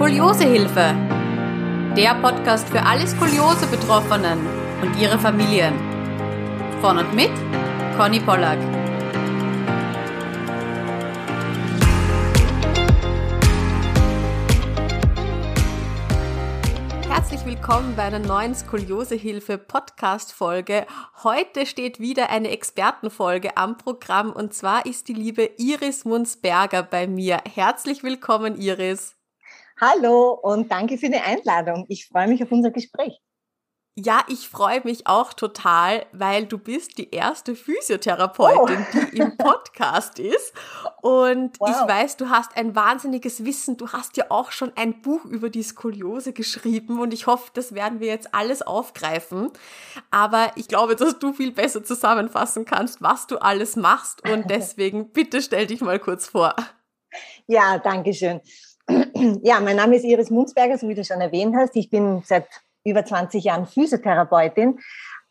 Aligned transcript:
Skoliosehilfe. 0.00 0.94
Der 1.94 2.14
Podcast 2.22 2.66
für 2.70 2.82
alle 2.82 3.06
Skoliose-Betroffenen 3.06 4.38
und 4.80 4.98
ihre 4.98 5.18
Familien. 5.18 5.74
Von 6.80 6.96
und 6.96 7.14
mit 7.14 7.28
Conny 7.98 8.18
Pollack. 8.18 8.58
Herzlich 17.06 17.44
willkommen 17.44 17.94
bei 17.94 18.04
einer 18.04 18.20
neuen 18.20 18.54
Skoliosehilfe 18.54 19.58
Podcast 19.58 20.32
Folge. 20.32 20.86
Heute 21.22 21.66
steht 21.66 22.00
wieder 22.00 22.30
eine 22.30 22.48
Expertenfolge 22.48 23.58
am 23.58 23.76
Programm 23.76 24.32
und 24.32 24.54
zwar 24.54 24.86
ist 24.86 25.08
die 25.08 25.12
liebe 25.12 25.50
Iris 25.58 26.06
Munzberger 26.06 26.82
bei 26.84 27.06
mir. 27.06 27.42
Herzlich 27.54 28.02
willkommen, 28.02 28.56
Iris. 28.58 29.19
Hallo 29.80 30.32
und 30.32 30.70
danke 30.70 30.98
für 30.98 31.08
die 31.08 31.16
Einladung. 31.16 31.86
Ich 31.88 32.06
freue 32.06 32.28
mich 32.28 32.42
auf 32.42 32.52
unser 32.52 32.70
Gespräch. 32.70 33.18
Ja, 33.96 34.24
ich 34.28 34.46
freue 34.46 34.82
mich 34.84 35.06
auch 35.06 35.32
total, 35.32 36.04
weil 36.12 36.44
du 36.44 36.58
bist 36.58 36.98
die 36.98 37.10
erste 37.10 37.54
Physiotherapeutin, 37.54 38.86
oh. 38.92 38.98
die 39.10 39.16
im 39.16 39.36
Podcast 39.38 40.18
ist. 40.18 40.52
Und 41.00 41.58
wow. 41.58 41.70
ich 41.70 41.88
weiß, 41.88 42.18
du 42.18 42.28
hast 42.28 42.58
ein 42.58 42.74
wahnsinniges 42.74 43.46
Wissen. 43.46 43.78
Du 43.78 43.88
hast 43.88 44.18
ja 44.18 44.26
auch 44.28 44.52
schon 44.52 44.70
ein 44.76 45.00
Buch 45.00 45.24
über 45.24 45.48
die 45.48 45.62
Skoliose 45.62 46.34
geschrieben 46.34 47.00
und 47.00 47.14
ich 47.14 47.26
hoffe, 47.26 47.50
das 47.54 47.74
werden 47.74 48.00
wir 48.00 48.08
jetzt 48.08 48.34
alles 48.34 48.60
aufgreifen. 48.60 49.50
Aber 50.10 50.52
ich 50.56 50.68
glaube, 50.68 50.94
dass 50.94 51.18
du 51.18 51.32
viel 51.32 51.52
besser 51.52 51.82
zusammenfassen 51.82 52.66
kannst, 52.66 53.00
was 53.00 53.26
du 53.26 53.38
alles 53.38 53.76
machst. 53.76 54.28
Und 54.28 54.44
deswegen 54.50 55.10
bitte 55.12 55.40
stell 55.40 55.66
dich 55.66 55.80
mal 55.80 55.98
kurz 55.98 56.26
vor. 56.26 56.54
Ja, 57.46 57.78
danke 57.78 58.12
schön. 58.12 58.42
Ja, 59.42 59.60
mein 59.60 59.76
Name 59.76 59.96
ist 59.96 60.04
Iris 60.04 60.30
Munzberger, 60.30 60.78
so 60.78 60.88
wie 60.88 60.94
du 60.94 61.04
schon 61.04 61.20
erwähnt 61.20 61.54
hast. 61.56 61.76
Ich 61.76 61.90
bin 61.90 62.22
seit 62.24 62.46
über 62.84 63.04
20 63.04 63.44
Jahren 63.44 63.66
Physiotherapeutin. 63.66 64.78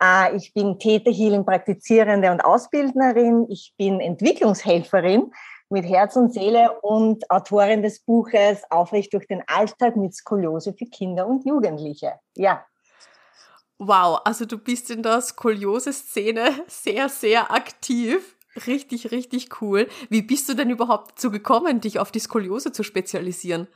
Äh, 0.02 0.36
ich 0.36 0.54
bin 0.54 0.80
Theta 0.80 1.12
Healing 1.12 1.46
Praktizierende 1.46 2.32
und 2.32 2.42
Ausbildnerin. 2.42 3.48
Ich 3.50 3.74
bin 3.78 4.00
Entwicklungshelferin 4.00 5.32
mit 5.70 5.86
Herz 5.86 6.16
und 6.16 6.34
Seele 6.34 6.80
und 6.82 7.30
Autorin 7.30 7.84
des 7.84 8.00
Buches 8.00 8.64
Aufrecht 8.70 9.14
durch 9.14 9.28
den 9.28 9.44
Alltag 9.48 9.96
mit 9.96 10.16
Skoliose 10.16 10.74
für 10.74 10.86
Kinder 10.86 11.28
und 11.28 11.46
Jugendliche. 11.46 12.14
Ja. 12.36 12.66
Wow, 13.78 14.20
also 14.26 14.46
du 14.46 14.58
bist 14.58 14.92
in 14.92 15.04
der 15.04 15.22
Skoliose-Szene 15.22 16.52
sehr, 16.68 17.08
sehr 17.08 17.52
aktiv. 17.52 18.36
Richtig, 18.68 19.12
richtig 19.12 19.62
cool. 19.62 19.88
Wie 20.10 20.22
bist 20.22 20.50
du 20.50 20.54
denn 20.54 20.70
überhaupt 20.70 21.12
dazu 21.12 21.32
gekommen, 21.32 21.82
dich 21.82 22.00
auf 22.00 22.12
die 22.12 22.20
Skoliose 22.20 22.72
zu 22.72 22.84
spezialisieren? 22.84 23.68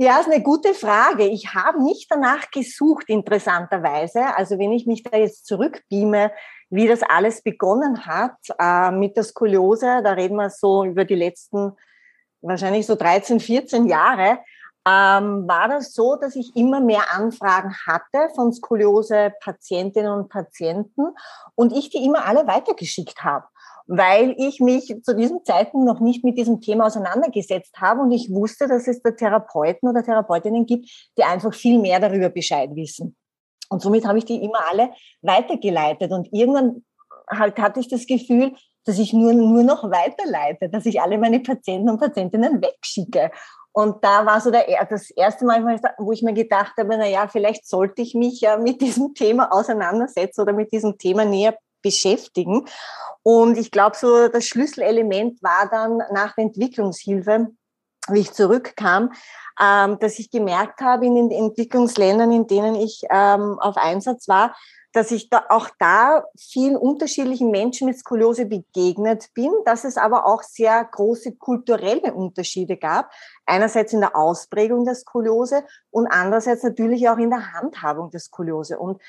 Ja, 0.00 0.20
ist 0.20 0.30
eine 0.30 0.42
gute 0.42 0.74
Frage. 0.74 1.26
Ich 1.26 1.54
habe 1.54 1.82
nicht 1.82 2.08
danach 2.08 2.50
gesucht, 2.52 3.08
interessanterweise. 3.08 4.36
Also 4.36 4.58
wenn 4.58 4.72
ich 4.72 4.86
mich 4.86 5.02
da 5.02 5.16
jetzt 5.18 5.46
zurückbeame, 5.46 6.30
wie 6.70 6.86
das 6.86 7.02
alles 7.02 7.42
begonnen 7.42 8.06
hat 8.06 8.36
äh, 8.60 8.92
mit 8.92 9.16
der 9.16 9.24
Skoliose, 9.24 10.00
da 10.04 10.12
reden 10.12 10.36
wir 10.36 10.50
so 10.50 10.84
über 10.84 11.04
die 11.04 11.16
letzten 11.16 11.72
wahrscheinlich 12.40 12.86
so 12.86 12.94
13, 12.94 13.40
14 13.40 13.86
Jahre, 13.88 14.38
ähm, 14.86 15.48
war 15.48 15.68
das 15.68 15.92
so, 15.92 16.16
dass 16.16 16.36
ich 16.36 16.54
immer 16.54 16.80
mehr 16.80 17.12
Anfragen 17.12 17.74
hatte 17.86 18.28
von 18.36 18.52
Skoliose-Patientinnen 18.52 20.12
und 20.12 20.28
Patienten 20.28 21.08
und 21.56 21.72
ich 21.72 21.90
die 21.90 22.04
immer 22.04 22.24
alle 22.24 22.46
weitergeschickt 22.46 23.24
habe 23.24 23.46
weil 23.88 24.34
ich 24.36 24.60
mich 24.60 24.94
zu 25.02 25.16
diesem 25.16 25.42
Zeitpunkt 25.44 25.86
noch 25.86 26.00
nicht 26.00 26.22
mit 26.22 26.36
diesem 26.36 26.60
Thema 26.60 26.86
auseinandergesetzt 26.86 27.74
habe 27.80 28.02
und 28.02 28.12
ich 28.12 28.30
wusste, 28.30 28.68
dass 28.68 28.86
es 28.86 29.00
da 29.02 29.10
Therapeuten 29.10 29.88
oder 29.88 30.04
Therapeutinnen 30.04 30.66
gibt, 30.66 30.88
die 31.16 31.24
einfach 31.24 31.54
viel 31.54 31.80
mehr 31.80 31.98
darüber 31.98 32.28
Bescheid 32.28 32.70
wissen. 32.74 33.16
Und 33.70 33.80
somit 33.82 34.06
habe 34.06 34.18
ich 34.18 34.26
die 34.26 34.42
immer 34.42 34.60
alle 34.70 34.90
weitergeleitet 35.22 36.12
und 36.12 36.28
irgendwann 36.32 36.84
halt 37.30 37.58
hatte 37.58 37.80
ich 37.80 37.88
das 37.88 38.06
Gefühl, 38.06 38.52
dass 38.84 38.98
ich 38.98 39.12
nur, 39.12 39.32
nur 39.32 39.62
noch 39.62 39.84
weiterleite, 39.84 40.68
dass 40.68 40.86
ich 40.86 41.00
alle 41.00 41.18
meine 41.18 41.40
Patienten 41.40 41.90
und 41.90 42.00
Patientinnen 42.00 42.62
wegschicke. 42.62 43.30
Und 43.72 44.02
da 44.02 44.26
war 44.26 44.40
so 44.40 44.50
der, 44.50 44.64
das 44.88 45.10
erste 45.10 45.44
Mal, 45.44 45.62
wo 45.98 46.12
ich 46.12 46.22
mir 46.22 46.32
gedacht 46.32 46.72
habe, 46.78 46.96
na 46.96 47.06
ja, 47.06 47.28
vielleicht 47.28 47.66
sollte 47.66 48.02
ich 48.02 48.14
mich 48.14 48.40
ja 48.40 48.56
mit 48.56 48.80
diesem 48.80 49.14
Thema 49.14 49.52
auseinandersetzen 49.52 50.40
oder 50.40 50.52
mit 50.52 50.72
diesem 50.72 50.98
Thema 50.98 51.24
näher 51.24 51.56
beschäftigen. 51.82 52.66
Und 53.22 53.58
ich 53.58 53.70
glaube, 53.70 53.96
so 53.96 54.28
das 54.28 54.46
Schlüsselelement 54.46 55.42
war 55.42 55.68
dann 55.70 55.98
nach 56.12 56.34
der 56.34 56.44
Entwicklungshilfe, 56.44 57.48
wie 58.08 58.20
ich 58.20 58.32
zurückkam, 58.32 59.12
ähm, 59.60 59.98
dass 59.98 60.18
ich 60.18 60.30
gemerkt 60.30 60.80
habe 60.80 61.06
in 61.06 61.14
den 61.14 61.30
Entwicklungsländern, 61.30 62.32
in 62.32 62.46
denen 62.46 62.74
ich 62.74 63.02
ähm, 63.10 63.58
auf 63.58 63.76
Einsatz 63.76 64.28
war, 64.28 64.54
dass 64.92 65.10
ich 65.10 65.28
da 65.28 65.44
auch 65.50 65.68
da 65.78 66.24
vielen 66.38 66.76
unterschiedlichen 66.76 67.50
Menschen 67.50 67.86
mit 67.86 67.98
Skoliose 67.98 68.46
begegnet 68.46 69.28
bin, 69.34 69.52
dass 69.64 69.84
es 69.84 69.96
aber 69.96 70.26
auch 70.26 70.42
sehr 70.42 70.82
große 70.84 71.36
kulturelle 71.36 72.14
Unterschiede 72.14 72.76
gab. 72.76 73.12
Einerseits 73.44 73.92
in 73.92 74.00
der 74.00 74.16
Ausprägung 74.16 74.84
der 74.84 74.94
Skoliose 74.94 75.64
und 75.90 76.06
andererseits 76.06 76.62
natürlich 76.62 77.08
auch 77.08 77.18
in 77.18 77.30
der 77.30 77.52
Handhabung 77.52 78.10
der 78.10 78.20
Skoliose. 78.20 78.78
Und 78.78 79.00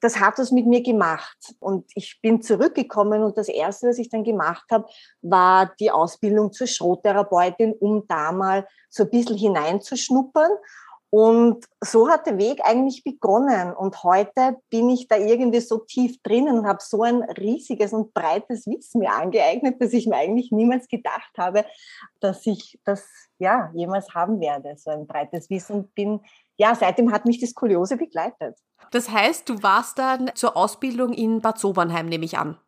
das 0.00 0.20
hat 0.20 0.38
was 0.38 0.52
mit 0.52 0.66
mir 0.66 0.82
gemacht. 0.82 1.54
Und 1.58 1.90
ich 1.94 2.18
bin 2.22 2.42
zurückgekommen 2.42 3.22
und 3.22 3.36
das 3.36 3.48
Erste, 3.48 3.88
was 3.88 3.98
ich 3.98 4.08
dann 4.08 4.24
gemacht 4.24 4.66
habe, 4.70 4.86
war 5.22 5.74
die 5.80 5.90
Ausbildung 5.90 6.52
zur 6.52 6.66
Schrottherapeutin, 6.66 7.72
um 7.72 8.06
da 8.06 8.32
mal 8.32 8.66
so 8.88 9.04
ein 9.04 9.10
bisschen 9.10 9.36
hineinzuschnuppern. 9.36 10.50
Und 11.08 11.64
so 11.80 12.08
hat 12.08 12.26
der 12.26 12.36
Weg 12.36 12.60
eigentlich 12.64 13.04
begonnen. 13.04 13.72
Und 13.72 14.02
heute 14.02 14.56
bin 14.70 14.90
ich 14.90 15.08
da 15.08 15.16
irgendwie 15.16 15.60
so 15.60 15.78
tief 15.78 16.20
drinnen 16.22 16.58
und 16.58 16.66
habe 16.66 16.80
so 16.82 17.02
ein 17.02 17.22
riesiges 17.22 17.92
und 17.92 18.12
breites 18.12 18.66
Wissen 18.66 18.98
mir 18.98 19.12
angeeignet, 19.12 19.80
dass 19.80 19.92
ich 19.92 20.06
mir 20.06 20.16
eigentlich 20.16 20.50
niemals 20.50 20.88
gedacht 20.88 21.32
habe, 21.38 21.64
dass 22.20 22.44
ich 22.46 22.78
das 22.84 23.06
ja 23.38 23.70
jemals 23.74 24.14
haben 24.14 24.40
werde. 24.40 24.74
So 24.76 24.90
ein 24.90 25.06
breites 25.06 25.48
Wissen 25.48 25.88
bin. 25.94 26.20
Ja, 26.56 26.74
seitdem 26.74 27.12
hat 27.12 27.26
mich 27.26 27.38
die 27.38 27.46
Skoliose 27.46 27.96
begleitet. 27.96 28.56
Das 28.90 29.10
heißt, 29.10 29.48
du 29.48 29.62
warst 29.62 29.98
dann 29.98 30.30
zur 30.34 30.56
Ausbildung 30.56 31.12
in 31.12 31.40
Bad 31.40 31.58
Sobernheim, 31.58 32.06
nehme 32.06 32.24
ich 32.24 32.38
an. 32.38 32.58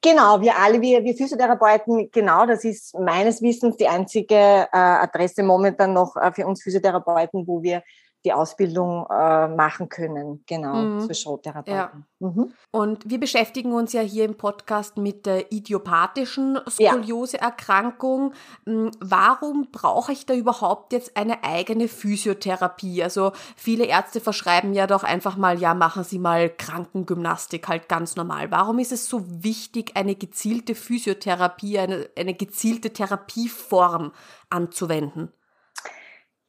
Genau, 0.00 0.40
wir 0.40 0.58
alle, 0.58 0.80
wir, 0.80 1.04
wir 1.04 1.14
Physiotherapeuten, 1.14 2.10
genau, 2.10 2.44
das 2.44 2.64
ist 2.64 2.98
meines 2.98 3.40
Wissens 3.40 3.76
die 3.76 3.86
einzige 3.86 4.34
äh, 4.34 4.68
Adresse 4.72 5.44
momentan 5.44 5.92
noch 5.92 6.16
äh, 6.16 6.32
für 6.32 6.46
uns 6.46 6.62
Physiotherapeuten, 6.62 7.46
wo 7.46 7.62
wir 7.62 7.82
die 8.24 8.32
Ausbildung 8.32 9.06
äh, 9.10 9.48
machen 9.48 9.88
können, 9.88 10.44
genau, 10.46 10.74
mhm. 10.74 11.00
zur 11.00 11.14
Showtherapeuten. 11.14 12.06
Ja. 12.20 12.28
Mhm. 12.28 12.52
Und 12.70 13.10
wir 13.10 13.18
beschäftigen 13.18 13.72
uns 13.72 13.92
ja 13.92 14.00
hier 14.00 14.24
im 14.24 14.36
Podcast 14.36 14.96
mit 14.96 15.26
der 15.26 15.50
idiopathischen 15.50 16.58
Skolioseerkrankung. 16.68 18.32
Ja. 18.64 18.72
Hm, 18.72 18.90
warum 19.00 19.68
brauche 19.72 20.12
ich 20.12 20.24
da 20.24 20.34
überhaupt 20.34 20.92
jetzt 20.92 21.16
eine 21.16 21.42
eigene 21.42 21.88
Physiotherapie? 21.88 23.02
Also 23.02 23.32
viele 23.56 23.86
Ärzte 23.86 24.20
verschreiben 24.20 24.72
ja 24.72 24.86
doch 24.86 25.02
einfach 25.02 25.36
mal, 25.36 25.58
ja, 25.58 25.74
machen 25.74 26.04
Sie 26.04 26.20
mal 26.20 26.48
Krankengymnastik 26.48 27.66
halt 27.66 27.88
ganz 27.88 28.14
normal. 28.14 28.52
Warum 28.52 28.78
ist 28.78 28.92
es 28.92 29.08
so 29.08 29.24
wichtig, 29.26 29.96
eine 29.96 30.14
gezielte 30.14 30.76
Physiotherapie, 30.76 31.80
eine, 31.80 32.08
eine 32.16 32.34
gezielte 32.34 32.92
Therapieform 32.92 34.12
anzuwenden? 34.48 35.32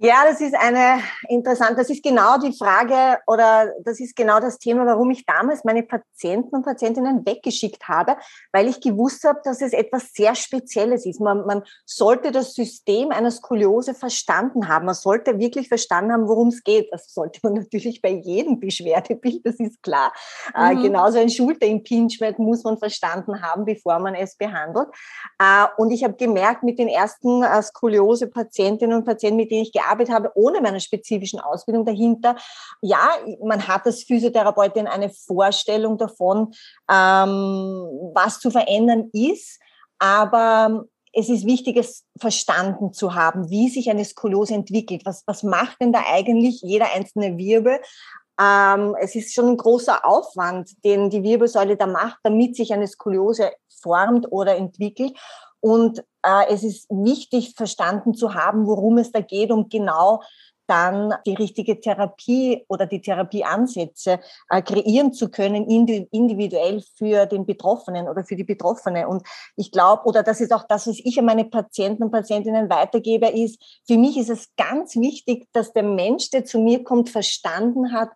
Ja, 0.06 0.26
das 0.30 0.42
ist 0.42 0.54
eine 0.54 1.02
interessante, 1.30 1.76
das 1.76 1.90
ist 1.90 2.04
genau 2.04 2.38
die 2.38 2.52
Frage 2.52 3.20
oder 3.26 3.72
das 3.86 4.02
ist 4.02 4.18
genau 4.18 4.42
das 4.42 4.60
Thema, 4.60 4.86
warum 4.86 5.10
ich 5.12 5.26
damals 5.26 5.64
meine 5.64 5.82
Patienten 5.82 6.54
und 6.54 6.66
Patientinnen 6.66 7.26
weggeschickt 7.26 7.88
habe, 7.88 8.18
weil 8.52 8.68
ich 8.68 8.82
gewusst 8.82 9.24
habe, 9.24 9.40
dass 9.46 9.62
es 9.62 9.72
etwas 9.72 10.12
sehr 10.12 10.36
Spezielles 10.36 11.06
ist. 11.06 11.22
Man, 11.22 11.46
man 11.46 11.64
sollte 11.86 12.34
das 12.34 12.54
System 12.54 13.12
einer 13.12 13.32
Skoliose 13.32 13.94
verstanden 13.94 14.68
haben. 14.68 14.88
Man 14.88 14.94
sollte 14.94 15.40
wirklich 15.40 15.70
verstanden 15.70 16.12
haben, 16.12 16.28
worum 16.28 16.50
es 16.50 16.66
geht. 16.66 16.92
Das 16.92 17.14
sollte 17.14 17.40
man 17.42 17.54
natürlich 17.54 18.02
bei 18.02 18.10
jedem 18.10 18.60
Beschwerdebild, 18.60 19.46
das 19.46 19.56
ist 19.62 19.82
klar. 19.84 20.12
Äh, 20.54 20.74
mhm. 20.74 20.80
Äh, 20.80 20.82
genauso 20.82 21.18
ein 21.18 21.30
Schulterimpingement 21.30 22.40
muss 22.40 22.66
man 22.66 22.78
verstanden 22.78 23.42
haben, 23.42 23.64
bevor 23.64 24.00
man 24.00 24.16
es 24.16 24.36
behandelt. 24.36 24.90
Äh, 25.40 25.66
und 25.78 25.92
ich 25.92 26.04
habe 26.04 26.16
gemerkt, 26.16 26.64
mit 26.64 26.78
den 26.78 26.90
ersten 26.90 27.42
äh, 27.42 27.62
Skoliose-Patientinnen 27.62 28.98
und 28.98 29.06
Patienten, 29.06 29.38
mit 29.38 29.50
denen 29.50 29.64
ich 29.64 29.72
gearbeitet 29.72 29.93
gearbeitet 29.94 30.14
habe, 30.14 30.32
ohne 30.36 30.62
meine 30.62 30.80
spezifischen 30.80 31.40
Ausbildung 31.40 31.86
dahinter. 31.86 32.36
Ja, 32.82 33.12
man 33.44 33.68
hat 33.68 33.86
als 33.86 34.04
Physiotherapeutin 34.04 34.88
eine 34.88 35.10
Vorstellung 35.10 35.98
davon, 35.98 36.54
ähm, 36.92 38.12
was 38.14 38.40
zu 38.40 38.52
verändern 38.52 39.10
ist, 39.14 39.60
aber 40.00 40.86
es 41.14 41.30
ist 41.30 41.46
wichtig, 41.46 41.78
es 41.78 42.06
verstanden 42.20 42.92
zu 42.92 43.14
haben, 43.14 43.50
wie 43.50 43.70
sich 43.70 43.90
eine 43.90 44.04
Skoliose 44.04 44.56
entwickelt. 44.56 45.06
Was, 45.06 45.24
was 45.28 45.44
macht 45.44 45.80
denn 45.80 45.94
da 45.94 46.02
eigentlich 46.12 46.62
jeder 46.64 46.88
einzelne 46.94 47.38
Wirbel? 47.38 47.80
Ähm, 48.42 48.96
es 49.00 49.14
ist 49.14 49.34
schon 49.34 49.50
ein 49.50 49.58
großer 49.58 50.04
Aufwand, 50.06 50.72
den 50.84 51.12
die 51.12 51.22
Wirbelsäule 51.22 51.78
da 51.78 51.86
macht, 51.86 52.18
damit 52.24 52.56
sich 52.56 52.74
eine 52.74 52.88
Skoliose 52.88 53.52
formt 53.80 54.32
oder 54.32 54.56
entwickelt. 54.56 55.16
Und 55.64 56.00
äh, 56.24 56.46
es 56.50 56.62
ist 56.64 56.90
wichtig, 56.90 57.54
verstanden 57.56 58.14
zu 58.14 58.34
haben, 58.34 58.68
worum 58.68 58.98
es 58.98 59.14
da 59.14 59.22
geht, 59.22 59.50
um 59.50 59.70
genau 59.70 60.22
dann 60.68 61.14
die 61.26 61.36
richtige 61.36 61.80
Therapie 61.80 62.66
oder 62.68 62.86
die 62.86 63.02
Therapieansätze 63.02 64.20
äh, 64.50 64.62
kreieren 64.62 65.14
zu 65.14 65.30
können, 65.30 65.66
individuell 65.66 66.84
für 66.98 67.26
den 67.28 67.46
Betroffenen 67.46 68.10
oder 68.10 68.26
für 68.26 68.36
die 68.36 68.44
Betroffene. 68.44 69.08
Und 69.08 69.24
ich 69.56 69.72
glaube, 69.72 70.04
oder 70.04 70.22
das 70.22 70.42
ist 70.42 70.52
auch 70.52 70.66
das, 70.68 70.86
was 70.86 71.00
ich 71.02 71.18
an 71.18 71.26
meine 71.26 71.46
Patienten 71.46 72.04
und 72.04 72.12
Patientinnen 72.12 72.70
weitergebe, 72.70 73.28
ist, 73.28 73.82
für 73.88 73.98
mich 73.98 74.18
ist 74.18 74.30
es 74.30 74.50
ganz 74.58 74.98
wichtig, 74.98 75.48
dass 75.54 75.72
der 75.72 75.84
Mensch, 75.84 76.30
der 76.30 76.44
zu 76.44 76.60
mir 76.60 76.84
kommt, 76.84 77.10
verstanden 77.10 77.94
hat, 77.94 78.10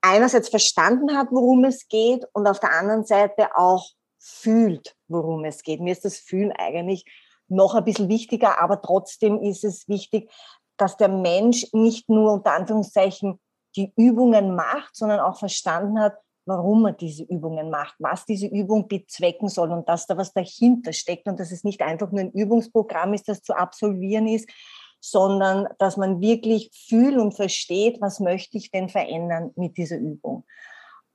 einerseits 0.00 0.48
verstanden 0.48 1.16
hat, 1.16 1.28
worum 1.30 1.64
es 1.64 1.86
geht 1.88 2.24
und 2.32 2.46
auf 2.46 2.60
der 2.60 2.72
anderen 2.72 3.04
Seite 3.04 3.56
auch 3.56 3.90
fühlt, 4.22 4.94
worum 5.08 5.44
es 5.44 5.62
geht. 5.62 5.80
Mir 5.80 5.92
ist 5.92 6.04
das 6.04 6.18
Fühlen 6.18 6.52
eigentlich 6.52 7.04
noch 7.48 7.74
ein 7.74 7.84
bisschen 7.84 8.08
wichtiger, 8.08 8.60
aber 8.60 8.80
trotzdem 8.80 9.42
ist 9.42 9.64
es 9.64 9.88
wichtig, 9.88 10.30
dass 10.76 10.96
der 10.96 11.08
Mensch 11.08 11.66
nicht 11.72 12.08
nur 12.08 12.32
unter 12.32 12.52
Anführungszeichen 12.52 13.40
die 13.76 13.92
Übungen 13.96 14.54
macht, 14.54 14.94
sondern 14.94 15.20
auch 15.20 15.38
verstanden 15.38 15.98
hat, 15.98 16.14
warum 16.44 16.86
er 16.86 16.92
diese 16.92 17.24
Übungen 17.24 17.70
macht, 17.70 17.94
was 17.98 18.24
diese 18.24 18.46
Übung 18.46 18.88
bezwecken 18.88 19.48
soll 19.48 19.70
und 19.72 19.88
dass 19.88 20.06
da 20.06 20.16
was 20.16 20.32
dahinter 20.32 20.92
steckt 20.92 21.26
und 21.26 21.38
dass 21.38 21.52
es 21.52 21.64
nicht 21.64 21.82
einfach 21.82 22.10
nur 22.10 22.20
ein 22.20 22.32
Übungsprogramm 22.32 23.14
ist, 23.14 23.28
das 23.28 23.42
zu 23.42 23.54
absolvieren 23.54 24.26
ist, 24.26 24.48
sondern 25.00 25.68
dass 25.78 25.96
man 25.96 26.20
wirklich 26.20 26.70
fühlt 26.72 27.16
und 27.16 27.34
versteht, 27.34 28.00
was 28.00 28.20
möchte 28.20 28.56
ich 28.56 28.70
denn 28.70 28.88
verändern 28.88 29.50
mit 29.56 29.76
dieser 29.76 29.98
Übung. 29.98 30.44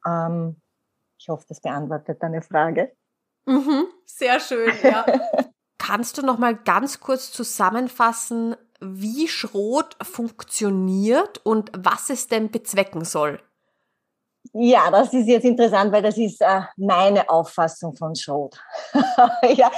Ähm, 0.05 0.61
ich 1.27 1.29
hoffe, 1.29 1.45
das 1.49 1.59
beantwortet 1.59 2.23
deine 2.23 2.41
Frage. 2.41 2.93
Mhm, 3.45 3.87
sehr 4.05 4.39
schön, 4.39 4.71
ja. 4.81 5.05
Kannst 5.77 6.17
du 6.17 6.21
noch 6.21 6.37
mal 6.37 6.55
ganz 6.55 7.01
kurz 7.01 7.33
zusammenfassen, 7.33 8.55
wie 8.79 9.27
Schrot 9.27 9.97
funktioniert 10.01 11.45
und 11.45 11.69
was 11.77 12.09
es 12.09 12.27
denn 12.27 12.49
bezwecken 12.49 13.03
soll? 13.03 13.41
Ja, 14.53 14.89
das 14.89 15.13
ist 15.13 15.27
jetzt 15.27 15.43
interessant, 15.43 15.91
weil 15.91 16.01
das 16.01 16.17
ist 16.17 16.39
äh, 16.41 16.61
meine 16.77 17.29
Auffassung 17.29 17.93
von 17.97 18.15
Schrot. 18.15 18.57
ja, 19.53 19.69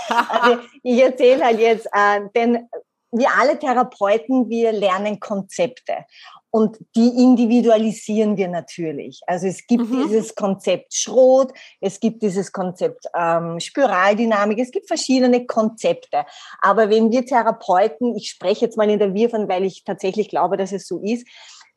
also 0.42 0.60
ich 0.84 1.02
erzähle 1.02 1.46
halt 1.46 1.60
jetzt, 1.60 1.88
äh, 1.92 2.22
denn 2.36 2.70
wir 3.12 3.28
alle 3.40 3.58
Therapeuten, 3.58 4.48
wir 4.50 4.72
lernen 4.72 5.20
Konzepte 5.20 6.06
und 6.52 6.78
die 6.96 7.10
individualisieren 7.24 8.38
wir 8.38 8.48
natürlich. 8.48 9.22
Also 9.28 9.48
es 9.48 9.66
gibt 9.68 9.90
mhm. 9.90 10.08
dieses 10.08 10.34
Konzept 10.34 10.94
Schrot, 10.94 11.54
es 11.80 12.00
gibt 12.00 12.24
dieses 12.24 12.52
Konzept 12.52 13.06
ähm, 13.16 13.60
Spiraldynamik, 13.60 14.60
es 14.60 14.72
gibt 14.72 14.88
verschiedene 14.88 15.46
Konzepte. 15.46 16.26
Aber 16.60 16.90
wenn 16.90 17.12
wir 17.12 17.26
Therapeuten, 17.26 18.16
ich 18.16 18.30
spreche 18.30 18.66
jetzt 18.66 18.78
mal 18.78 18.90
in 18.90 19.00
der 19.00 19.14
Wir 19.14 19.30
von, 19.30 19.48
weil 19.48 19.64
ich 19.64 19.84
tatsächlich 19.84 20.30
glaube, 20.30 20.58
dass 20.58 20.72
es 20.72 20.88
so 20.88 21.02
ist, 21.04 21.28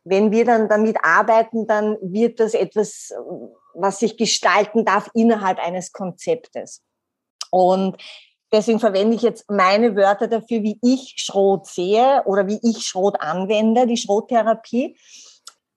wenn 0.05 0.33
wir 0.33 0.45
dann 0.45 0.69
damit 0.69 0.97
arbeiten, 1.03 1.67
dann 1.67 1.97
wird 2.01 2.41
das 2.41 2.55
etwas, 2.55 3.13
was 3.75 4.01
sich 4.01 4.17
gestalten 4.17 4.85
darf 4.85 5.09
innerhalb 5.15 5.59
eines 5.59 5.93
Konzeptes. 5.93 6.83
Und 7.51 7.97
Deswegen 8.53 8.81
verwende 8.81 9.17
ich 9.17 9.23
jetzt 9.23 9.51
meine 9.51 9.97
Wörter 9.97 10.29
dafür, 10.29 10.63
wie 10.63 10.79
ich 10.83 11.15
Schrot 11.17 11.67
sehe 11.67 12.23
oder 12.27 12.47
wie 12.47 12.61
ich 12.63 12.85
Schrot 12.85 13.21
anwende, 13.21 13.87
die 13.87 13.97
Schrottherapie. 13.97 14.97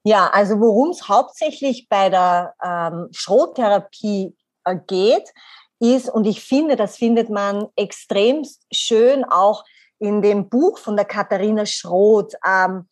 Ja, 0.04 0.30
also 0.32 0.60
worum 0.60 0.90
es 0.90 1.08
hauptsächlich 1.08 1.88
bei 1.90 2.10
der 2.10 2.54
ähm, 2.64 3.08
Schrottherapie 3.12 4.36
äh, 4.66 4.76
geht, 4.86 5.32
ist, 5.80 6.10
und 6.10 6.26
ich 6.26 6.44
finde, 6.44 6.76
das 6.76 6.98
findet 6.98 7.30
man 7.30 7.68
extrem 7.76 8.46
schön 8.72 9.24
auch 9.24 9.64
in 10.00 10.22
dem 10.22 10.50
Buch 10.50 10.78
von 10.78 10.96
der 10.96 11.06
Katharina 11.06 11.66
Schroth. 11.66 12.34
Ähm, 12.46 12.88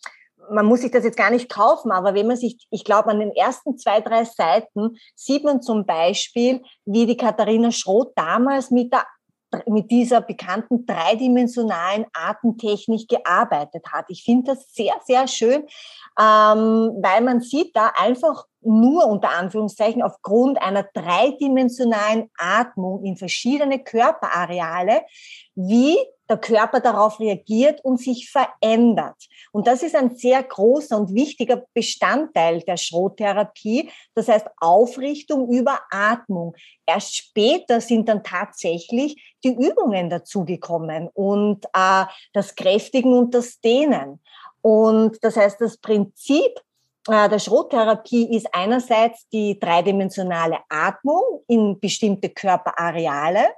man 0.50 0.66
muss 0.66 0.82
sich 0.82 0.92
das 0.92 1.04
jetzt 1.04 1.18
gar 1.18 1.30
nicht 1.30 1.50
kaufen, 1.50 1.92
aber 1.92 2.14
wenn 2.14 2.28
man 2.28 2.36
sich, 2.36 2.68
ich 2.70 2.84
glaube, 2.84 3.10
an 3.10 3.20
den 3.20 3.32
ersten 3.32 3.78
zwei, 3.78 4.02
drei 4.02 4.26
Seiten 4.26 4.98
sieht 5.16 5.44
man 5.44 5.62
zum 5.62 5.86
Beispiel, 5.86 6.62
wie 6.86 7.06
die 7.06 7.18
Katharina 7.18 7.72
Schroth 7.72 8.12
damals 8.16 8.72
mit 8.72 8.92
der 8.92 9.06
mit 9.68 9.92
dieser 9.92 10.22
bekannten 10.22 10.86
dreidimensionalen 10.86 12.06
Artentechnik 12.14 13.08
gearbeitet 13.08 13.86
hat. 13.92 14.06
Ich 14.10 14.24
finde 14.24 14.54
das 14.54 14.74
sehr, 14.74 14.96
sehr 15.06 15.28
schön, 15.28 15.64
ähm, 16.20 16.92
weil 17.02 17.22
man 17.22 17.42
sieht 17.42 17.76
da 17.76 17.92
einfach 17.96 18.46
nur 18.62 19.08
unter 19.08 19.30
Anführungszeichen 19.30 20.02
aufgrund 20.02 20.62
einer 20.62 20.84
dreidimensionalen 20.94 22.30
Atmung 22.38 23.04
in 23.04 23.18
verschiedene 23.18 23.80
Körperareale, 23.84 25.02
wie 25.56 25.98
der 26.30 26.38
Körper 26.38 26.80
darauf 26.80 27.20
reagiert 27.20 27.84
und 27.84 28.00
sich 28.00 28.30
verändert. 28.30 29.28
Und 29.52 29.68
das 29.68 29.84
ist 29.84 29.96
ein 29.96 30.16
sehr 30.16 30.42
großer 30.42 30.98
und 30.98 31.14
wichtiger 31.14 31.64
Bestandteil 31.74 32.62
der 32.62 32.78
Schrottherapie. 32.78 33.90
Das 34.16 34.28
heißt 34.28 34.48
Aufrichtung 34.60 35.50
über 35.50 35.80
Atmung. 35.92 36.56
Erst 36.86 37.16
später 37.16 37.82
sind 37.82 38.08
dann 38.08 38.24
tatsächlich 38.24 39.36
die 39.44 39.54
Übungen 39.54 40.10
dazugekommen 40.10 41.10
und 41.14 41.66
äh, 41.74 42.06
das 42.32 42.56
Kräftigen 42.56 43.14
und 43.14 43.34
das 43.34 43.60
Dehnen. 43.60 44.22
Und 44.62 45.18
das 45.22 45.36
heißt, 45.36 45.60
das 45.60 45.78
Prinzip 45.78 46.60
äh, 47.10 47.28
der 47.28 47.40
Schrottherapie 47.40 48.36
ist 48.36 48.48
einerseits 48.54 49.28
die 49.30 49.60
dreidimensionale 49.60 50.60
Atmung 50.70 51.44
in 51.48 51.80
bestimmte 51.80 52.30
Körperareale 52.30 53.50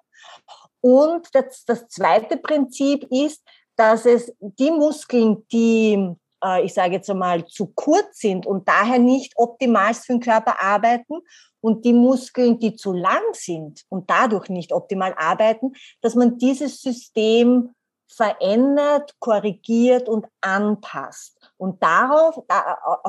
und 0.86 1.34
das, 1.34 1.66
das 1.66 1.88
zweite 1.88 2.38
Prinzip 2.38 3.08
ist, 3.10 3.44
dass 3.76 4.06
es 4.06 4.32
die 4.40 4.70
Muskeln, 4.70 5.44
die, 5.52 6.14
äh, 6.44 6.64
ich 6.64 6.76
sage 6.76 6.94
jetzt 6.94 7.10
einmal, 7.10 7.44
zu 7.48 7.72
kurz 7.74 8.20
sind 8.20 8.46
und 8.46 8.70
daher 8.70 9.00
nicht 9.00 9.34
optimal 9.36 9.96
für 9.96 10.14
den 10.14 10.20
Körper 10.20 10.62
arbeiten 10.62 11.22
und 11.60 11.86
die 11.86 11.94
Muskeln, 11.94 12.60
die 12.60 12.76
zu 12.76 12.94
lang 12.94 13.24
sind 13.32 13.84
und 13.90 14.12
dadurch 14.12 14.50
nicht 14.50 14.72
optimal 14.74 15.16
arbeiten, 15.18 15.74
dass 16.02 16.14
man 16.14 16.38
dieses 16.38 16.80
System 16.80 17.74
verändert, 18.08 19.16
korrigiert 19.18 20.08
und 20.08 20.28
anpasst. 20.42 21.36
Und 21.58 21.82
darauf, 21.82 22.44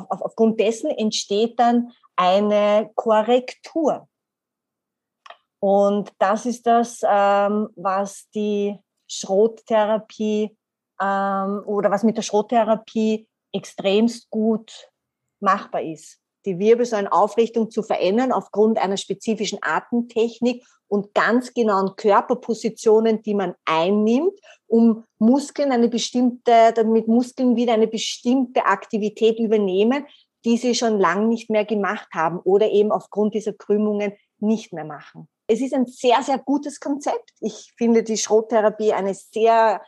aufgrund 0.08 0.58
dessen 0.60 0.90
entsteht 0.92 1.60
dann 1.60 1.92
eine 2.16 2.90
Korrektur. 2.94 4.08
Und 5.60 6.12
das 6.18 6.46
ist 6.46 6.66
das, 6.66 7.00
ähm, 7.02 7.68
was 7.76 8.28
die 8.34 8.78
Schrottherapie 9.08 10.56
ähm, 11.00 11.62
oder 11.66 11.90
was 11.90 12.02
mit 12.02 12.16
der 12.16 12.22
Schrottherapie 12.22 13.28
extremst 13.52 14.28
gut 14.30 14.90
machbar 15.40 15.82
ist. 15.82 16.18
Die 16.44 16.58
Wirbelsäulenaufrichtung 16.58 17.70
zu 17.70 17.82
verändern 17.82 18.32
aufgrund 18.32 18.78
einer 18.78 18.96
spezifischen 18.96 19.58
Atemtechnik 19.62 20.64
und 20.88 21.12
ganz 21.14 21.52
genauen 21.52 21.96
Körperpositionen, 21.96 23.22
die 23.22 23.34
man 23.34 23.54
einnimmt, 23.64 24.38
um 24.68 25.04
Muskeln 25.18 25.72
eine 25.72 25.88
bestimmte, 25.88 26.72
damit 26.74 27.08
Muskeln 27.08 27.56
wieder 27.56 27.74
eine 27.74 27.88
bestimmte 27.88 28.66
Aktivität 28.66 29.40
übernehmen, 29.40 30.06
die 30.44 30.56
sie 30.56 30.76
schon 30.76 31.00
lang 31.00 31.28
nicht 31.28 31.50
mehr 31.50 31.64
gemacht 31.64 32.08
haben 32.14 32.38
oder 32.38 32.70
eben 32.70 32.92
aufgrund 32.92 33.34
dieser 33.34 33.52
Krümmungen 33.52 34.12
nicht 34.38 34.72
mehr 34.72 34.84
machen. 34.84 35.28
Es 35.46 35.60
ist 35.60 35.74
ein 35.74 35.86
sehr, 35.86 36.22
sehr 36.22 36.38
gutes 36.38 36.80
Konzept. 36.80 37.32
Ich 37.40 37.72
finde 37.76 38.02
die 38.02 38.16
Schrottherapie 38.16 38.92
eine 38.92 39.14
sehr 39.14 39.80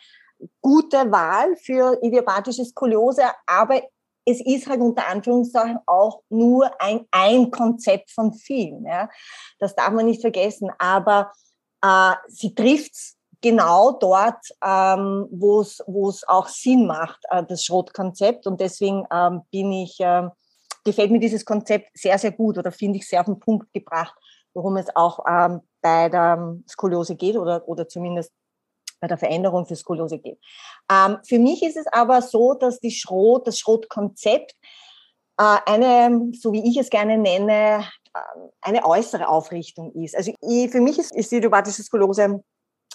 gute 0.60 1.10
Wahl 1.10 1.56
für 1.56 1.98
idiopathische 2.02 2.64
Skoliose, 2.64 3.24
aber 3.46 3.82
es 4.24 4.44
ist 4.44 4.68
halt 4.68 4.80
unter 4.80 5.08
Anführungszeichen 5.08 5.78
auch 5.86 6.22
nur 6.28 6.70
ein, 6.80 7.06
ein 7.10 7.50
Konzept 7.50 8.10
von 8.10 8.34
vielen. 8.34 8.84
Ja. 8.84 9.08
Das 9.58 9.74
darf 9.74 9.90
man 9.90 10.04
nicht 10.04 10.20
vergessen. 10.20 10.70
Aber 10.78 11.32
äh, 11.82 12.12
sie 12.28 12.54
trifft 12.54 12.92
genau 13.40 13.92
dort, 13.92 14.44
ähm, 14.62 15.26
wo 15.30 15.60
es 15.60 16.28
auch 16.28 16.48
Sinn 16.48 16.86
macht, 16.86 17.20
äh, 17.30 17.42
das 17.44 17.64
Schrottkonzept. 17.64 18.46
Und 18.46 18.60
deswegen 18.60 19.06
ähm, 19.10 19.42
bin 19.50 19.72
ich, 19.72 19.98
äh, 20.00 20.28
gefällt 20.84 21.10
mir 21.10 21.20
dieses 21.20 21.44
Konzept 21.44 21.88
sehr, 21.94 22.18
sehr 22.18 22.32
gut 22.32 22.58
oder 22.58 22.70
finde 22.70 22.98
ich 22.98 23.08
sehr 23.08 23.20
auf 23.20 23.26
den 23.26 23.40
Punkt 23.40 23.72
gebracht 23.72 24.14
worum 24.58 24.76
es 24.76 24.94
auch 24.96 25.24
ähm, 25.28 25.60
bei 25.80 26.08
der 26.08 26.56
Skoliose 26.68 27.14
geht 27.14 27.36
oder, 27.36 27.66
oder 27.68 27.86
zumindest 27.86 28.32
bei 29.00 29.06
der 29.06 29.16
Veränderung 29.16 29.64
für 29.64 29.76
Skoliose 29.76 30.18
geht. 30.18 30.40
Ähm, 30.90 31.18
für 31.24 31.38
mich 31.38 31.62
ist 31.62 31.76
es 31.76 31.86
aber 31.86 32.20
so, 32.20 32.54
dass 32.54 32.80
die 32.80 32.90
Schrot, 32.90 33.46
das 33.46 33.58
Schrotkonzept 33.58 34.56
äh, 35.38 35.58
eine, 35.66 36.32
so 36.32 36.52
wie 36.52 36.68
ich 36.68 36.76
es 36.76 36.90
gerne 36.90 37.16
nenne, 37.16 37.84
äh, 38.12 38.18
eine 38.60 38.84
äußere 38.84 39.28
Aufrichtung 39.28 39.92
ist. 39.92 40.16
Also 40.16 40.32
ich, 40.40 40.70
für 40.70 40.80
mich 40.80 40.98
ist, 40.98 41.14
ist 41.14 41.30
die 41.30 41.36
idiopathische 41.36 41.84
Skoliose 41.84 42.42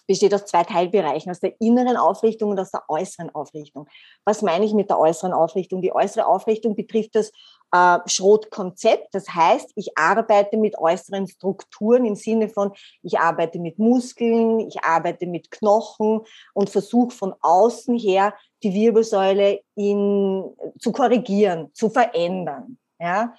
besteht 0.07 0.33
aus 0.33 0.45
zwei 0.45 0.63
Teilbereichen, 0.63 1.31
aus 1.31 1.39
der 1.39 1.59
inneren 1.59 1.97
Aufrichtung 1.97 2.51
und 2.51 2.59
aus 2.59 2.71
der 2.71 2.83
äußeren 2.87 3.29
Aufrichtung. 3.33 3.87
Was 4.25 4.41
meine 4.41 4.65
ich 4.65 4.73
mit 4.73 4.89
der 4.89 4.99
äußeren 4.99 5.33
Aufrichtung? 5.33 5.81
Die 5.81 5.93
äußere 5.93 6.25
Aufrichtung 6.25 6.75
betrifft 6.75 7.15
das 7.15 7.31
äh, 7.71 7.99
Schrotkonzept. 8.05 9.13
Das 9.13 9.29
heißt, 9.29 9.71
ich 9.75 9.97
arbeite 9.97 10.57
mit 10.57 10.77
äußeren 10.77 11.27
Strukturen 11.27 12.05
im 12.05 12.15
Sinne 12.15 12.49
von, 12.49 12.71
ich 13.01 13.19
arbeite 13.19 13.59
mit 13.59 13.79
Muskeln, 13.79 14.59
ich 14.59 14.83
arbeite 14.83 15.25
mit 15.25 15.51
Knochen 15.51 16.21
und 16.53 16.69
versuche 16.69 17.15
von 17.15 17.33
außen 17.41 17.97
her 17.97 18.33
die 18.61 18.73
Wirbelsäule 18.73 19.61
in, 19.75 20.43
zu 20.79 20.91
korrigieren, 20.91 21.69
zu 21.73 21.89
verändern. 21.89 22.77
Ja? 22.99 23.33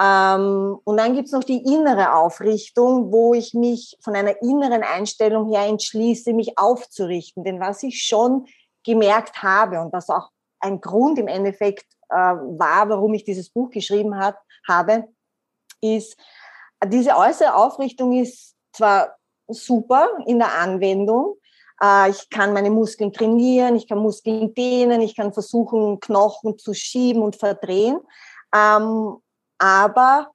Ähm, 0.00 0.78
und 0.84 0.96
dann 0.96 1.14
gibt's 1.14 1.32
noch 1.32 1.44
die 1.44 1.62
innere 1.62 2.14
Aufrichtung, 2.14 3.12
wo 3.12 3.34
ich 3.34 3.52
mich 3.52 3.98
von 4.02 4.14
einer 4.14 4.40
inneren 4.40 4.82
Einstellung 4.82 5.50
her 5.52 5.66
entschließe, 5.66 6.32
mich 6.32 6.56
aufzurichten. 6.56 7.44
Denn 7.44 7.60
was 7.60 7.82
ich 7.82 8.02
schon 8.02 8.46
gemerkt 8.84 9.42
habe 9.42 9.80
und 9.80 9.92
was 9.92 10.08
auch 10.08 10.30
ein 10.60 10.80
Grund 10.80 11.18
im 11.18 11.28
Endeffekt 11.28 11.84
äh, 12.08 12.14
war, 12.14 12.88
warum 12.88 13.12
ich 13.12 13.24
dieses 13.24 13.50
Buch 13.50 13.70
geschrieben 13.70 14.16
hat, 14.16 14.36
habe, 14.66 15.08
ist, 15.82 16.16
diese 16.86 17.16
äußere 17.16 17.54
Aufrichtung 17.54 18.12
ist 18.12 18.54
zwar 18.72 19.16
super 19.48 20.08
in 20.26 20.38
der 20.38 20.54
Anwendung, 20.54 21.36
äh, 21.82 22.08
ich 22.08 22.30
kann 22.30 22.54
meine 22.54 22.70
Muskeln 22.70 23.12
trainieren, 23.12 23.76
ich 23.76 23.86
kann 23.86 23.98
Muskeln 23.98 24.54
dehnen, 24.54 25.02
ich 25.02 25.14
kann 25.14 25.32
versuchen, 25.32 26.00
Knochen 26.00 26.58
zu 26.58 26.72
schieben 26.72 27.22
und 27.22 27.36
verdrehen. 27.36 28.00
Ähm, 28.54 29.18
aber 29.60 30.32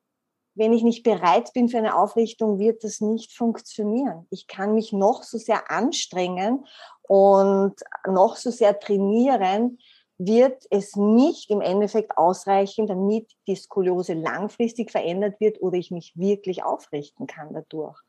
wenn 0.54 0.72
ich 0.72 0.84
nicht 0.84 1.04
bereit 1.04 1.52
bin 1.54 1.68
für 1.68 1.80
eine 1.80 1.98
Aufrichtung, 1.98 2.60
wird 2.60 2.84
das 2.84 3.02
nicht 3.02 3.34
funktionieren. 3.34 4.26
Ich 4.30 4.48
kann 4.48 4.74
mich 4.74 4.94
noch 4.94 5.24
so 5.24 5.38
sehr 5.38 5.70
anstrengen 5.70 6.66
und 7.02 7.74
noch 8.08 8.38
so 8.38 8.52
sehr 8.52 8.80
trainieren, 8.80 9.80
wird 10.18 10.64
es 10.70 10.96
nicht 10.96 11.50
im 11.50 11.60
Endeffekt 11.60 12.18
ausreichen, 12.18 12.88
damit 12.88 13.30
die 13.48 13.56
Skoliose 13.56 14.14
langfristig 14.14 14.92
verändert 14.92 15.42
wird 15.42 15.62
oder 15.62 15.78
ich 15.78 15.92
mich 15.92 16.14
wirklich 16.16 16.64
aufrichten 16.64 17.28
kann 17.28 17.54
dadurch. 17.54 18.00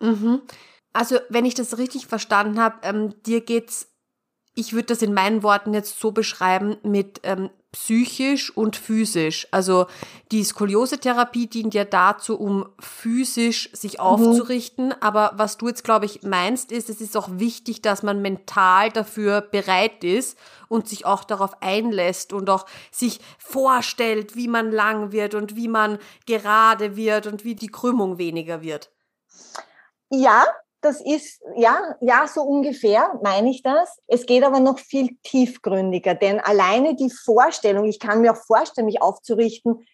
Mhm. 0.00 0.42
Also, 0.92 1.18
wenn 1.30 1.46
ich 1.46 1.54
das 1.54 1.78
richtig 1.78 2.06
verstanden 2.06 2.60
habe, 2.60 2.76
ähm, 2.82 3.14
dir 3.22 3.40
geht's, 3.40 3.90
ich 4.54 4.72
würde 4.74 4.86
das 4.86 5.00
in 5.00 5.14
meinen 5.14 5.42
Worten 5.42 5.72
jetzt 5.72 5.98
so 5.98 6.12
beschreiben, 6.12 6.76
mit 6.82 7.20
ähm, 7.22 7.48
psychisch 7.72 8.56
und 8.56 8.76
physisch. 8.76 9.46
Also 9.50 9.86
die 10.32 10.42
Skoliose-Therapie 10.42 11.48
dient 11.48 11.74
ja 11.74 11.84
dazu, 11.84 12.38
um 12.38 12.66
physisch 12.80 13.70
sich 13.72 13.94
mhm. 13.94 14.00
aufzurichten. 14.00 14.94
Aber 15.02 15.32
was 15.36 15.58
du 15.58 15.68
jetzt, 15.68 15.84
glaube 15.84 16.06
ich, 16.06 16.22
meinst, 16.22 16.72
ist, 16.72 16.88
es 16.88 17.00
ist 17.00 17.16
auch 17.16 17.28
wichtig, 17.32 17.82
dass 17.82 18.02
man 18.02 18.22
mental 18.22 18.90
dafür 18.90 19.42
bereit 19.42 20.02
ist 20.02 20.38
und 20.68 20.88
sich 20.88 21.04
auch 21.04 21.24
darauf 21.24 21.62
einlässt 21.62 22.32
und 22.32 22.48
auch 22.48 22.66
sich 22.90 23.20
vorstellt, 23.38 24.34
wie 24.34 24.48
man 24.48 24.72
lang 24.72 25.12
wird 25.12 25.34
und 25.34 25.54
wie 25.54 25.68
man 25.68 25.98
gerade 26.26 26.96
wird 26.96 27.26
und 27.26 27.44
wie 27.44 27.54
die 27.54 27.68
Krümmung 27.68 28.16
weniger 28.16 28.62
wird. 28.62 28.90
Ja, 30.10 30.46
das 30.80 31.00
ist, 31.00 31.42
ja, 31.56 31.96
ja, 32.00 32.26
so 32.28 32.42
ungefähr 32.42 33.18
meine 33.22 33.50
ich 33.50 33.62
das. 33.62 33.98
Es 34.06 34.26
geht 34.26 34.44
aber 34.44 34.60
noch 34.60 34.78
viel 34.78 35.16
tiefgründiger, 35.24 36.14
denn 36.14 36.40
alleine 36.40 36.94
die 36.94 37.10
Vorstellung, 37.10 37.86
ich 37.86 37.98
kann 37.98 38.20
mir 38.20 38.32
auch 38.32 38.44
vorstellen, 38.46 38.86
mich 38.86 39.02
aufzurichten, 39.02 39.84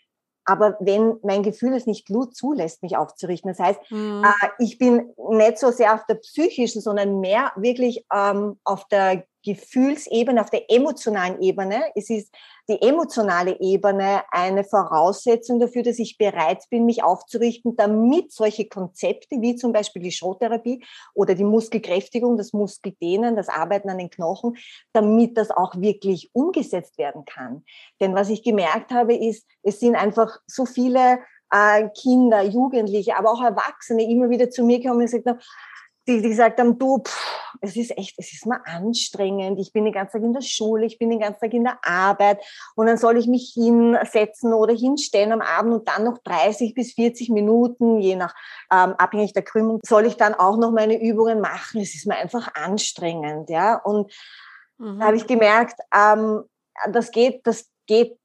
aber 0.45 0.77
wenn 0.81 1.17
mein 1.23 1.43
Gefühl 1.43 1.73
es 1.75 1.87
nicht 1.87 2.07
zulässt, 2.33 2.83
mich 2.83 2.97
aufzurichten, 2.97 3.51
das 3.51 3.59
heißt, 3.59 3.81
mhm. 3.91 4.25
äh, 4.25 4.49
ich 4.59 4.77
bin 4.79 5.15
nicht 5.31 5.59
so 5.59 5.71
sehr 5.71 5.95
auf 5.95 6.05
der 6.07 6.17
psychischen, 6.17 6.83
sondern 6.83 7.21
mehr 7.21 7.53
wirklich 7.57 8.05
ähm, 8.15 8.61
auf 8.65 8.87
der 8.89 9.25
Gefühlsebene, 9.43 10.41
auf 10.41 10.51
der 10.51 10.71
emotionalen 10.71 11.41
Ebene. 11.41 11.85
Es 11.95 12.11
ist 12.11 12.35
die 12.69 12.81
emotionale 12.81 13.61
Ebene 13.61 14.23
eine 14.31 14.65
Voraussetzung 14.65 15.61
dafür, 15.61 15.83
dass 15.83 15.99
ich 15.99 16.17
bereit 16.17 16.65
bin, 16.71 16.87
mich 16.87 17.03
aufzurichten, 17.03 17.77
damit 17.77 18.33
solche 18.33 18.67
Konzepte 18.67 19.37
wie 19.41 19.57
zum 19.57 19.73
Beispiel 19.73 20.03
die 20.03 20.13
Schrottherapie 20.13 20.85
oder 21.15 21.35
die 21.35 21.45
Muskelkräftigung, 21.45 22.37
das 22.37 22.53
Muskeldehnen, 22.53 23.37
das 23.37 23.49
Arbeiten 23.49 23.91
an 23.91 23.99
den 23.99 24.11
Knochen, 24.11 24.57
damit 24.93 25.37
das 25.37 25.51
auch 25.51 25.75
wirklich 25.77 26.31
umgesetzt 26.33 26.97
werden 26.97 27.25
kann. 27.25 27.65
Denn 28.01 28.15
was 28.15 28.31
ich 28.31 28.43
gemerkt 28.43 28.93
habe, 28.93 29.15
ist, 29.15 29.47
es 29.63 29.81
sind 29.81 29.95
einfach 29.95 30.39
so 30.47 30.65
viele 30.65 31.19
äh, 31.51 31.89
Kinder, 31.91 32.43
Jugendliche, 32.43 33.17
aber 33.17 33.31
auch 33.31 33.43
Erwachsene 33.43 34.09
immer 34.11 34.31
wieder 34.31 34.51
zu 34.51 34.65
mir 34.65 34.79
gekommen 34.79 35.01
und 35.01 35.07
gesagt 35.07 35.27
haben, 35.27 35.41
die, 36.07 36.21
die 36.21 36.29
gesagt 36.29 36.61
haben, 36.61 36.79
du, 36.79 36.99
pff, 36.99 37.41
es 37.61 37.77
ist 37.77 37.97
echt, 37.97 38.15
es 38.19 38.33
ist 38.33 38.47
mal 38.47 38.61
anstrengend. 38.65 39.59
Ich 39.59 39.73
bin 39.73 39.85
den 39.85 39.93
ganzen 39.93 40.19
Tag 40.19 40.23
in 40.23 40.35
der 40.35 40.43
Schule, 40.43 40.85
ich 40.87 40.99
bin 40.99 41.11
den 41.11 41.21
ganzen 41.21 41.41
Tag 41.41 41.55
in 41.55 41.65
der 41.65 41.79
Arbeit 41.83 42.45
und 42.75 42.87
dann 42.87 42.99
soll 42.99 43.17
ich 43.17 43.27
mich 43.27 43.53
hinsetzen 43.55 44.53
oder 44.53 44.75
hinstellen 44.75 45.33
am 45.33 45.41
Abend 45.41 45.75
und 45.75 45.89
dann 45.89 46.05
noch 46.05 46.19
30 46.19 46.75
bis 46.75 46.93
40 46.93 47.31
Minuten, 47.31 48.01
je 48.01 48.17
nach 48.17 48.35
ähm, 48.71 48.95
abhängig 48.99 49.33
der 49.33 49.43
Krümmung, 49.43 49.81
soll 49.85 50.07
ich 50.07 50.17
dann 50.17 50.35
auch 50.35 50.57
noch 50.57 50.73
meine 50.73 51.01
Übungen 51.01 51.41
machen. 51.41 51.81
Es 51.81 51.95
ist 51.95 52.07
mir 52.07 52.17
einfach 52.17 52.55
anstrengend, 52.55 53.51
ja. 53.51 53.77
Und 53.77 54.13
mhm. 54.79 54.99
da 54.99 55.07
habe 55.07 55.17
ich 55.17 55.27
gemerkt, 55.27 55.81
ähm, 55.95 56.45
das 56.91 57.11
geht, 57.11 57.47
das 57.47 57.71
geht 57.87 58.19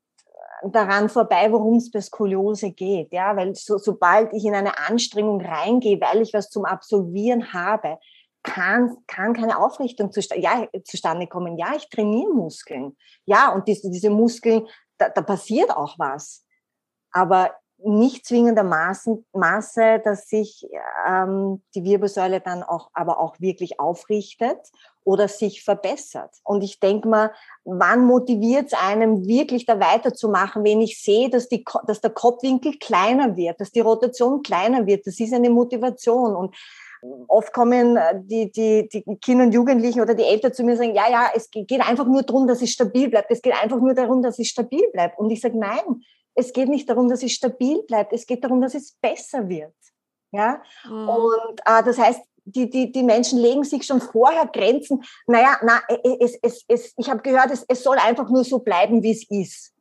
daran 0.63 1.09
vorbei, 1.09 1.51
worum 1.51 1.77
es 1.77 1.91
bei 1.91 2.01
Skoliose 2.01 2.71
geht. 2.71 3.11
Ja, 3.11 3.35
weil 3.35 3.55
so, 3.55 3.77
sobald 3.77 4.33
ich 4.33 4.45
in 4.45 4.55
eine 4.55 4.77
Anstrengung 4.77 5.41
reingehe, 5.41 5.99
weil 6.01 6.21
ich 6.21 6.33
was 6.33 6.49
zum 6.49 6.65
Absolvieren 6.65 7.53
habe, 7.53 7.97
kann, 8.43 8.97
kann 9.07 9.33
keine 9.33 9.59
Aufrichtung 9.59 10.11
zustande, 10.11 10.43
ja, 10.43 10.67
zustande 10.83 11.27
kommen. 11.27 11.57
Ja, 11.57 11.73
ich 11.75 11.89
trainiere 11.89 12.33
Muskeln. 12.33 12.95
Ja, 13.25 13.53
und 13.53 13.67
diese, 13.67 13.89
diese 13.89 14.09
Muskeln, 14.09 14.67
da, 14.97 15.09
da 15.09 15.21
passiert 15.21 15.71
auch 15.71 15.97
was. 15.97 16.45
Aber 17.11 17.51
nicht 17.83 18.25
zwingendermaßen 18.25 19.25
Maße, 19.33 20.01
dass 20.03 20.27
sich 20.27 20.67
ähm, 21.07 21.61
die 21.75 21.83
Wirbelsäule 21.83 22.41
dann 22.41 22.63
auch, 22.63 22.89
aber 22.93 23.19
auch 23.19 23.39
wirklich 23.39 23.79
aufrichtet 23.79 24.59
oder 25.03 25.27
sich 25.27 25.63
verbessert. 25.63 26.31
Und 26.43 26.63
ich 26.63 26.79
denke 26.79 27.07
mal, 27.07 27.31
wann 27.63 28.05
motiviert 28.05 28.67
es 28.67 28.73
einem 28.73 29.25
wirklich 29.25 29.65
da 29.65 29.79
weiterzumachen, 29.79 30.63
wenn 30.63 30.81
ich 30.81 31.01
sehe, 31.01 31.29
dass, 31.29 31.47
die, 31.47 31.63
dass 31.87 32.01
der 32.01 32.11
Kopfwinkel 32.11 32.77
kleiner 32.79 33.35
wird, 33.37 33.61
dass 33.61 33.71
die 33.71 33.79
Rotation 33.79 34.43
kleiner 34.43 34.85
wird. 34.85 35.07
Das 35.07 35.19
ist 35.19 35.33
eine 35.33 35.49
Motivation. 35.49 36.35
Und 36.35 36.55
oft 37.27 37.53
kommen 37.53 37.97
äh, 37.97 38.19
die, 38.21 38.51
die, 38.51 38.89
die 38.89 39.03
Kinder 39.21 39.45
und 39.45 39.53
Jugendlichen 39.53 40.01
oder 40.01 40.15
die 40.15 40.23
Eltern 40.23 40.53
zu 40.53 40.63
mir 40.63 40.71
und 40.71 40.77
sagen, 40.77 40.95
ja, 40.95 41.09
ja, 41.09 41.29
es 41.33 41.49
geht 41.49 41.81
einfach 41.81 42.05
nur 42.05 42.23
darum, 42.23 42.47
dass 42.47 42.61
es 42.61 42.71
stabil 42.71 43.09
bleibt. 43.09 43.31
Es 43.31 43.41
geht 43.41 43.53
einfach 43.61 43.79
nur 43.79 43.93
darum, 43.93 44.21
dass 44.21 44.37
es 44.37 44.47
stabil 44.47 44.83
bleibt. 44.91 45.17
Und 45.17 45.29
ich 45.29 45.41
sage, 45.41 45.57
nein, 45.57 46.03
es 46.39 46.53
geht 46.53 46.69
nicht 46.69 46.89
darum, 46.89 47.09
dass 47.09 47.23
es 47.23 47.33
stabil 47.33 47.81
bleibt, 47.83 48.13
es 48.13 48.25
geht 48.25 48.43
darum, 48.43 48.61
dass 48.61 48.73
es 48.73 48.93
besser 48.93 49.47
wird. 49.47 49.75
Ja? 50.31 50.61
Mhm. 50.85 51.09
Und 51.09 51.59
äh, 51.65 51.83
das 51.83 51.97
heißt, 51.97 52.21
die, 52.45 52.69
die, 52.69 52.91
die 52.91 53.03
Menschen 53.03 53.39
legen 53.39 53.63
sich 53.63 53.85
schon 53.85 54.01
vorher 54.01 54.47
Grenzen. 54.47 55.03
Naja, 55.27 55.57
na, 55.63 55.81
es, 56.19 56.37
es, 56.41 56.65
es, 56.67 56.93
ich 56.97 57.09
habe 57.09 57.21
gehört, 57.21 57.51
es, 57.51 57.63
es 57.67 57.83
soll 57.83 57.97
einfach 57.97 58.29
nur 58.29 58.43
so 58.43 58.59
bleiben, 58.59 59.03
wie 59.03 59.11
es 59.11 59.29
ist. 59.29 59.73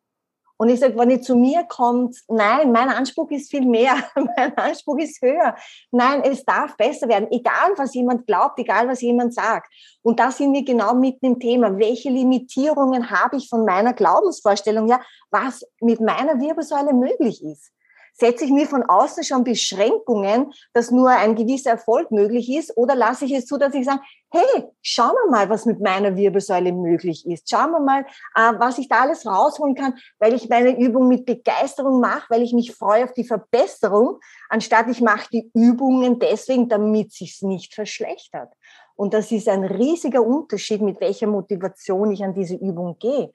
Und 0.58 0.68
ich 0.68 0.80
sage, 0.80 0.98
wenn 0.98 1.10
ihr 1.10 1.22
zu 1.22 1.36
mir 1.36 1.64
kommt, 1.64 2.16
nein, 2.28 2.72
mein 2.72 2.88
Anspruch 2.88 3.30
ist 3.30 3.50
viel 3.50 3.64
mehr, 3.64 3.94
mein 4.36 4.58
Anspruch 4.58 4.98
ist 4.98 5.22
höher. 5.22 5.54
Nein, 5.92 6.22
es 6.24 6.44
darf 6.44 6.76
besser 6.76 7.08
werden, 7.08 7.28
egal 7.30 7.72
was 7.76 7.94
jemand 7.94 8.26
glaubt, 8.26 8.58
egal 8.58 8.88
was 8.88 9.00
jemand 9.00 9.32
sagt. 9.32 9.72
Und 10.02 10.18
da 10.18 10.32
sind 10.32 10.52
wir 10.52 10.64
genau 10.64 10.94
mitten 10.94 11.26
im 11.26 11.40
Thema. 11.40 11.78
Welche 11.78 12.10
Limitierungen 12.10 13.10
habe 13.10 13.36
ich 13.36 13.48
von 13.48 13.64
meiner 13.64 13.94
Glaubensvorstellung 13.94 14.88
her, 14.88 15.00
was 15.30 15.64
mit 15.80 16.00
meiner 16.00 16.40
Wirbelsäule 16.40 16.92
möglich 16.92 17.42
ist? 17.42 17.72
setze 18.18 18.44
ich 18.44 18.50
mir 18.50 18.66
von 18.66 18.82
außen 18.82 19.22
schon 19.22 19.44
Beschränkungen, 19.44 20.52
dass 20.72 20.90
nur 20.90 21.10
ein 21.10 21.36
gewisser 21.36 21.70
Erfolg 21.70 22.10
möglich 22.10 22.50
ist, 22.50 22.76
oder 22.76 22.94
lasse 22.94 23.24
ich 23.24 23.32
es 23.32 23.46
zu, 23.46 23.58
dass 23.58 23.74
ich 23.74 23.84
sage, 23.84 24.00
hey, 24.30 24.64
schauen 24.82 25.14
wir 25.24 25.30
mal, 25.30 25.48
was 25.48 25.64
mit 25.64 25.80
meiner 25.80 26.16
Wirbelsäule 26.16 26.72
möglich 26.72 27.26
ist. 27.26 27.48
Schauen 27.48 27.70
wir 27.70 27.80
mal, 27.80 28.02
äh, 28.34 28.58
was 28.58 28.78
ich 28.78 28.88
da 28.88 29.00
alles 29.00 29.26
rausholen 29.26 29.74
kann, 29.74 29.94
weil 30.18 30.34
ich 30.34 30.48
meine 30.48 30.78
Übung 30.78 31.08
mit 31.08 31.24
Begeisterung 31.24 32.00
mache, 32.00 32.26
weil 32.28 32.42
ich 32.42 32.52
mich 32.52 32.74
freue 32.74 33.04
auf 33.04 33.12
die 33.12 33.24
Verbesserung, 33.24 34.18
anstatt 34.48 34.88
ich 34.88 35.00
mache 35.00 35.28
die 35.32 35.50
Übungen 35.54 36.18
deswegen, 36.18 36.68
damit 36.68 37.12
sich's 37.12 37.42
nicht 37.42 37.74
verschlechtert. 37.74 38.52
Und 38.94 39.14
das 39.14 39.30
ist 39.30 39.48
ein 39.48 39.62
riesiger 39.64 40.22
Unterschied, 40.22 40.82
mit 40.82 41.00
welcher 41.00 41.28
Motivation 41.28 42.10
ich 42.10 42.24
an 42.24 42.34
diese 42.34 42.56
Übung 42.56 42.96
gehe. 42.98 43.32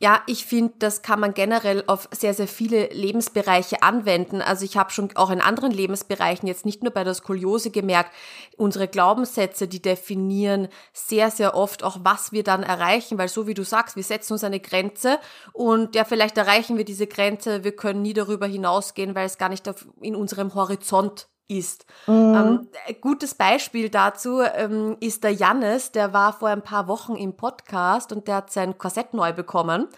Ja, 0.00 0.22
ich 0.26 0.46
finde, 0.46 0.74
das 0.78 1.02
kann 1.02 1.18
man 1.18 1.34
generell 1.34 1.82
auf 1.88 2.08
sehr, 2.12 2.32
sehr 2.32 2.46
viele 2.46 2.86
Lebensbereiche 2.92 3.82
anwenden. 3.82 4.40
Also 4.40 4.64
ich 4.64 4.76
habe 4.76 4.92
schon 4.92 5.10
auch 5.16 5.30
in 5.30 5.40
anderen 5.40 5.72
Lebensbereichen, 5.72 6.46
jetzt 6.46 6.64
nicht 6.64 6.84
nur 6.84 6.92
bei 6.92 7.02
der 7.02 7.14
Skoliose 7.14 7.70
gemerkt, 7.72 8.14
unsere 8.56 8.86
Glaubenssätze, 8.86 9.66
die 9.66 9.82
definieren 9.82 10.68
sehr, 10.92 11.32
sehr 11.32 11.56
oft 11.56 11.82
auch, 11.82 11.98
was 12.04 12.30
wir 12.30 12.44
dann 12.44 12.62
erreichen, 12.62 13.18
weil 13.18 13.28
so 13.28 13.48
wie 13.48 13.54
du 13.54 13.64
sagst, 13.64 13.96
wir 13.96 14.04
setzen 14.04 14.34
uns 14.34 14.44
eine 14.44 14.60
Grenze 14.60 15.18
und 15.52 15.96
ja, 15.96 16.04
vielleicht 16.04 16.38
erreichen 16.38 16.76
wir 16.76 16.84
diese 16.84 17.08
Grenze, 17.08 17.64
wir 17.64 17.74
können 17.74 18.02
nie 18.02 18.14
darüber 18.14 18.46
hinausgehen, 18.46 19.16
weil 19.16 19.26
es 19.26 19.36
gar 19.36 19.48
nicht 19.48 19.68
in 20.00 20.14
unserem 20.14 20.54
Horizont 20.54 21.28
ist. 21.48 21.86
Mhm. 22.06 22.68
Ähm, 22.84 23.00
gutes 23.00 23.34
Beispiel 23.34 23.88
dazu 23.88 24.40
ähm, 24.40 24.96
ist 25.00 25.24
der 25.24 25.32
Jannis, 25.32 25.92
der 25.92 26.12
war 26.12 26.34
vor 26.34 26.48
ein 26.48 26.62
paar 26.62 26.88
Wochen 26.88 27.16
im 27.16 27.32
Podcast 27.32 28.12
und 28.12 28.28
der 28.28 28.36
hat 28.36 28.52
sein 28.52 28.76
Korsett 28.76 29.14
neu 29.14 29.32
bekommen 29.32 29.88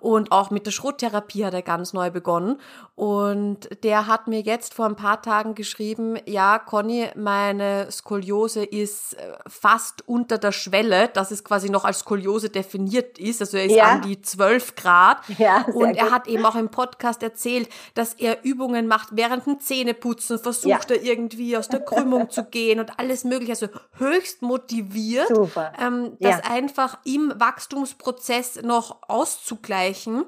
und 0.00 0.30
auch 0.32 0.50
mit 0.50 0.66
der 0.66 0.70
Schrottherapie 0.70 1.46
hat 1.46 1.54
er 1.54 1.62
ganz 1.62 1.94
neu 1.94 2.10
begonnen 2.10 2.60
und 2.94 3.70
der 3.84 4.06
hat 4.06 4.28
mir 4.28 4.40
jetzt 4.40 4.74
vor 4.74 4.84
ein 4.84 4.96
paar 4.96 5.22
Tagen 5.22 5.54
geschrieben, 5.54 6.18
ja 6.26 6.58
Conny, 6.58 7.08
meine 7.16 7.90
Skoliose 7.90 8.64
ist 8.64 9.14
äh, 9.14 9.32
fast 9.46 10.06
unter 10.06 10.36
der 10.36 10.52
Schwelle, 10.52 11.08
dass 11.08 11.30
es 11.30 11.42
quasi 11.42 11.70
noch 11.70 11.86
als 11.86 12.00
Skoliose 12.00 12.50
definiert 12.50 13.18
ist, 13.18 13.40
also 13.40 13.56
er 13.56 13.64
ist 13.64 13.76
ja. 13.76 13.84
an 13.84 14.02
die 14.02 14.20
12 14.20 14.74
Grad 14.74 15.18
ja, 15.38 15.64
und 15.72 15.94
er 15.96 16.04
gut. 16.04 16.12
hat 16.12 16.28
eben 16.28 16.44
auch 16.44 16.56
im 16.56 16.68
Podcast 16.68 17.22
erzählt, 17.22 17.70
dass 17.94 18.12
er 18.12 18.44
Übungen 18.44 18.86
macht 18.86 19.08
während 19.12 19.46
dem 19.46 19.58
Zähneputzen, 19.58 20.38
versucht 20.38 20.90
ja 20.90 20.97
irgendwie 21.02 21.56
aus 21.56 21.68
der 21.68 21.80
Krümmung 21.80 22.30
zu 22.30 22.44
gehen 22.50 22.80
und 22.80 22.98
alles 22.98 23.24
mögliche. 23.24 23.52
Also 23.52 23.68
höchst 23.98 24.42
motiviert. 24.42 25.30
Ähm, 25.80 26.16
das 26.20 26.36
ja. 26.36 26.50
einfach 26.50 26.98
im 27.04 27.32
Wachstumsprozess 27.36 28.62
noch 28.62 29.02
auszugleichen. 29.08 30.24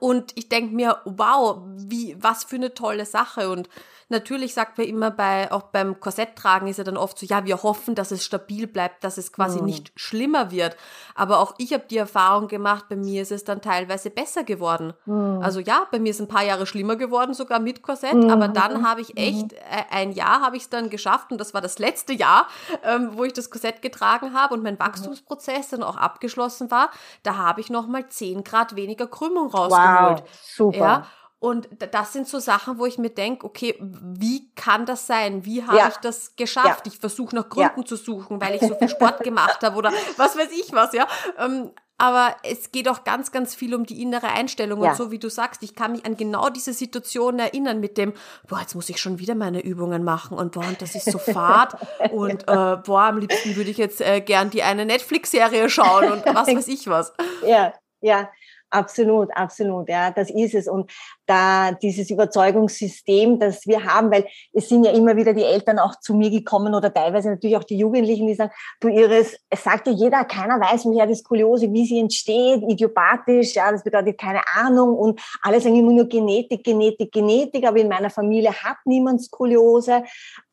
Und 0.00 0.32
ich 0.36 0.48
denke 0.48 0.74
mir, 0.74 1.00
wow, 1.04 1.62
wie, 1.76 2.16
was 2.20 2.44
für 2.44 2.56
eine 2.56 2.74
tolle 2.74 3.06
Sache. 3.06 3.50
Und 3.50 3.68
Natürlich 4.10 4.54
sagt 4.54 4.78
man 4.78 4.86
immer 4.86 5.10
bei, 5.10 5.52
auch 5.52 5.64
beim 5.64 6.00
Korsetttragen 6.00 6.66
ist 6.66 6.78
ja 6.78 6.84
dann 6.84 6.96
oft 6.96 7.18
so, 7.18 7.26
ja, 7.26 7.44
wir 7.44 7.62
hoffen, 7.62 7.94
dass 7.94 8.10
es 8.10 8.24
stabil 8.24 8.66
bleibt, 8.66 9.04
dass 9.04 9.18
es 9.18 9.32
quasi 9.32 9.58
mhm. 9.58 9.66
nicht 9.66 9.92
schlimmer 9.96 10.50
wird. 10.50 10.76
Aber 11.14 11.40
auch 11.40 11.54
ich 11.58 11.74
habe 11.74 11.84
die 11.90 11.98
Erfahrung 11.98 12.48
gemacht, 12.48 12.86
bei 12.88 12.96
mir 12.96 13.20
ist 13.20 13.32
es 13.32 13.44
dann 13.44 13.60
teilweise 13.60 14.08
besser 14.08 14.44
geworden. 14.44 14.94
Mhm. 15.04 15.40
Also 15.42 15.60
ja, 15.60 15.86
bei 15.90 15.98
mir 15.98 16.10
ist 16.10 16.20
ein 16.20 16.28
paar 16.28 16.44
Jahre 16.44 16.66
schlimmer 16.66 16.96
geworden, 16.96 17.34
sogar 17.34 17.60
mit 17.60 17.82
Korsett, 17.82 18.14
mhm. 18.14 18.30
aber 18.30 18.48
dann 18.48 18.88
habe 18.88 19.02
ich 19.02 19.16
echt, 19.18 19.52
mhm. 19.52 19.58
äh, 19.70 19.94
ein 19.94 20.12
Jahr 20.12 20.40
habe 20.40 20.56
ich 20.56 20.62
es 20.62 20.70
dann 20.70 20.88
geschafft 20.88 21.30
und 21.30 21.38
das 21.38 21.52
war 21.52 21.60
das 21.60 21.78
letzte 21.78 22.14
Jahr, 22.14 22.46
ähm, 22.84 23.10
wo 23.12 23.24
ich 23.24 23.34
das 23.34 23.50
Korsett 23.50 23.82
getragen 23.82 24.32
habe 24.32 24.54
und 24.54 24.62
mein 24.62 24.74
mhm. 24.74 24.80
Wachstumsprozess 24.80 25.68
dann 25.68 25.82
auch 25.82 25.96
abgeschlossen 25.96 26.70
war. 26.70 26.90
Da 27.24 27.36
habe 27.36 27.60
ich 27.60 27.68
nochmal 27.68 28.08
10 28.08 28.42
Grad 28.42 28.74
weniger 28.74 29.06
Krümmung 29.06 29.48
rausgeholt. 29.50 30.22
Wow, 30.22 30.28
super. 30.42 30.78
Ja, 30.78 31.06
und 31.40 31.68
das 31.92 32.12
sind 32.12 32.26
so 32.26 32.40
Sachen, 32.40 32.78
wo 32.78 32.86
ich 32.86 32.98
mir 32.98 33.10
denke, 33.10 33.46
okay, 33.46 33.76
wie 33.80 34.50
kann 34.54 34.86
das 34.86 35.06
sein? 35.06 35.44
Wie 35.44 35.62
habe 35.64 35.78
ja. 35.78 35.88
ich 35.88 35.96
das 35.98 36.34
geschafft? 36.34 36.86
Ja. 36.86 36.92
Ich 36.92 36.98
versuche 36.98 37.34
nach 37.36 37.48
Gründen 37.48 37.80
ja. 37.80 37.86
zu 37.86 37.94
suchen, 37.94 38.40
weil 38.40 38.56
ich 38.56 38.60
so 38.60 38.74
viel 38.74 38.88
Sport 38.88 39.22
gemacht 39.22 39.62
habe 39.62 39.76
oder 39.76 39.92
was 40.16 40.36
weiß 40.36 40.50
ich 40.50 40.72
was, 40.72 40.92
ja. 40.94 41.06
Ähm, 41.38 41.70
aber 41.96 42.36
es 42.44 42.70
geht 42.70 42.88
auch 42.88 43.02
ganz, 43.02 43.32
ganz 43.32 43.56
viel 43.56 43.74
um 43.74 43.84
die 43.84 44.02
innere 44.02 44.28
Einstellung. 44.28 44.80
Und 44.80 44.94
so 44.94 45.10
wie 45.10 45.18
du 45.18 45.28
sagst, 45.28 45.64
ich 45.64 45.74
kann 45.74 45.92
mich 45.92 46.06
an 46.06 46.16
genau 46.16 46.48
diese 46.48 46.72
Situation 46.72 47.40
erinnern 47.40 47.80
mit 47.80 47.98
dem, 47.98 48.14
boah, 48.46 48.60
jetzt 48.60 48.76
muss 48.76 48.88
ich 48.88 49.00
schon 49.00 49.18
wieder 49.18 49.34
meine 49.34 49.60
Übungen 49.62 50.04
machen 50.04 50.38
und 50.38 50.52
boah, 50.52 50.64
und 50.64 50.80
das 50.80 50.94
ist 50.94 51.10
so 51.10 51.18
fad. 51.18 51.76
und 52.12 52.44
äh, 52.48 52.76
boah, 52.84 53.02
am 53.02 53.18
liebsten 53.18 53.56
würde 53.56 53.70
ich 53.70 53.78
jetzt 53.78 54.00
äh, 54.00 54.20
gern 54.20 54.50
die 54.50 54.62
eine 54.62 54.86
Netflix-Serie 54.86 55.68
schauen 55.68 56.12
und 56.12 56.26
was 56.34 56.46
weiß 56.46 56.68
ich 56.68 56.86
was. 56.88 57.12
Ja, 57.44 57.74
ja. 58.00 58.28
Absolut, 58.70 59.34
absolut, 59.34 59.88
ja, 59.88 60.10
das 60.10 60.30
ist 60.30 60.54
es. 60.54 60.68
Und 60.68 60.92
da 61.28 61.72
dieses 61.72 62.10
Überzeugungssystem, 62.10 63.38
das 63.38 63.66
wir 63.66 63.84
haben, 63.84 64.10
weil 64.10 64.26
es 64.52 64.68
sind 64.68 64.84
ja 64.84 64.92
immer 64.92 65.16
wieder 65.16 65.34
die 65.34 65.44
Eltern 65.44 65.78
auch 65.78 66.00
zu 66.00 66.14
mir 66.14 66.30
gekommen 66.30 66.74
oder 66.74 66.92
teilweise 66.92 67.30
natürlich 67.30 67.56
auch 67.56 67.64
die 67.64 67.78
Jugendlichen, 67.78 68.26
die 68.26 68.34
sagen, 68.34 68.52
du 68.80 68.88
Iris, 68.88 69.38
es 69.50 69.62
sagt 69.62 69.86
ja 69.86 69.92
jeder, 69.92 70.24
keiner 70.24 70.58
weiß, 70.58 70.86
woher 70.86 71.06
die 71.06 71.14
Skoliose, 71.14 71.72
wie 71.72 71.86
sie 71.86 71.98
entsteht, 71.98 72.62
idiopathisch, 72.68 73.54
ja, 73.54 73.70
das 73.70 73.84
bedeutet 73.84 74.18
keine 74.18 74.40
Ahnung 74.56 74.94
und 74.96 75.20
alle 75.42 75.60
sagen 75.60 75.76
immer 75.76 75.92
nur 75.92 76.06
Genetik, 76.06 76.64
Genetik, 76.64 77.12
Genetik, 77.12 77.66
aber 77.66 77.78
in 77.78 77.88
meiner 77.88 78.10
Familie 78.10 78.52
hat 78.52 78.78
niemand 78.86 79.22
Skoliose. 79.22 80.04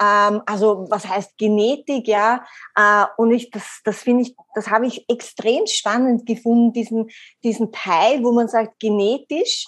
Ähm, 0.01 0.41
also 0.46 0.86
was 0.89 1.08
heißt 1.08 1.38
Genetik, 1.38 2.08
ja? 2.08 2.44
Äh, 2.75 3.05
und 3.17 3.32
ich, 3.32 3.50
das, 3.50 3.82
das 3.86 4.00
finde 4.03 4.24
ich, 4.24 4.36
das 4.53 4.70
habe 4.70 4.88
ich 4.88 5.10
extrem 5.10 5.65
spannend 5.67 6.25
gefunden, 6.25 6.74
diesen, 6.74 7.10
diesen 7.44 7.72
Teil, 7.72 8.24
wo 8.24 8.32
man 8.32 8.50
sagt, 8.50 8.79
genetisch, 8.79 9.67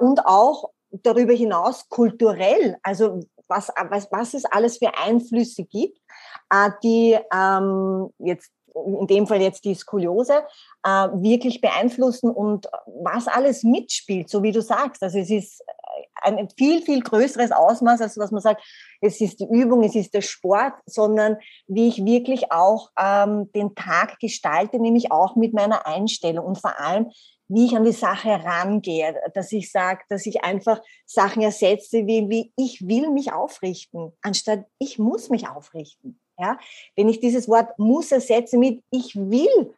und 0.00 0.26
auch 0.26 0.70
darüber 0.90 1.32
hinaus 1.32 1.88
kulturell, 1.88 2.76
also 2.82 3.20
was, 3.50 3.70
was, 3.88 4.08
was 4.10 4.34
es 4.34 4.44
alles 4.44 4.78
für 4.78 4.96
Einflüsse 4.96 5.64
gibt, 5.64 5.98
äh, 6.50 6.70
die 6.82 7.18
ähm, 7.32 8.10
jetzt 8.18 8.50
in 8.72 9.06
dem 9.08 9.26
Fall 9.26 9.42
jetzt 9.42 9.64
die 9.64 9.74
Skoliose, 9.74 10.44
äh, 10.84 10.88
wirklich 10.88 11.60
beeinflussen 11.60 12.30
und 12.30 12.68
was 13.02 13.26
alles 13.26 13.64
mitspielt, 13.64 14.28
so 14.30 14.44
wie 14.44 14.52
du 14.52 14.62
sagst. 14.62 15.02
Also 15.02 15.18
es 15.18 15.28
ist 15.28 15.64
ein 16.22 16.48
viel, 16.56 16.82
viel 16.82 17.02
größeres 17.02 17.50
Ausmaß, 17.50 18.00
als 18.00 18.16
was 18.16 18.30
man 18.30 18.40
sagt, 18.40 18.62
es 19.00 19.20
ist 19.20 19.40
die 19.40 19.48
Übung, 19.50 19.82
es 19.82 19.96
ist 19.96 20.14
der 20.14 20.20
Sport, 20.20 20.74
sondern 20.86 21.36
wie 21.66 21.88
ich 21.88 22.04
wirklich 22.04 22.52
auch 22.52 22.90
ähm, 22.98 23.50
den 23.52 23.74
Tag 23.74 24.20
gestalte, 24.20 24.78
nämlich 24.78 25.10
auch 25.10 25.34
mit 25.34 25.52
meiner 25.52 25.86
Einstellung 25.86 26.46
und 26.46 26.60
vor 26.60 26.78
allem, 26.78 27.10
wie 27.50 27.66
ich 27.66 27.76
an 27.76 27.84
die 27.84 27.92
Sache 27.92 28.30
rangehe, 28.44 29.14
dass 29.34 29.50
ich 29.52 29.70
sage, 29.70 30.02
dass 30.08 30.24
ich 30.24 30.44
einfach 30.44 30.80
Sachen 31.04 31.42
ersetze, 31.42 32.06
wie, 32.06 32.28
wie 32.30 32.52
ich 32.56 32.86
will 32.86 33.10
mich 33.10 33.32
aufrichten, 33.32 34.12
anstatt 34.22 34.64
ich 34.78 34.98
muss 34.98 35.30
mich 35.30 35.48
aufrichten. 35.48 36.20
Ja? 36.38 36.58
Wenn 36.94 37.08
ich 37.08 37.18
dieses 37.18 37.48
Wort 37.48 37.76
muss 37.78 38.12
ersetze 38.12 38.56
mit 38.56 38.82
ich 38.90 39.16
will 39.16 39.74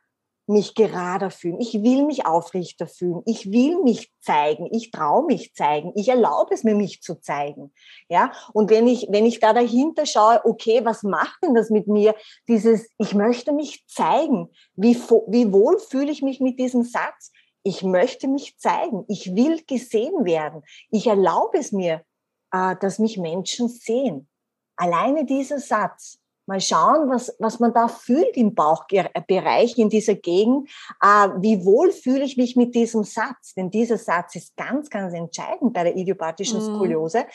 mich 0.46 0.74
gerader 0.74 1.30
fühlen, 1.30 1.60
ich 1.60 1.72
will 1.82 2.04
mich 2.04 2.26
aufrichter 2.26 2.86
fühlen, 2.86 3.22
ich 3.24 3.50
will 3.50 3.82
mich 3.82 4.12
zeigen, 4.20 4.68
ich 4.70 4.90
traue 4.90 5.24
mich 5.24 5.54
zeigen, 5.54 5.92
ich 5.94 6.08
erlaube 6.08 6.52
es 6.52 6.64
mir, 6.64 6.74
mich 6.74 7.00
zu 7.00 7.20
zeigen. 7.20 7.72
Ja, 8.08 8.32
und 8.52 8.68
wenn 8.70 8.86
ich, 8.86 9.06
wenn 9.08 9.24
ich 9.24 9.40
da 9.40 9.52
dahinter 9.54 10.04
schaue, 10.04 10.44
okay, 10.44 10.84
was 10.84 11.04
macht 11.04 11.42
denn 11.42 11.54
das 11.54 11.70
mit 11.70 11.86
mir? 11.86 12.14
Dieses, 12.48 12.90
ich 12.98 13.14
möchte 13.14 13.52
mich 13.52 13.86
zeigen. 13.86 14.50
Wie, 14.74 14.96
wie 15.28 15.52
wohl 15.52 15.78
fühle 15.78 16.10
ich 16.10 16.22
mich 16.22 16.40
mit 16.40 16.58
diesem 16.58 16.82
Satz? 16.82 17.32
Ich 17.64 17.82
möchte 17.82 18.28
mich 18.28 18.58
zeigen. 18.58 19.04
Ich 19.08 19.34
will 19.34 19.62
gesehen 19.66 20.24
werden. 20.24 20.62
Ich 20.90 21.06
erlaube 21.06 21.58
es 21.58 21.72
mir, 21.72 22.04
äh, 22.52 22.76
dass 22.80 22.98
mich 22.98 23.18
Menschen 23.18 23.68
sehen. 23.68 24.28
Alleine 24.76 25.24
dieser 25.24 25.58
Satz. 25.58 26.18
Mal 26.46 26.60
schauen, 26.60 27.08
was, 27.08 27.32
was 27.38 27.60
man 27.60 27.72
da 27.72 27.86
fühlt 27.86 28.36
im 28.36 28.52
Bauchbereich, 28.52 29.78
in 29.78 29.88
dieser 29.88 30.16
Gegend. 30.16 30.68
Äh, 31.00 31.28
wie 31.38 31.64
wohl 31.64 31.92
fühle 31.92 32.24
ich 32.24 32.36
mich 32.36 32.56
mit 32.56 32.74
diesem 32.74 33.04
Satz? 33.04 33.54
Denn 33.54 33.70
dieser 33.70 33.96
Satz 33.96 34.34
ist 34.34 34.56
ganz, 34.56 34.90
ganz 34.90 35.14
entscheidend 35.14 35.72
bei 35.72 35.84
der 35.84 35.94
idiopathischen 35.94 36.58
mhm. 36.58 36.74
Skoliose 36.74 37.26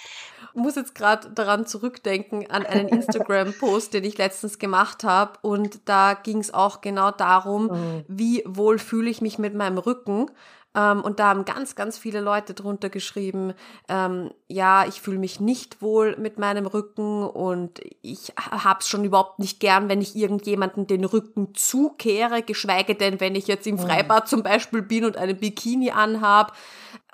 muss 0.58 0.76
jetzt 0.76 0.96
gerade 0.96 1.30
daran 1.30 1.66
zurückdenken, 1.66 2.50
an 2.50 2.66
einen 2.66 2.90
Instagram-Post, 2.90 3.94
den 3.94 4.04
ich 4.04 4.18
letztens 4.18 4.60
gemacht 4.60 5.04
habe. 5.04 5.34
Und 5.42 5.80
da 5.86 6.14
ging 6.14 6.40
es 6.40 6.54
auch 6.54 6.82
genau 6.82 7.12
darum, 7.12 7.68
mhm. 7.68 8.06
wie 8.08 8.44
wohl 8.46 8.80
fühle 8.80 9.10
ich 9.10 9.22
mich 9.22 9.38
mit 9.40 9.54
meinem 9.54 9.78
Rücken. 9.78 10.30
Ähm, 10.78 11.02
und 11.02 11.20
da 11.20 11.30
haben 11.30 11.44
ganz, 11.46 11.76
ganz 11.76 11.98
viele 11.98 12.22
Leute 12.22 12.54
drunter 12.54 12.90
geschrieben, 12.90 13.54
ähm, 13.90 14.32
ja, 14.48 14.86
ich 14.86 15.02
fühle 15.02 15.18
mich 15.18 15.40
nicht 15.40 15.82
wohl 15.82 16.16
mit 16.18 16.38
meinem 16.38 16.68
Rücken 16.68 17.24
und 17.24 17.82
ich 18.02 18.34
hab's 18.38 18.88
schon 18.88 19.04
überhaupt 19.04 19.40
nicht 19.40 19.60
gern, 19.60 19.90
wenn 19.90 20.02
ich 20.02 20.16
irgendjemanden 20.16 20.86
den 20.86 21.04
Rücken 21.04 21.56
zukehre, 21.56 22.44
geschweige 22.44 22.96
denn, 22.96 23.20
wenn 23.20 23.36
ich 23.36 23.48
jetzt 23.48 23.66
im 23.66 23.76
mhm. 23.76 23.80
Freibad 23.80 24.28
zum 24.28 24.44
Beispiel 24.44 24.84
bin 24.84 25.06
und 25.06 25.18
einen 25.18 25.38
Bikini 25.38 25.92
anhab. 25.92 26.54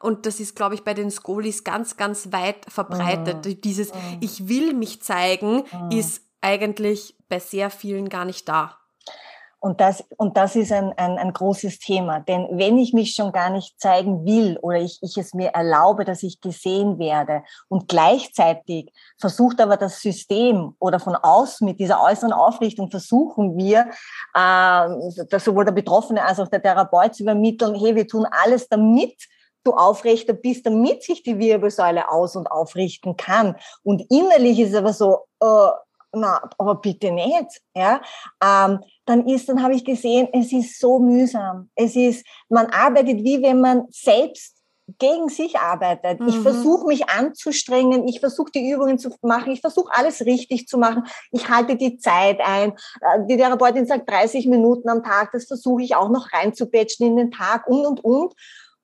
Und 0.03 0.25
das 0.25 0.39
ist, 0.39 0.55
glaube 0.55 0.75
ich, 0.75 0.83
bei 0.83 0.93
den 0.93 1.09
Skolis 1.09 1.63
ganz, 1.63 1.95
ganz 1.95 2.31
weit 2.31 2.65
verbreitet. 2.67 3.45
Mhm. 3.45 3.61
Dieses 3.61 3.93
mhm. 3.93 4.17
Ich 4.19 4.49
will 4.49 4.73
mich 4.73 5.01
zeigen 5.01 5.63
mhm. 5.71 5.91
ist 5.91 6.21
eigentlich 6.41 7.15
bei 7.29 7.39
sehr 7.39 7.69
vielen 7.69 8.09
gar 8.09 8.25
nicht 8.25 8.49
da. 8.49 8.77
Und 9.63 9.79
das, 9.79 10.03
und 10.17 10.35
das 10.35 10.57
ist 10.57 10.73
ein, 10.73 10.91
ein, 10.97 11.17
ein 11.17 11.31
großes 11.31 11.79
Thema. 11.79 12.19
Denn 12.19 12.49
wenn 12.51 12.77
ich 12.77 12.91
mich 12.91 13.13
schon 13.15 13.31
gar 13.31 13.49
nicht 13.49 13.79
zeigen 13.79 14.25
will 14.25 14.59
oder 14.61 14.79
ich, 14.79 14.99
ich 15.01 15.15
es 15.15 15.33
mir 15.33 15.51
erlaube, 15.51 16.03
dass 16.03 16.21
ich 16.21 16.41
gesehen 16.41 16.99
werde 16.99 17.43
und 17.69 17.87
gleichzeitig 17.87 18.91
versucht 19.17 19.61
aber 19.61 19.77
das 19.77 20.01
System 20.01 20.75
oder 20.79 20.99
von 20.99 21.15
außen 21.15 21.63
mit 21.63 21.79
dieser 21.79 22.03
äußeren 22.03 22.33
Aufrichtung 22.33 22.91
versuchen 22.91 23.55
wir, 23.55 23.89
äh, 24.33 25.23
dass 25.29 25.45
sowohl 25.45 25.63
der 25.63 25.71
Betroffene 25.71 26.25
als 26.25 26.41
auch 26.41 26.49
der 26.49 26.61
Therapeut 26.61 27.15
zu 27.15 27.23
übermitteln, 27.23 27.73
hey, 27.73 27.95
wir 27.95 28.05
tun 28.05 28.27
alles 28.29 28.67
damit, 28.67 29.15
du 29.63 29.73
aufrechter 29.73 30.33
bist, 30.33 30.65
damit 30.65 31.03
sich 31.03 31.23
die 31.23 31.39
Wirbelsäule 31.39 32.09
aus- 32.09 32.35
und 32.35 32.47
aufrichten 32.47 33.17
kann. 33.17 33.55
Und 33.83 34.03
innerlich 34.09 34.59
ist 34.59 34.71
es 34.71 34.75
aber 34.75 34.93
so, 34.93 35.19
äh, 35.39 35.71
na, 36.15 36.47
aber 36.57 36.75
bitte 36.75 37.11
nicht, 37.11 37.61
ja, 37.75 37.99
ähm, 38.43 38.79
dann 39.05 39.27
ist, 39.27 39.49
dann 39.49 39.63
habe 39.63 39.73
ich 39.73 39.83
gesehen, 39.83 40.27
es 40.31 40.53
ist 40.53 40.79
so 40.79 40.99
mühsam. 40.99 41.69
Es 41.75 41.95
ist, 41.95 42.25
man 42.49 42.67
arbeitet 42.67 43.23
wie 43.23 43.41
wenn 43.41 43.59
man 43.59 43.87
selbst 43.89 44.63
gegen 44.99 45.29
sich 45.29 45.57
arbeitet. 45.57 46.19
Mhm. 46.19 46.27
Ich 46.27 46.39
versuche 46.39 46.87
mich 46.87 47.09
anzustrengen, 47.09 48.07
ich 48.07 48.19
versuche 48.19 48.51
die 48.51 48.69
Übungen 48.69 48.99
zu 48.99 49.11
machen, 49.21 49.51
ich 49.51 49.61
versuche 49.61 49.91
alles 49.93 50.25
richtig 50.25 50.67
zu 50.67 50.77
machen, 50.77 51.03
ich 51.31 51.49
halte 51.49 51.75
die 51.75 51.97
Zeit 51.97 52.39
ein. 52.41 52.73
Äh, 53.01 53.25
die 53.27 53.37
Therapeutin 53.37 53.85
sagt 53.85 54.09
30 54.09 54.47
Minuten 54.47 54.89
am 54.89 55.03
Tag, 55.03 55.31
das 55.31 55.45
versuche 55.45 55.83
ich 55.83 55.95
auch 55.95 56.09
noch 56.09 56.31
reinzupatchen 56.33 57.07
in 57.07 57.17
den 57.17 57.31
Tag 57.31 57.67
und 57.67 57.85
und 57.85 58.03
und. 58.03 58.33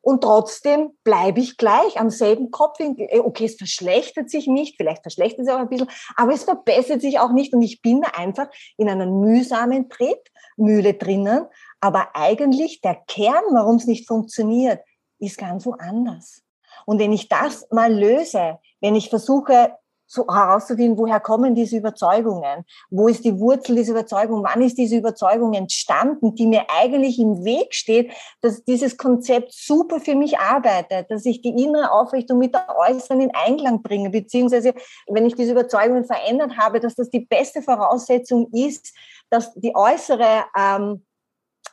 Und 0.10 0.22
trotzdem 0.22 0.98
bleibe 1.04 1.40
ich 1.40 1.56
gleich 1.56 2.00
am 2.00 2.10
selben 2.10 2.50
Kopfwinkel. 2.50 3.08
Äh, 3.12 3.20
okay, 3.20 3.46
es 3.46 3.58
verschlechtert 3.58 4.32
sich 4.32 4.48
nicht, 4.48 4.76
vielleicht 4.76 5.04
verschlechtert 5.04 5.42
es 5.42 5.46
sich 5.46 5.54
auch 5.54 5.60
ein 5.60 5.70
bisschen, 5.70 5.90
aber 6.16 6.34
es 6.34 6.46
verbessert 6.46 7.02
sich 7.02 7.20
auch 7.20 7.32
nicht 7.32 7.54
und 7.54 7.62
ich 7.62 7.84
bin 7.84 8.04
einfach 8.04 8.48
in 8.78 8.90
einer 8.90 9.06
mühsamen 9.06 9.88
Tretmühle 9.88 10.96
drinnen. 10.96 11.46
Aber 11.80 12.16
eigentlich 12.16 12.82
der 12.82 12.96
Kern, 13.08 13.44
warum 13.52 13.76
es 13.76 13.86
nicht 13.86 14.08
funktioniert, 14.08 14.82
ist 15.20 15.38
ganz 15.38 15.68
woanders. 15.68 16.42
Und 16.88 16.98
wenn 16.98 17.14
ich 17.14 17.30
das 17.30 17.68
mal 17.70 17.94
löse, 17.94 18.58
wenn 18.82 18.96
ich 18.96 19.10
versuche, 19.10 19.76
so 20.10 20.26
herauszufinden, 20.28 20.98
woher 20.98 21.20
kommen 21.20 21.54
diese 21.54 21.78
Überzeugungen? 21.78 22.66
Wo 22.90 23.08
ist 23.08 23.24
die 23.24 23.40
Wurzel 23.40 23.76
dieser 23.76 23.92
Überzeugung? 23.92 24.44
Wann 24.44 24.64
ist 24.64 24.78
diese 24.78 24.98
Überzeugung 24.98 25.54
entstanden, 25.54 26.34
die 26.34 26.48
mir 26.48 26.64
eigentlich 26.82 27.20
im 27.20 27.46
Weg 27.46 27.76
steht, 27.76 28.12
dass 28.42 28.64
dieses 28.64 28.98
Konzept 28.98 29.54
super 29.54 30.00
für 30.00 30.16
mich 30.16 30.40
arbeitet, 30.40 31.12
dass 31.12 31.26
ich 31.26 31.42
die 31.42 31.50
innere 31.50 31.92
Aufrichtung 31.92 32.40
mit 32.40 32.56
der 32.56 32.76
äußeren 32.76 33.22
in 33.22 33.32
Einklang 33.36 33.84
bringe, 33.84 34.10
beziehungsweise 34.10 34.74
wenn 35.08 35.28
ich 35.28 35.36
diese 35.36 35.52
Überzeugungen 35.52 36.06
verändert 36.06 36.58
habe, 36.58 36.80
dass 36.80 36.96
das 36.96 37.12
die 37.12 37.26
beste 37.26 37.62
Voraussetzung 37.62 38.50
ist, 38.52 38.96
dass 39.30 39.54
die 39.54 39.76
äußere 39.76 40.46
ähm, 40.58 41.04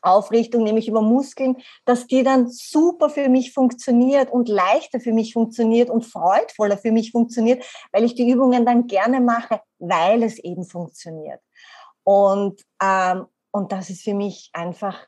Aufrichtung, 0.06 0.62
nämlich 0.64 0.88
über 0.88 1.02
Muskeln, 1.02 1.56
dass 1.84 2.06
die 2.06 2.22
dann 2.22 2.48
super 2.48 3.10
für 3.10 3.28
mich 3.28 3.52
funktioniert 3.52 4.30
und 4.30 4.48
leichter 4.48 5.00
für 5.00 5.12
mich 5.12 5.32
funktioniert 5.32 5.90
und 5.90 6.04
freudvoller 6.04 6.78
für 6.78 6.92
mich 6.92 7.12
funktioniert, 7.12 7.64
weil 7.92 8.04
ich 8.04 8.14
die 8.14 8.30
Übungen 8.30 8.64
dann 8.64 8.86
gerne 8.86 9.20
mache, 9.20 9.60
weil 9.78 10.22
es 10.22 10.38
eben 10.38 10.64
funktioniert. 10.64 11.40
Und, 12.04 12.62
ähm, 12.82 13.26
und 13.50 13.72
das 13.72 13.90
ist 13.90 14.04
für 14.04 14.14
mich 14.14 14.50
einfach 14.52 15.06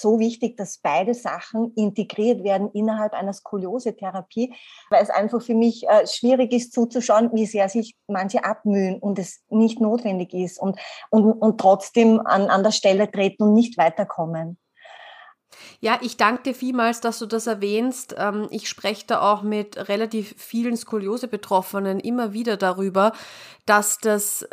so 0.00 0.18
wichtig, 0.18 0.56
dass 0.56 0.78
beide 0.78 1.14
Sachen 1.14 1.72
integriert 1.74 2.44
werden 2.44 2.70
innerhalb 2.72 3.12
einer 3.12 3.32
Skoliose-Therapie, 3.32 4.54
weil 4.90 5.02
es 5.02 5.10
einfach 5.10 5.42
für 5.42 5.54
mich 5.54 5.86
äh, 5.88 6.06
schwierig 6.06 6.52
ist 6.52 6.72
zuzuschauen, 6.72 7.30
wie 7.32 7.46
sehr 7.46 7.68
sich 7.68 7.96
manche 8.06 8.44
abmühen 8.44 8.98
und 8.98 9.18
es 9.18 9.42
nicht 9.48 9.80
notwendig 9.80 10.32
ist 10.34 10.58
und, 10.58 10.78
und, 11.10 11.32
und 11.32 11.60
trotzdem 11.60 12.20
an, 12.24 12.48
an 12.48 12.62
der 12.62 12.72
Stelle 12.72 13.10
treten 13.10 13.44
und 13.44 13.54
nicht 13.54 13.78
weiterkommen. 13.78 14.58
Ja, 15.80 15.98
ich 16.02 16.16
danke 16.16 16.42
dir 16.42 16.54
vielmals, 16.54 17.00
dass 17.00 17.18
du 17.18 17.26
das 17.26 17.46
erwähnst. 17.46 18.14
Ähm, 18.18 18.48
ich 18.50 18.68
spreche 18.68 19.06
da 19.06 19.32
auch 19.32 19.42
mit 19.42 19.88
relativ 19.88 20.34
vielen 20.36 20.76
Skoliose-Betroffenen 20.76 22.00
immer 22.00 22.32
wieder 22.32 22.56
darüber, 22.56 23.12
dass 23.64 23.98
das 23.98 24.46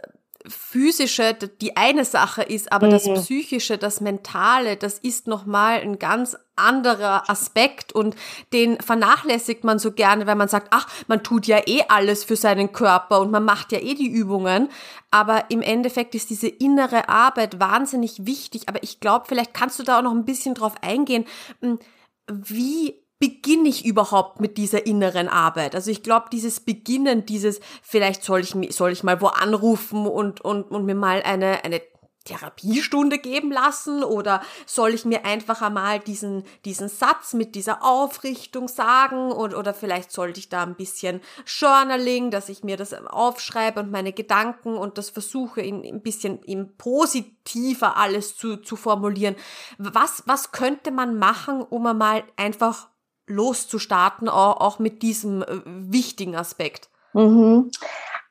physische 0.48 1.34
die 1.34 1.78
eine 1.78 2.06
Sache 2.06 2.44
ist, 2.44 2.72
aber 2.72 2.88
mhm. 2.88 2.92
das 2.92 3.04
psychische, 3.04 3.78
das 3.78 4.02
mentale, 4.02 4.78
das 4.78 5.00
ist 5.00 5.28
nochmal 5.28 5.82
ein 5.82 6.00
ganz 6.00 6.38
anderer 6.56 7.30
Aspekt 7.30 7.92
und 7.92 8.16
den 8.54 8.80
vernachlässigt 8.80 9.64
man 9.64 9.80
so 9.80 9.92
gerne, 9.92 10.26
weil 10.28 10.36
man 10.36 10.48
sagt, 10.48 10.68
ach, 10.72 10.88
man 11.08 11.24
tut 11.24 11.48
ja 11.48 11.60
eh 11.66 11.84
alles 11.90 12.24
für 12.24 12.36
seinen 12.36 12.72
Körper 12.72 13.20
und 13.20 13.32
man 13.32 13.44
macht 13.44 13.72
ja 13.72 13.80
eh 13.80 13.94
die 13.94 14.10
Übungen, 14.10 14.70
aber 15.12 15.50
im 15.50 15.62
Endeffekt 15.62 16.16
ist 16.16 16.30
diese 16.30 16.48
innere 16.48 17.10
Arbeit 17.10 17.60
wahnsinnig 17.60 18.26
wichtig, 18.26 18.70
aber 18.70 18.82
ich 18.84 19.00
glaube, 19.00 19.26
vielleicht 19.28 19.54
kannst 19.54 19.80
du 19.80 19.84
da 19.84 20.00
auch 20.00 20.04
noch 20.04 20.14
ein 20.14 20.26
bisschen 20.26 20.56
drauf 20.56 20.76
eingehen, 20.82 21.26
hm, 21.62 21.80
wie 22.28 23.05
beginne 23.20 23.70
ich 23.70 23.86
überhaupt 23.86 24.40
mit 24.40 24.58
dieser 24.58 24.86
inneren 24.86 25.28
Arbeit? 25.28 25.76
Also 25.76 25.92
ich 25.92 26.04
glaube, 26.04 26.28
dieses 26.32 26.60
Beginnen, 26.60 27.26
dieses, 27.26 27.60
vielleicht 27.82 28.24
soll 28.24 28.42
ich, 28.42 28.56
soll 28.76 28.92
ich 28.92 29.04
mal 29.04 29.22
wo 29.22 29.28
anrufen 29.28 30.06
und, 30.06 30.42
und, 30.42 30.64
und 30.72 30.86
mir 30.86 30.96
mal 30.96 31.22
eine, 31.24 31.64
eine 31.64 31.82
Therapiestunde 32.26 33.20
geben 33.20 33.52
lassen 33.52 34.04
oder 34.04 34.42
soll 34.66 34.94
ich 34.94 35.06
mir 35.06 35.26
einfach 35.26 35.62
einmal 35.62 36.00
diesen, 36.00 36.44
diesen 36.66 36.90
Satz 36.90 37.34
mit 37.34 37.56
dieser 37.56 37.84
Aufrichtung 37.84 38.68
sagen 38.68 39.32
oder, 39.32 39.58
oder 39.60 39.74
vielleicht 39.74 40.12
sollte 40.12 40.40
ich 40.40 40.50
da 40.50 40.64
ein 40.64 40.76
bisschen 40.76 41.22
Journaling, 41.46 42.32
dass 42.32 42.50
ich 42.50 42.64
mir 42.64 42.78
das 42.78 42.94
aufschreibe 42.94 43.80
und 43.80 43.92
meine 43.92 44.12
Gedanken 44.12 44.76
und 44.76 44.98
das 44.98 45.12
versuche 45.12 45.62
in, 45.62 45.86
ein 45.86 46.02
bisschen 46.02 46.42
im 46.44 46.76
positiver 46.78 47.96
alles 47.96 48.36
zu, 48.36 48.58
zu 48.58 48.76
formulieren. 48.76 49.36
Was, 49.78 50.24
was 50.26 50.52
könnte 50.52 50.92
man 50.92 51.18
machen, 51.18 51.62
um 51.62 51.86
einmal 51.86 52.24
einfach 52.38 52.90
loszustarten, 53.28 54.30
auch, 54.30 54.62
auch 54.62 54.80
mit 54.80 55.02
diesem 55.02 55.42
äh, 55.42 55.62
wichtigen 55.66 56.36
Aspekt? 56.36 56.90
Mhm. 57.14 57.72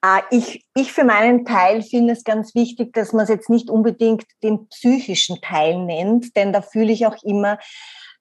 Äh, 0.02 0.20
ich, 0.30 0.66
ich 0.74 0.92
für 0.92 1.04
meinen 1.04 1.44
Teil 1.44 1.82
finde 1.82 2.12
es 2.12 2.24
ganz 2.24 2.54
wichtig, 2.54 2.92
dass 2.92 3.12
man 3.12 3.24
es 3.24 3.30
jetzt 3.30 3.50
nicht 3.50 3.70
unbedingt 3.70 4.24
den 4.42 4.68
psychischen 4.68 5.40
Teil 5.40 5.78
nennt, 5.84 6.36
denn 6.36 6.52
da 6.52 6.62
fühle 6.62 6.92
ich 6.92 7.06
auch 7.06 7.16
immer, 7.22 7.58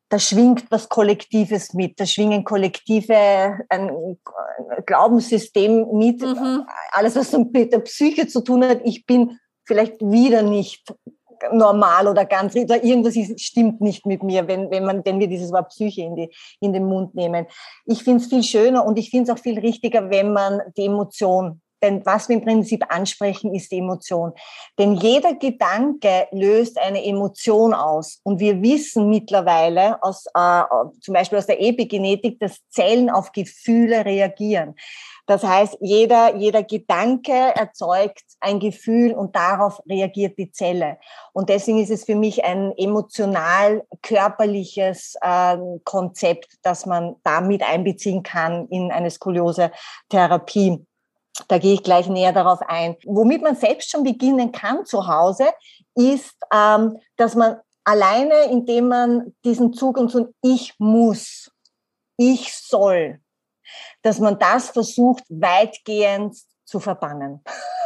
da 0.09 0.19
schwingt 0.19 0.65
was 0.69 0.89
Kollektives 0.89 1.73
mit, 1.73 1.99
da 1.99 2.05
schwingen 2.05 2.43
kollektive 2.43 3.57
ein 3.69 4.17
Glaubenssystem 4.85 5.87
mit, 5.93 6.21
mhm. 6.21 6.65
alles 6.91 7.15
was 7.15 7.31
mit 7.31 7.73
der 7.73 7.79
Psyche 7.79 8.27
zu 8.27 8.41
tun 8.41 8.63
hat. 8.63 8.81
Ich 8.83 9.05
bin 9.05 9.39
vielleicht 9.65 9.99
wieder 10.01 10.43
nicht 10.43 10.93
normal 11.51 12.07
oder 12.07 12.25
ganz, 12.25 12.55
oder 12.55 12.83
irgendwas 12.83 13.15
ist, 13.15 13.39
stimmt 13.41 13.81
nicht 13.81 14.05
mit 14.05 14.23
mir, 14.23 14.47
wenn, 14.47 14.71
wenn, 14.71 14.85
man, 14.85 15.03
wenn 15.05 15.19
wir 15.19 15.27
dieses 15.27 15.51
Wort 15.51 15.69
Psyche 15.69 16.03
in, 16.03 16.15
die, 16.15 16.29
in 16.59 16.73
den 16.73 16.85
Mund 16.85 17.15
nehmen. 17.15 17.45
Ich 17.85 18.03
finde 18.03 18.23
es 18.23 18.29
viel 18.29 18.43
schöner 18.43 18.85
und 18.85 18.97
ich 18.97 19.09
finde 19.09 19.31
es 19.31 19.37
auch 19.37 19.41
viel 19.41 19.59
richtiger, 19.59 20.09
wenn 20.09 20.33
man 20.33 20.61
die 20.77 20.85
Emotion 20.85 21.61
denn 21.83 22.03
was 22.05 22.29
wir 22.29 22.37
im 22.37 22.43
Prinzip 22.43 22.83
ansprechen, 22.87 23.53
ist 23.53 23.71
die 23.71 23.79
Emotion. 23.79 24.31
Denn 24.79 24.93
jeder 24.93 25.35
Gedanke 25.35 26.27
löst 26.31 26.79
eine 26.79 27.03
Emotion 27.03 27.73
aus. 27.73 28.21
Und 28.23 28.39
wir 28.39 28.61
wissen 28.61 29.09
mittlerweile 29.09 30.01
aus, 30.01 30.25
äh, 30.33 30.61
zum 31.01 31.13
Beispiel 31.13 31.37
aus 31.37 31.45
der 31.45 31.61
Epigenetik, 31.61 32.39
dass 32.39 32.61
Zellen 32.69 33.09
auf 33.09 33.33
Gefühle 33.33 34.05
reagieren. 34.05 34.75
Das 35.25 35.43
heißt, 35.43 35.77
jeder, 35.79 36.35
jeder 36.35 36.63
Gedanke 36.63 37.31
erzeugt 37.31 38.23
ein 38.41 38.59
Gefühl 38.59 39.13
und 39.13 39.35
darauf 39.35 39.81
reagiert 39.87 40.37
die 40.37 40.51
Zelle. 40.51 40.97
Und 41.31 41.47
deswegen 41.47 41.79
ist 41.79 41.91
es 41.91 42.03
für 42.03 42.15
mich 42.15 42.43
ein 42.43 42.73
emotional 42.77 43.83
körperliches 44.01 45.15
äh, 45.21 45.57
Konzept, 45.85 46.57
das 46.61 46.85
man 46.85 47.15
damit 47.23 47.63
einbeziehen 47.63 48.21
kann 48.21 48.67
in 48.67 48.91
eine 48.91 49.09
Skoliose-Therapie. 49.09 50.85
Da 51.47 51.57
gehe 51.57 51.73
ich 51.73 51.83
gleich 51.83 52.07
näher 52.09 52.33
darauf 52.33 52.59
ein. 52.61 52.97
Womit 53.05 53.41
man 53.41 53.55
selbst 53.55 53.89
schon 53.89 54.03
beginnen 54.03 54.51
kann 54.51 54.85
zu 54.85 55.07
Hause, 55.07 55.45
ist, 55.95 56.35
ähm, 56.53 56.97
dass 57.15 57.35
man 57.35 57.57
alleine, 57.85 58.51
indem 58.51 58.89
man 58.89 59.33
diesen 59.45 59.73
Zugang 59.73 60.09
zu 60.09 60.33
Ich 60.41 60.75
muss, 60.79 61.49
ich 62.17 62.53
soll, 62.53 63.19
dass 64.01 64.19
man 64.19 64.39
das 64.39 64.69
versucht, 64.69 65.23
weitgehend 65.29 66.37
zu 66.65 66.79
verbannen. 66.79 67.43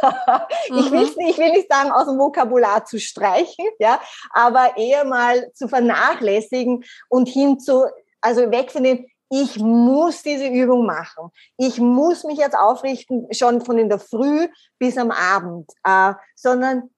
ich, 0.66 0.90
will 0.90 1.00
nicht, 1.00 1.16
ich 1.18 1.38
will 1.38 1.50
nicht 1.50 1.70
sagen, 1.70 1.90
aus 1.90 2.06
dem 2.06 2.18
Vokabular 2.18 2.84
zu 2.84 2.98
streichen, 2.98 3.66
ja, 3.78 4.00
aber 4.30 4.76
eher 4.76 5.04
mal 5.04 5.52
zu 5.52 5.68
vernachlässigen 5.68 6.84
und 7.08 7.28
hin 7.28 7.58
zu, 7.58 7.86
also 8.20 8.50
weg 8.50 8.70
von 8.70 8.84
den, 8.84 9.06
ich 9.30 9.58
muss 9.58 10.22
diese 10.22 10.46
Übung 10.46 10.86
machen. 10.86 11.30
Ich 11.58 11.78
muss 11.78 12.24
mich 12.24 12.38
jetzt 12.38 12.56
aufrichten, 12.56 13.26
schon 13.32 13.60
von 13.60 13.78
in 13.78 13.90
der 13.90 13.98
Früh 13.98 14.48
bis 14.78 14.96
am 14.96 15.10
Abend, 15.10 15.70
äh, 15.84 16.14
sondern 16.34 16.90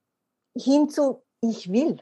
hin 0.57 0.89
zu, 0.89 1.25
ich 1.41 1.73
will. 1.73 2.01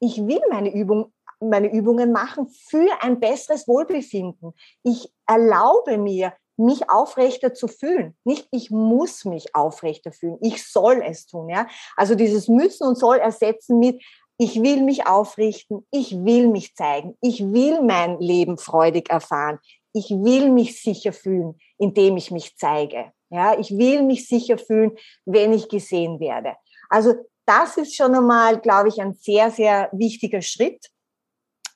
Ich 0.00 0.18
will 0.26 0.42
meine 0.50 0.74
Übung 0.74 1.13
meine 1.40 1.72
Übungen 1.72 2.12
machen 2.12 2.48
für 2.48 2.90
ein 3.00 3.20
besseres 3.20 3.68
Wohlbefinden. 3.68 4.52
Ich 4.82 5.12
erlaube 5.26 5.98
mir, 5.98 6.32
mich 6.56 6.88
aufrechter 6.88 7.52
zu 7.52 7.66
fühlen. 7.66 8.16
Nicht 8.24 8.46
ich 8.52 8.70
muss 8.70 9.24
mich 9.24 9.54
aufrechter 9.54 10.12
fühlen, 10.12 10.38
ich 10.40 10.64
soll 10.64 11.02
es 11.04 11.26
tun. 11.26 11.48
Ja? 11.48 11.66
Also 11.96 12.14
dieses 12.14 12.48
müssen 12.48 12.86
und 12.86 12.96
soll 12.96 13.18
ersetzen 13.18 13.78
mit 13.78 14.02
ich 14.36 14.60
will 14.60 14.82
mich 14.82 15.06
aufrichten, 15.06 15.86
ich 15.92 16.12
will 16.12 16.48
mich 16.48 16.74
zeigen, 16.74 17.16
ich 17.20 17.40
will 17.40 17.80
mein 17.82 18.18
Leben 18.18 18.58
freudig 18.58 19.08
erfahren, 19.08 19.60
ich 19.92 20.10
will 20.10 20.50
mich 20.50 20.82
sicher 20.82 21.12
fühlen, 21.12 21.54
indem 21.78 22.16
ich 22.16 22.32
mich 22.32 22.56
zeige. 22.56 23.12
Ja, 23.30 23.58
ich 23.58 23.70
will 23.70 24.02
mich 24.02 24.28
sicher 24.28 24.58
fühlen, 24.58 24.96
wenn 25.24 25.52
ich 25.52 25.68
gesehen 25.68 26.20
werde. 26.20 26.54
Also 26.88 27.14
das 27.46 27.76
ist 27.76 27.94
schon 27.94 28.14
einmal, 28.14 28.60
glaube 28.60 28.88
ich, 28.88 29.00
ein 29.00 29.14
sehr, 29.14 29.50
sehr 29.50 29.88
wichtiger 29.92 30.42
Schritt, 30.42 30.90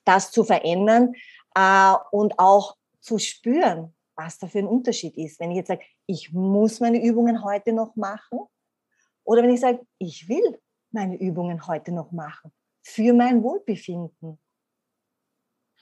das 0.09 0.31
zu 0.31 0.43
verändern 0.43 1.13
äh, 1.55 1.93
und 2.11 2.39
auch 2.39 2.75
zu 2.99 3.19
spüren, 3.19 3.95
was 4.15 4.39
da 4.39 4.47
für 4.47 4.59
ein 4.59 4.67
Unterschied 4.67 5.15
ist. 5.17 5.39
Wenn 5.39 5.51
ich 5.51 5.57
jetzt 5.57 5.67
sage, 5.67 5.83
ich 6.07 6.33
muss 6.33 6.79
meine 6.79 7.01
Übungen 7.01 7.43
heute 7.43 7.73
noch 7.73 7.95
machen, 7.95 8.39
oder 9.23 9.43
wenn 9.43 9.53
ich 9.53 9.59
sage, 9.59 9.85
ich 9.99 10.27
will 10.27 10.59
meine 10.91 11.15
Übungen 11.19 11.67
heute 11.67 11.91
noch 11.91 12.11
machen, 12.11 12.51
für 12.81 13.13
mein 13.13 13.43
Wohlbefinden. 13.43 14.39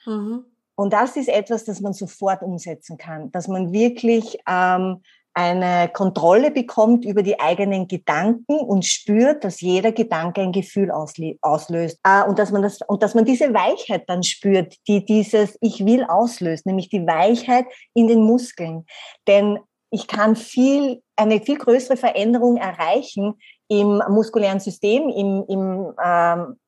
Mhm. 0.04 0.44
Und 0.74 0.92
das 0.92 1.16
ist 1.16 1.28
etwas, 1.28 1.64
das 1.64 1.80
man 1.80 1.94
sofort 1.94 2.42
umsetzen 2.42 2.98
kann, 2.98 3.32
dass 3.32 3.48
man 3.48 3.72
wirklich 3.72 4.38
ähm, 4.46 5.02
eine 5.38 5.88
Kontrolle 5.88 6.50
bekommt 6.50 7.04
über 7.04 7.22
die 7.22 7.38
eigenen 7.38 7.86
Gedanken 7.86 8.58
und 8.58 8.84
spürt, 8.84 9.44
dass 9.44 9.60
jeder 9.60 9.92
Gedanke 9.92 10.40
ein 10.40 10.50
Gefühl 10.50 10.90
auslöst. 10.90 12.00
Äh, 12.02 12.24
und 12.24 12.40
dass 12.40 12.50
man 12.50 12.62
das, 12.62 12.80
und 12.88 13.04
dass 13.04 13.14
man 13.14 13.24
diese 13.24 13.54
Weichheit 13.54 14.02
dann 14.08 14.24
spürt, 14.24 14.74
die 14.88 15.04
dieses 15.04 15.56
Ich 15.60 15.86
will 15.86 16.02
auslöst, 16.02 16.66
nämlich 16.66 16.88
die 16.88 17.06
Weichheit 17.06 17.66
in 17.94 18.08
den 18.08 18.24
Muskeln. 18.24 18.84
Denn 19.28 19.60
ich 19.90 20.08
kann 20.08 20.34
viel, 20.34 21.02
eine 21.14 21.40
viel 21.40 21.56
größere 21.56 21.96
Veränderung 21.96 22.56
erreichen 22.56 23.34
im 23.68 24.02
muskulären 24.08 24.58
System, 24.58 25.08
im, 25.08 25.44
im 25.48 25.94
ähm, 26.04 26.58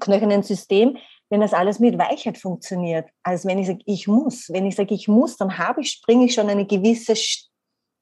knöchernen 0.00 0.42
System, 0.42 0.96
wenn 1.28 1.42
das 1.42 1.52
alles 1.52 1.78
mit 1.80 1.98
Weichheit 1.98 2.38
funktioniert, 2.38 3.10
als 3.22 3.44
wenn 3.44 3.58
ich 3.58 3.66
sage, 3.66 3.82
ich 3.84 4.08
muss. 4.08 4.48
Wenn 4.48 4.64
ich 4.64 4.74
sage, 4.74 4.94
ich 4.94 5.06
muss, 5.06 5.36
dann 5.36 5.58
habe 5.58 5.82
ich, 5.82 5.90
springe 5.90 6.24
ich 6.24 6.32
schon 6.32 6.48
eine 6.48 6.66
gewisse 6.66 7.14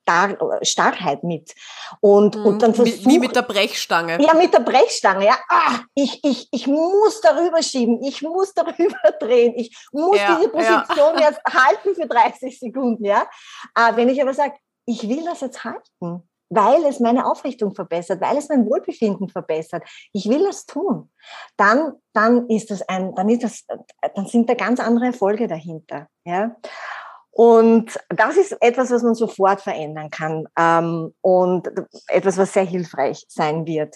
Star 0.09 0.59
Starrheit 0.62 1.23
mit. 1.23 1.55
Und, 2.01 2.37
mhm. 2.37 2.47
und 2.47 2.62
dann 2.62 2.75
versuch, 2.75 3.07
Wie 3.07 3.18
mit 3.18 3.37
der 3.37 3.42
Brechstange. 3.42 4.18
Ja, 4.21 4.35
mit 4.35 4.55
der 4.55 4.61
Brechstange. 4.61 5.27
Ja, 5.27 5.37
ah, 5.51 5.81
ich, 5.94 6.25
ich, 6.25 6.49
ich 6.51 6.66
muss 6.66 7.21
darüber 7.21 7.62
schieben, 7.62 8.03
ich 8.03 8.23
muss 8.23 8.55
darüber 8.55 8.97
drehen, 9.21 9.53
ich 9.57 9.77
muss 9.92 10.16
ja, 10.16 10.37
diese 10.37 10.49
Position 10.49 11.18
ja. 11.18 11.21
jetzt 11.29 11.40
halten 11.44 11.94
für 11.94 12.07
30 12.07 12.59
Sekunden. 12.59 13.05
Ja? 13.05 13.27
Äh, 13.77 13.97
wenn 13.97 14.09
ich 14.09 14.21
aber 14.23 14.33
sage, 14.33 14.55
ich 14.87 15.07
will 15.09 15.25
das 15.25 15.42
jetzt 15.42 15.64
halten, 15.64 16.23
weil 16.51 16.87
es 16.87 16.99
meine 16.99 17.27
Aufrichtung 17.27 17.75
verbessert, 17.75 18.23
weil 18.23 18.38
es 18.38 18.49
mein 18.49 18.64
Wohlbefinden 18.64 19.29
verbessert. 19.29 19.83
Ich 20.14 20.31
will 20.31 20.44
das 20.47 20.64
tun. 20.64 21.11
Dann, 21.59 21.92
dann 22.14 22.49
ist 22.49 22.71
das 22.71 22.81
ein, 22.88 23.14
dann 23.14 23.29
ist 23.29 23.44
das, 23.44 23.66
dann 24.14 24.27
sind 24.27 24.49
da 24.49 24.55
ganz 24.55 24.81
andere 24.81 25.07
Erfolge 25.07 25.47
dahinter. 25.47 26.09
Ja. 26.25 26.57
Und 27.38 27.96
das 28.09 28.37
ist 28.37 28.57
etwas, 28.61 28.90
was 28.90 29.05
man 29.05 29.14
sofort 29.14 29.61
verändern 29.61 30.11
kann 30.11 30.48
ähm, 30.59 31.14
und 31.20 31.70
etwas, 32.09 32.37
was 32.37 32.53
sehr 32.53 32.64
hilfreich 32.64 33.24
sein 33.29 33.64
wird. 33.64 33.94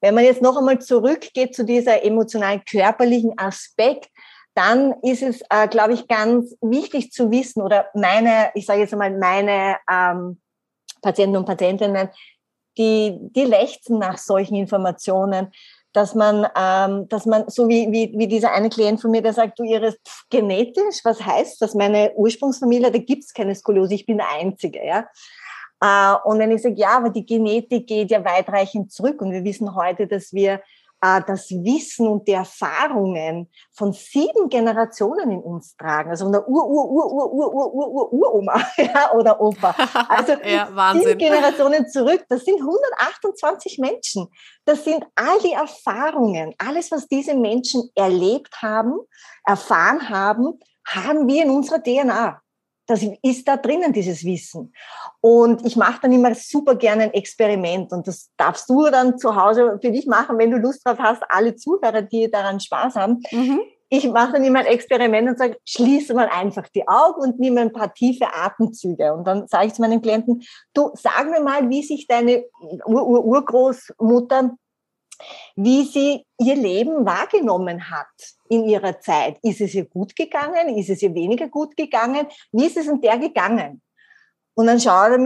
Wenn 0.00 0.14
man 0.14 0.24
jetzt 0.24 0.40
noch 0.40 0.56
einmal 0.56 0.78
zurückgeht 0.78 1.54
zu 1.54 1.66
dieser 1.66 2.02
emotionalen 2.02 2.64
körperlichen 2.64 3.34
Aspekt, 3.36 4.08
dann 4.54 4.94
ist 5.02 5.20
es, 5.22 5.42
äh, 5.50 5.68
glaube 5.68 5.92
ich, 5.92 6.08
ganz 6.08 6.56
wichtig 6.62 7.12
zu 7.12 7.30
wissen 7.30 7.60
oder 7.60 7.90
meine, 7.92 8.50
ich 8.54 8.64
sage 8.64 8.80
jetzt 8.80 8.94
einmal 8.94 9.10
meine 9.10 9.76
ähm, 9.90 10.40
Patienten 11.02 11.36
und 11.36 11.44
Patientinnen, 11.44 12.08
die, 12.78 13.18
die 13.20 13.44
lechzen 13.44 13.98
nach 13.98 14.16
solchen 14.16 14.54
Informationen, 14.54 15.52
dass 15.92 16.14
man, 16.14 16.46
ähm, 16.56 17.08
dass 17.08 17.26
man, 17.26 17.48
so 17.48 17.68
wie, 17.68 17.90
wie, 17.90 18.12
wie 18.16 18.28
dieser 18.28 18.52
eine 18.52 18.70
Klient 18.70 19.00
von 19.00 19.10
mir, 19.10 19.22
der 19.22 19.32
sagt, 19.32 19.58
du 19.58 19.64
ihre 19.64 19.94
genetisch, 20.30 21.00
was 21.04 21.24
heißt 21.24 21.60
das? 21.60 21.74
Meine 21.74 22.12
Ursprungsfamilie, 22.14 22.90
da 22.90 22.98
gibt's 22.98 23.34
keine 23.34 23.54
Skoliose, 23.54 23.94
ich 23.94 24.06
bin 24.06 24.18
der 24.18 24.30
Einzige, 24.30 24.84
ja. 24.84 25.08
Äh, 25.80 26.16
und 26.24 26.38
wenn 26.38 26.52
ich 26.52 26.62
sage, 26.62 26.76
ja, 26.76 26.96
aber 26.96 27.10
die 27.10 27.26
Genetik 27.26 27.86
geht 27.86 28.10
ja 28.10 28.24
weitreichend 28.24 28.92
zurück 28.92 29.20
und 29.20 29.32
wir 29.32 29.44
wissen 29.44 29.74
heute, 29.74 30.06
dass 30.06 30.32
wir 30.32 30.60
das 31.00 31.50
Wissen 31.50 32.06
und 32.06 32.28
die 32.28 32.32
Erfahrungen 32.32 33.48
von 33.72 33.92
sieben 33.92 34.50
Generationen 34.50 35.30
in 35.30 35.40
uns 35.40 35.74
tragen, 35.76 36.10
also 36.10 36.24
von 36.24 36.32
der 36.32 36.46
Ur, 36.46 36.68
Ur, 36.68 36.90
Ur, 36.90 37.12
Ur, 37.12 37.32
Ur, 37.32 37.54
Ur, 37.54 37.74
Ur, 37.74 37.92
Ur, 37.94 38.12
Uroma 38.12 38.62
ja, 38.76 39.12
oder 39.14 39.40
Opa. 39.40 39.74
Also 40.08 40.32
ja, 40.44 40.68
sieben 40.94 41.18
Generationen 41.18 41.88
zurück, 41.88 42.24
das 42.28 42.44
sind 42.44 42.60
128 42.60 43.78
Menschen. 43.78 44.28
Das 44.64 44.84
sind 44.84 45.04
all 45.14 45.38
die 45.40 45.52
Erfahrungen, 45.52 46.54
alles, 46.58 46.90
was 46.90 47.08
diese 47.08 47.34
Menschen 47.34 47.90
erlebt 47.94 48.60
haben, 48.60 48.98
erfahren 49.44 50.08
haben, 50.10 50.60
haben 50.86 51.26
wir 51.28 51.44
in 51.44 51.50
unserer 51.50 51.82
DNA. 51.82 52.40
Das 52.90 53.06
ist 53.22 53.46
da 53.46 53.56
drinnen, 53.56 53.92
dieses 53.92 54.24
Wissen. 54.24 54.74
Und 55.20 55.64
ich 55.64 55.76
mache 55.76 56.00
dann 56.02 56.12
immer 56.12 56.34
super 56.34 56.74
gerne 56.74 57.04
ein 57.04 57.14
Experiment 57.14 57.92
und 57.92 58.08
das 58.08 58.30
darfst 58.36 58.68
du 58.68 58.82
dann 58.90 59.16
zu 59.16 59.36
Hause 59.36 59.78
für 59.80 59.92
dich 59.92 60.08
machen, 60.08 60.38
wenn 60.38 60.50
du 60.50 60.56
Lust 60.56 60.84
drauf 60.84 60.98
hast, 60.98 61.22
alle 61.28 61.54
Zuhörer, 61.54 62.02
die 62.02 62.28
daran 62.28 62.58
Spaß 62.58 62.96
haben. 62.96 63.22
Mhm. 63.30 63.60
Ich 63.90 64.08
mache 64.10 64.32
dann 64.32 64.44
immer 64.44 64.58
ein 64.58 64.66
Experiment 64.66 65.28
und 65.28 65.38
sage, 65.38 65.56
schließe 65.64 66.14
mal 66.14 66.28
einfach 66.32 66.66
die 66.74 66.88
Augen 66.88 67.20
und 67.20 67.38
nimm 67.38 67.58
ein 67.58 67.72
paar 67.72 67.94
tiefe 67.94 68.26
Atemzüge. 68.34 69.14
Und 69.14 69.24
dann 69.24 69.46
sage 69.46 69.68
ich 69.68 69.74
zu 69.74 69.82
meinen 69.82 70.02
Klienten, 70.02 70.42
du 70.74 70.90
sag 70.94 71.30
mir 71.30 71.40
mal, 71.40 71.70
wie 71.70 71.84
sich 71.84 72.08
deine 72.08 72.44
Ur 72.86 73.02
-Ur 73.02 73.24
Urgroßmutter 73.24 74.56
wie 75.56 75.84
sie 75.84 76.24
ihr 76.38 76.56
Leben 76.56 77.04
wahrgenommen 77.04 77.90
hat 77.90 78.06
in 78.48 78.64
ihrer 78.64 79.00
Zeit. 79.00 79.38
Ist 79.42 79.60
es 79.60 79.74
ihr 79.74 79.84
gut 79.84 80.16
gegangen? 80.16 80.76
Ist 80.76 80.90
es 80.90 81.02
ihr 81.02 81.14
weniger 81.14 81.48
gut 81.48 81.76
gegangen? 81.76 82.26
Wie 82.52 82.66
ist 82.66 82.76
es 82.76 82.86
in 82.86 83.00
der 83.00 83.18
gegangen? 83.18 83.82
Und 84.54 84.66
dann 84.66 84.80
schauen, 84.80 85.22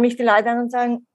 mich 0.00 0.16
die 0.16 0.22
Leute 0.22 0.50
an 0.50 0.60
und 0.60 0.70
sagen, 0.70 1.06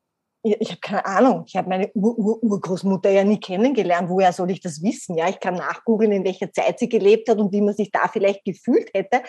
ich 0.41 0.69
habe 0.69 0.79
keine 0.79 1.05
Ahnung, 1.05 1.43
ich 1.47 1.57
habe 1.57 1.67
meine 1.67 1.91
Ur 1.93 2.17
-Ur 2.17 2.41
Urgroßmutter 2.41 3.09
ja 3.09 3.23
nie 3.25 3.39
kennengelernt, 3.39 4.09
woher 4.09 4.31
soll 4.31 4.51
ich 4.51 4.61
das 4.61 4.81
wissen? 4.81 5.17
Ja, 5.17 5.27
ich 5.27 5.39
kann 5.39 5.55
nachgoogeln, 5.55 6.13
in 6.13 6.23
welcher 6.23 6.51
Zeit 6.51 6.79
sie 6.79 6.87
gelebt 6.87 7.27
hat 7.29 7.39
und 7.39 7.51
wie 7.51 7.61
man 7.61 7.75
sich 7.75 7.91
da 7.91 8.07
vielleicht 8.07 8.45
gefühlt 8.45 8.89
hätte, 8.93 9.21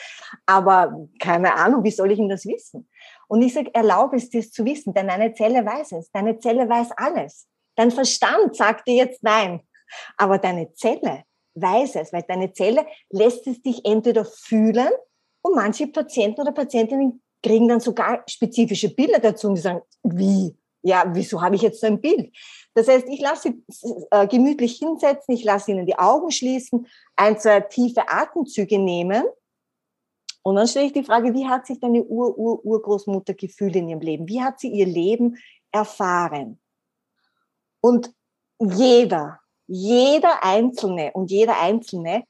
aber 0.46 1.08
keine 1.18 1.54
Ahnung, 1.54 1.82
wie 1.82 1.90
soll 1.90 2.12
ich 2.12 2.18
denn 2.18 2.28
das 2.28 2.46
wissen? 2.46 2.88
Und 3.26 3.42
ich 3.42 3.54
sage, 3.54 3.74
erlaube 3.74 4.16
es 4.16 4.30
dir 4.30 4.48
zu 4.48 4.64
wissen, 4.64 4.94
denn 4.94 5.08
deine 5.08 5.34
Zelle 5.34 5.66
weiß 5.66 5.92
es, 5.92 6.10
deine 6.12 6.38
Zelle 6.38 6.68
weiß 6.68 6.92
alles. 6.96 7.48
Dein 7.80 7.90
Verstand 7.90 8.54
sagt 8.54 8.86
dir 8.86 8.96
jetzt 8.96 9.22
nein, 9.22 9.62
aber 10.18 10.36
deine 10.36 10.70
Zelle 10.74 11.22
weiß 11.54 11.96
es, 11.96 12.12
weil 12.12 12.24
deine 12.28 12.52
Zelle 12.52 12.84
lässt 13.08 13.46
es 13.46 13.62
dich 13.62 13.86
entweder 13.86 14.26
fühlen 14.26 14.90
und 15.40 15.54
manche 15.54 15.86
Patienten 15.86 16.42
oder 16.42 16.52
Patientinnen 16.52 17.22
kriegen 17.42 17.68
dann 17.68 17.80
sogar 17.80 18.22
spezifische 18.28 18.94
Bilder 18.94 19.18
dazu 19.18 19.48
und 19.48 19.56
sagen, 19.56 19.80
wie? 20.02 20.54
Ja, 20.82 21.10
wieso 21.14 21.40
habe 21.40 21.56
ich 21.56 21.62
jetzt 21.62 21.80
so 21.80 21.86
ein 21.86 22.02
Bild? 22.02 22.36
Das 22.74 22.86
heißt, 22.86 23.08
ich 23.08 23.22
lasse 23.22 23.54
sie 23.68 23.94
äh, 24.10 24.26
gemütlich 24.26 24.76
hinsetzen, 24.76 25.34
ich 25.34 25.44
lasse 25.44 25.70
ihnen 25.70 25.86
die 25.86 25.98
Augen 25.98 26.30
schließen, 26.30 26.86
ein, 27.16 27.38
zwei 27.38 27.60
tiefe 27.60 28.06
Atemzüge 28.10 28.78
nehmen 28.78 29.24
und 30.42 30.56
dann 30.56 30.68
stelle 30.68 30.84
ich 30.84 30.92
die 30.92 31.04
Frage, 31.04 31.32
wie 31.32 31.46
hat 31.46 31.66
sich 31.66 31.80
deine 31.80 32.04
Ur-Ur-Urgroßmutter 32.04 33.32
gefühlt 33.32 33.74
in 33.74 33.88
ihrem 33.88 34.00
Leben? 34.00 34.28
Wie 34.28 34.42
hat 34.42 34.60
sie 34.60 34.68
ihr 34.68 34.86
Leben 34.86 35.38
erfahren? 35.72 36.60
Und 37.80 38.12
jeder, 38.58 39.40
jeder 39.66 40.44
Einzelne 40.44 41.12
und 41.12 41.30
jeder 41.30 41.60
Einzelne 41.60 42.24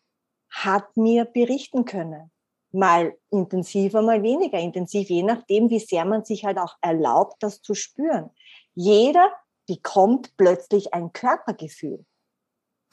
hat 0.51 0.97
mir 0.97 1.25
berichten 1.25 1.85
können. 1.85 2.31
Mal 2.73 3.17
intensiver, 3.31 4.03
mal 4.03 4.23
weniger 4.23 4.59
intensiv, 4.59 5.09
je 5.09 5.23
nachdem, 5.23 5.71
wie 5.71 5.81
sehr 5.81 6.05
man 6.05 6.25
sich 6.25 6.45
halt 6.45 6.59
auch 6.59 6.77
erlaubt, 6.81 7.43
das 7.43 7.63
zu 7.63 7.75
spüren. 7.75 8.31
Jeder 8.75 9.33
bekommt 9.67 10.37
plötzlich 10.37 10.95
ein 10.95 11.13
Körpergefühl. 11.13 12.05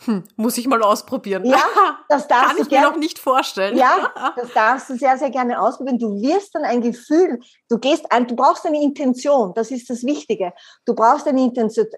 Hm, 0.06 0.24
muss 0.36 0.58
ich 0.60 0.68
mal 0.68 0.82
ausprobieren. 0.84 1.44
Ja, 1.44 1.58
das 2.10 2.28
darfst 2.28 2.50
Kann 2.50 2.58
ich 2.62 2.70
mir 2.70 2.82
noch 2.82 2.98
nicht 2.98 3.18
vorstellen. 3.18 3.76
Ja, 3.76 4.14
das 4.36 4.54
darfst 4.54 4.90
du 4.90 4.96
sehr, 4.96 5.18
sehr 5.18 5.32
gerne 5.32 5.60
ausprobieren. 5.60 5.98
Du 5.98 6.22
wirst 6.22 6.54
dann 6.54 6.64
ein 6.64 6.82
Gefühl, 6.82 7.40
du 7.68 7.80
gehst 7.80 8.12
ein, 8.12 8.28
du 8.28 8.36
brauchst 8.36 8.66
eine 8.66 8.82
Intention, 8.82 9.54
das 9.56 9.72
ist 9.72 9.90
das 9.90 10.04
Wichtige. 10.04 10.54
Du 10.86 10.94
brauchst 10.94 11.28
eine 11.28 11.42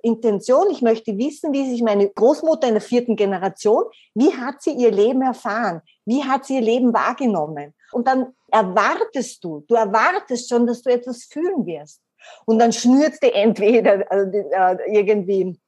Intention. 0.01 0.67
Ich 0.71 0.81
möchte 0.81 1.17
wissen, 1.17 1.51
wie 1.51 1.69
sich 1.69 1.83
meine 1.83 2.09
Großmutter 2.09 2.67
in 2.67 2.75
der 2.75 2.81
vierten 2.81 3.17
Generation, 3.17 3.83
wie 4.15 4.33
hat 4.33 4.61
sie 4.61 4.71
ihr 4.71 4.91
Leben 4.91 5.21
erfahren? 5.21 5.81
Wie 6.05 6.23
hat 6.23 6.45
sie 6.45 6.55
ihr 6.55 6.61
Leben 6.61 6.93
wahrgenommen? 6.93 7.73
Und 7.91 8.07
dann 8.07 8.33
erwartest 8.49 9.43
du, 9.43 9.65
du 9.67 9.75
erwartest 9.75 10.49
schon, 10.49 10.65
dass 10.65 10.81
du 10.81 10.89
etwas 10.89 11.25
fühlen 11.25 11.65
wirst. 11.65 12.01
Und 12.45 12.59
dann 12.59 12.71
schnürst 12.71 13.21
du 13.23 13.33
entweder 13.33 14.05
also, 14.09 14.31
äh, 14.31 14.77
irgendwie 14.87 15.59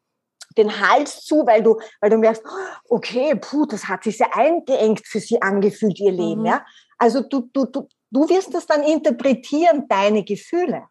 den 0.57 0.79
Hals 0.79 1.21
zu, 1.21 1.45
weil 1.45 1.63
du, 1.63 1.79
weil 1.99 2.09
du 2.09 2.17
merkst, 2.17 2.43
okay, 2.89 3.35
puh, 3.35 3.65
das 3.65 3.87
hat 3.87 4.03
sich 4.03 4.17
sehr 4.17 4.35
eingeengt 4.35 5.05
für 5.05 5.19
sie 5.19 5.41
angefühlt, 5.41 5.99
ihr 5.99 6.11
Leben, 6.11 6.41
mhm. 6.41 6.47
ja. 6.47 6.65
Also 6.97 7.21
du, 7.21 7.49
du, 7.53 7.65
du, 7.65 7.87
du 8.11 8.29
wirst 8.29 8.53
das 8.53 8.65
dann 8.65 8.83
interpretieren, 8.83 9.87
deine 9.87 10.23
Gefühle. 10.23 10.83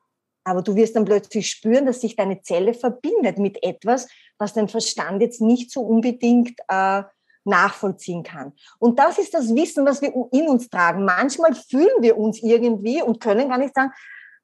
Aber 0.42 0.62
du 0.62 0.74
wirst 0.74 0.96
dann 0.96 1.04
plötzlich 1.04 1.48
spüren, 1.48 1.86
dass 1.86 2.00
sich 2.00 2.16
deine 2.16 2.40
Zelle 2.42 2.74
verbindet 2.74 3.38
mit 3.38 3.62
etwas, 3.62 4.08
was 4.38 4.54
dein 4.54 4.68
Verstand 4.68 5.20
jetzt 5.22 5.40
nicht 5.40 5.70
so 5.70 5.82
unbedingt 5.82 6.58
äh, 6.68 7.02
nachvollziehen 7.44 8.22
kann. 8.22 8.52
Und 8.78 8.98
das 8.98 9.18
ist 9.18 9.34
das 9.34 9.54
Wissen, 9.54 9.86
was 9.86 10.02
wir 10.02 10.12
in 10.32 10.48
uns 10.48 10.68
tragen. 10.68 11.04
Manchmal 11.04 11.54
fühlen 11.54 12.00
wir 12.02 12.16
uns 12.16 12.42
irgendwie 12.42 13.02
und 13.02 13.20
können 13.20 13.48
gar 13.48 13.58
nicht 13.58 13.74
sagen, 13.74 13.92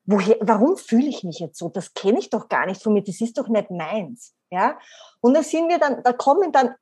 woher, 0.05 0.37
warum 0.40 0.76
fühle 0.76 1.09
ich 1.09 1.24
mich 1.24 1.40
jetzt 1.40 1.59
so? 1.59 1.68
Das 1.68 1.94
kenne 1.94 2.18
ich 2.18 2.31
doch 2.31 2.48
gar 2.48 2.66
nicht 2.66 2.83
von 2.83 2.92
mir, 2.92 3.02
das 3.02 3.20
ist 3.20 3.38
doch 3.38 3.48
nicht 3.48 3.70
meins. 3.70 4.36
Ja? 4.50 4.78
Und 5.20 5.35
da 5.35 5.42
sind 5.42 5.68
wir 5.68 5.78
dann, 5.78 6.02
da 6.02 6.12
kommen 6.12 6.52
dann 6.52 6.74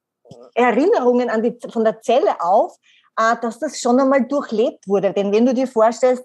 Erinnerungen 0.55 1.31
an 1.31 1.43
die, 1.43 1.57
von 1.73 1.85
der 1.85 2.01
Zelle 2.01 2.41
auf, 2.41 2.77
äh, 3.19 3.37
dass 3.41 3.59
das 3.59 3.81
schon 3.81 4.01
einmal 4.01 4.27
durchlebt 4.27 4.89
wurde. 4.89 5.13
Denn 5.13 5.33
wenn 5.33 5.47
du 5.47 5.55
dir 5.55 5.67
vorstellst, 5.67 6.25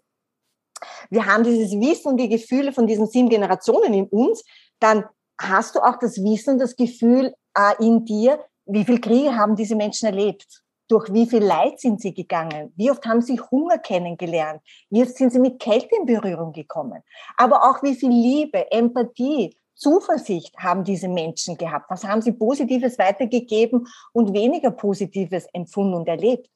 wir 1.10 1.26
haben 1.26 1.44
dieses 1.44 1.72
Wissen 1.72 2.10
und 2.10 2.18
die 2.18 2.30
Gefühle 2.30 2.72
von 2.72 2.88
diesen 2.88 3.08
sieben 3.08 3.30
Generationen 3.30 3.94
in 3.94 4.08
uns, 4.08 4.44
dann 4.80 5.06
hast 5.40 5.76
du 5.76 5.80
auch 5.80 5.98
das 6.00 6.18
Wissen 6.18 6.54
und 6.54 6.60
das 6.60 6.76
Gefühl 6.76 7.34
äh, 7.56 7.86
in 7.86 8.06
dir, 8.06 8.44
wie 8.66 8.86
viel 8.86 9.02
Kriege 9.02 9.36
haben 9.36 9.56
diese 9.56 9.76
Menschen 9.76 10.06
erlebt? 10.06 10.46
durch 10.90 11.14
wie 11.14 11.28
viel 11.28 11.44
Leid 11.44 11.80
sind 11.80 12.02
sie 12.02 12.14
gegangen? 12.14 12.74
Wie 12.76 12.92
oft 12.92 13.06
haben 13.06 13.22
sie 13.22 13.40
Hunger 13.40 13.78
kennengelernt? 13.78 14.62
Wie 14.90 15.04
oft 15.04 15.16
sind 15.16 15.32
sie 15.32 15.40
mit 15.40 15.60
Kälte 15.60 15.96
in 15.96 16.06
Berührung 16.06 16.52
gekommen? 16.52 17.04
Aber 17.38 17.70
auch 17.70 17.84
wie 17.84 17.96
viel 17.96 18.10
Liebe, 18.10 18.70
Empathie, 18.72 19.56
Zuversicht 19.80 20.58
haben 20.58 20.84
diese 20.84 21.08
Menschen 21.08 21.58
gehabt? 21.58 21.90
Was 21.90 22.04
haben 22.04 22.22
sie 22.22 22.34
Positives 22.34 23.00
weitergegeben 23.00 23.88
und 24.12 24.34
weniger 24.34 24.72
Positives 24.72 25.48
empfunden 25.54 25.94
und 25.94 26.08
erlebt? 26.08 26.50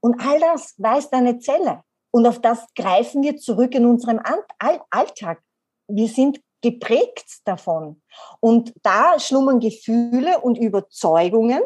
Und 0.00 0.20
all 0.20 0.38
das 0.38 0.74
weiß 0.76 1.10
deine 1.10 1.38
Zelle. 1.38 1.82
Und 2.10 2.26
auf 2.26 2.40
das 2.40 2.66
greifen 2.74 3.22
wir 3.22 3.38
zurück 3.38 3.74
in 3.74 3.86
unserem 3.86 4.20
Alltag. 4.90 5.42
Wir 5.88 6.08
sind 6.08 6.40
geprägt 6.60 7.40
davon. 7.44 8.02
Und 8.40 8.74
da 8.82 9.18
schlummern 9.18 9.60
Gefühle 9.60 10.40
und 10.40 10.58
Überzeugungen 10.58 11.62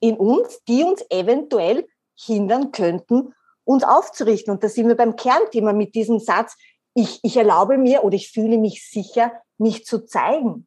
in 0.00 0.16
uns, 0.16 0.62
die 0.64 0.84
uns 0.84 1.04
eventuell 1.10 1.86
hindern 2.14 2.72
könnten, 2.72 3.34
uns 3.64 3.84
aufzurichten. 3.84 4.52
Und 4.52 4.62
da 4.62 4.68
sind 4.68 4.88
wir 4.88 4.96
beim 4.96 5.16
Kernthema 5.16 5.72
mit 5.72 5.94
diesem 5.94 6.18
Satz, 6.18 6.56
ich, 6.94 7.20
ich 7.22 7.36
erlaube 7.36 7.78
mir 7.78 8.04
oder 8.04 8.16
ich 8.16 8.30
fühle 8.30 8.58
mich 8.58 8.86
sicher, 8.86 9.32
mich 9.62 9.84
zu 9.86 10.04
zeigen. 10.04 10.66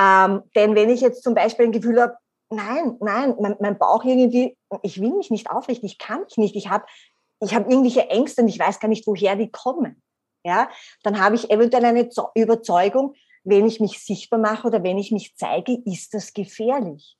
Ähm, 0.00 0.42
denn 0.54 0.74
wenn 0.74 0.90
ich 0.90 1.00
jetzt 1.00 1.22
zum 1.22 1.34
Beispiel 1.34 1.66
ein 1.66 1.72
Gefühl 1.72 2.00
habe, 2.00 2.16
nein, 2.50 2.96
nein, 3.00 3.34
mein, 3.40 3.56
mein 3.60 3.78
Bauch 3.78 4.04
irgendwie, 4.04 4.56
ich 4.82 5.00
will 5.00 5.14
mich 5.14 5.30
nicht 5.30 5.50
aufrichten, 5.50 5.86
ich 5.86 5.98
kann 5.98 6.20
mich 6.20 6.36
nicht, 6.36 6.56
ich 6.56 6.68
habe 6.68 6.84
ich 7.40 7.54
hab 7.54 7.68
irgendwelche 7.68 8.08
Ängste 8.08 8.42
und 8.42 8.48
ich 8.48 8.58
weiß 8.58 8.78
gar 8.78 8.88
nicht, 8.88 9.06
woher 9.06 9.36
die 9.36 9.50
kommen. 9.50 10.02
Ja, 10.44 10.68
dann 11.02 11.20
habe 11.20 11.36
ich 11.36 11.50
eventuell 11.50 11.84
eine 11.84 12.08
Überzeugung, 12.34 13.14
wenn 13.44 13.66
ich 13.66 13.80
mich 13.80 14.04
sichtbar 14.04 14.40
mache 14.40 14.66
oder 14.66 14.82
wenn 14.82 14.98
ich 14.98 15.12
mich 15.12 15.34
zeige, 15.36 15.78
ist 15.84 16.14
das 16.14 16.32
gefährlich. 16.32 17.16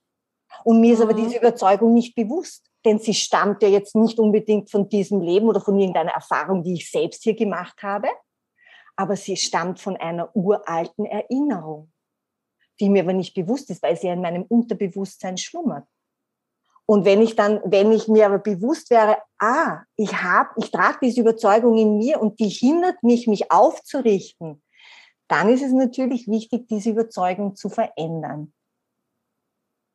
Und 0.65 0.81
mir 0.81 0.95
ist 0.95 1.01
aber 1.01 1.15
mhm. 1.15 1.25
diese 1.25 1.39
Überzeugung 1.39 1.95
nicht 1.95 2.15
bewusst, 2.15 2.67
denn 2.85 2.99
sie 2.99 3.15
stammt 3.15 3.63
ja 3.63 3.69
jetzt 3.69 3.95
nicht 3.95 4.19
unbedingt 4.19 4.71
von 4.71 4.89
diesem 4.89 5.21
Leben 5.21 5.49
oder 5.49 5.61
von 5.61 5.79
irgendeiner 5.79 6.13
Erfahrung, 6.13 6.63
die 6.63 6.75
ich 6.75 6.91
selbst 6.91 7.23
hier 7.23 7.35
gemacht 7.35 7.83
habe, 7.83 8.09
aber 8.97 9.17
sie 9.17 9.37
stammt 9.37 9.81
von 9.81 9.97
einer 9.97 10.35
uralten 10.37 11.07
Erinnerung, 11.07 11.93
die 12.81 12.89
mir 12.89 13.03
aber 13.03 13.13
nicht 13.13 13.35
bewusst 13.35 13.71
ist, 13.71 13.83
weil 13.83 13.97
sie 13.97 14.09
ja 14.09 14.13
in 14.13 14.23
meinem 14.23 14.45
Unterbewusstsein 14.45 15.37
schlummert. 15.37 15.87
Und 16.87 17.05
wenn 17.05 17.23
ich 17.23 17.37
dann, 17.37 17.61
wenn 17.65 17.93
ich 17.93 18.09
mir 18.09 18.27
aber 18.27 18.39
bewusst 18.39 18.91
wäre, 18.91 19.19
ah, 19.39 19.83
ich 19.97 20.15
habe, 20.23 20.51
ich 20.57 20.71
trage 20.71 20.99
diese 21.03 21.21
Überzeugung 21.21 21.79
in 21.79 21.97
mir 21.97 22.21
und 22.21 22.41
die 22.41 22.49
hindert 22.49 23.03
mich, 23.03 23.27
mich 23.27 23.51
aufzurichten, 23.51 24.63
dann 25.29 25.49
ist 25.49 25.63
es 25.63 25.73
natürlich 25.73 26.29
wichtig, 26.29 26.67
diese 26.69 26.91
Überzeugung 26.91 27.55
zu 27.55 27.69
verändern. 27.71 28.53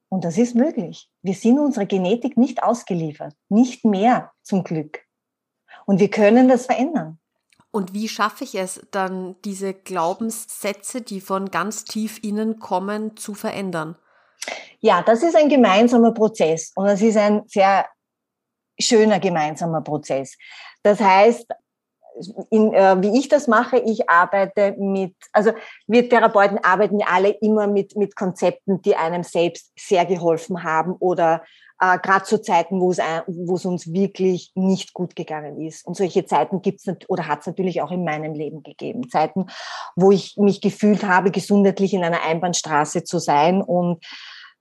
Und 0.10 0.24
das 0.24 0.38
ist 0.38 0.56
möglich. 0.56 1.10
Wir 1.22 1.34
sind 1.34 1.60
unserer 1.60 1.86
Genetik 1.86 2.38
nicht 2.38 2.64
ausgeliefert. 2.64 3.36
Nicht 3.50 3.84
mehr 3.84 4.32
zum 4.42 4.64
Glück. 4.64 5.06
Und 5.86 6.00
wir 6.00 6.10
können 6.10 6.48
das 6.48 6.66
verändern. 6.66 7.20
Und 7.78 7.94
wie 7.94 8.08
schaffe 8.08 8.44
ich 8.44 8.56
es 8.56 8.82
dann, 8.90 9.36
diese 9.46 9.72
Glaubenssätze, 9.72 11.02
die 11.02 11.22
von 11.22 11.52
ganz 11.52 11.86
tief 11.86 12.18
innen 12.24 12.58
kommen, 12.58 13.16
zu 13.18 13.36
verändern? 13.36 13.96
Ja, 14.80 15.04
das 15.04 15.22
ist 15.22 15.36
ein 15.36 15.48
gemeinsamer 15.48 16.12
Prozess 16.12 16.72
und 16.74 16.88
es 16.88 17.04
ist 17.04 17.18
ein 17.18 17.44
sehr 17.46 17.86
schöner 18.80 19.20
gemeinsamer 19.20 19.82
Prozess. 19.82 20.40
Das 20.82 21.00
heißt, 21.00 21.46
in, 22.50 22.74
äh, 22.74 23.00
wie 23.00 23.20
ich 23.20 23.30
das 23.30 23.48
mache, 23.48 23.78
ich 23.78 24.10
arbeite 24.10 24.72
mit, 24.80 25.14
also 25.32 25.52
wir 25.86 26.10
Therapeuten 26.10 26.58
arbeiten 26.64 27.00
ja 27.00 27.06
alle 27.12 27.30
immer 27.30 27.68
mit, 27.68 27.96
mit 27.96 28.16
Konzepten, 28.16 28.82
die 28.82 28.96
einem 28.96 29.22
selbst 29.22 29.72
sehr 29.78 30.08
geholfen 30.08 30.64
haben 30.64 30.94
oder 30.94 31.44
äh, 31.80 31.98
gerade 32.00 32.26
zu 32.26 32.42
Zeiten, 32.42 32.80
wo 32.80 32.92
es, 32.92 33.66
uns 33.66 33.92
wirklich 33.92 34.52
nicht 34.56 34.94
gut 34.94 35.16
gegangen 35.16 35.60
ist. 35.62 35.86
Und 35.86 35.96
solche 35.96 36.26
Zeiten 36.26 36.62
gibt 36.62 36.82
es 36.86 36.96
oder 37.08 37.28
hat 37.28 37.42
es 37.42 37.48
natürlich 37.48 37.82
auch 37.82 37.92
in 37.92 38.04
meinem 38.04 38.34
Leben 38.34 38.64
gegeben. 38.64 39.10
Zeiten, 39.10 39.46
wo 39.96 40.12
ich 40.12 40.38
mich 40.38 40.62
gefühlt 40.62 41.04
habe, 41.04 41.32
gesundheitlich 41.32 41.94
in 41.94 42.04
einer 42.04 42.24
Einbahnstraße 42.24 43.04
zu 43.04 43.20
sein 43.20 43.62
und 43.62 44.04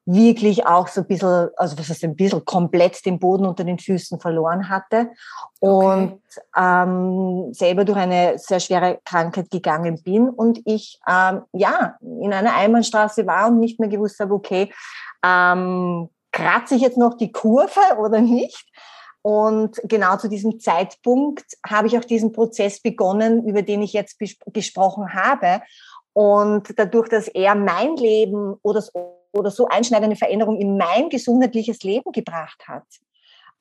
wirklich 0.09 0.67
auch 0.67 0.87
so 0.87 1.01
ein 1.01 1.09
bisschen, 1.09 1.49
also 1.57 1.77
was 1.77 1.89
heißt 1.89 2.05
ein 2.05 2.15
bisschen, 2.15 2.45
komplett 2.45 3.05
den 3.05 3.19
Boden 3.19 3.45
unter 3.45 3.65
den 3.65 3.79
Füßen 3.79 4.21
verloren 4.21 4.69
hatte 4.69 5.11
und 5.59 6.13
okay. 6.13 6.41
ähm, 6.57 7.53
selber 7.53 7.85
durch 7.85 7.99
eine 7.99 8.39
sehr 8.39 8.61
schwere 8.61 9.01
Krankheit 9.05 9.51
gegangen 9.51 10.01
bin 10.05 10.29
und 10.29 10.61
ich 10.65 11.01
ähm, 11.09 11.43
ja 11.53 11.97
in 12.01 12.33
einer 12.33 12.55
Einbahnstraße 12.55 13.27
war 13.27 13.49
und 13.49 13.59
nicht 13.59 13.81
mehr 13.81 13.89
gewusst 13.89 14.21
habe, 14.21 14.33
okay, 14.33 14.73
ähm, 15.25 16.09
kratze 16.33 16.75
ich 16.75 16.83
jetzt 16.83 16.99
noch 16.99 17.15
die 17.17 17.33
Kurve 17.33 17.81
oder 17.99 18.21
nicht? 18.21 18.67
Und 19.23 19.81
genau 19.85 20.17
zu 20.19 20.29
diesem 20.29 20.61
Zeitpunkt 20.61 21.45
habe 21.69 21.89
ich 21.89 21.99
auch 21.99 22.05
diesen 22.05 22.33
Prozess 22.33 22.81
begonnen, 22.81 23.45
über 23.47 23.63
den 23.63 23.83
ich 23.83 23.93
jetzt 23.93 24.19
gesprochen 24.53 25.15
habe. 25.15 25.63
Und 26.13 26.73
dadurch, 26.77 27.09
dass 27.09 27.27
er 27.29 27.55
mein 27.55 27.97
Leben 27.97 28.55
oder 28.63 28.83
oder 29.37 29.51
so 29.51 29.69
einschneidende 29.69 30.17
Veränderung 30.17 30.59
in 30.59 30.77
mein 30.77 31.09
gesundheitliches 31.09 31.83
Leben 31.83 32.11
gebracht 32.13 32.65
hat, 32.67 32.85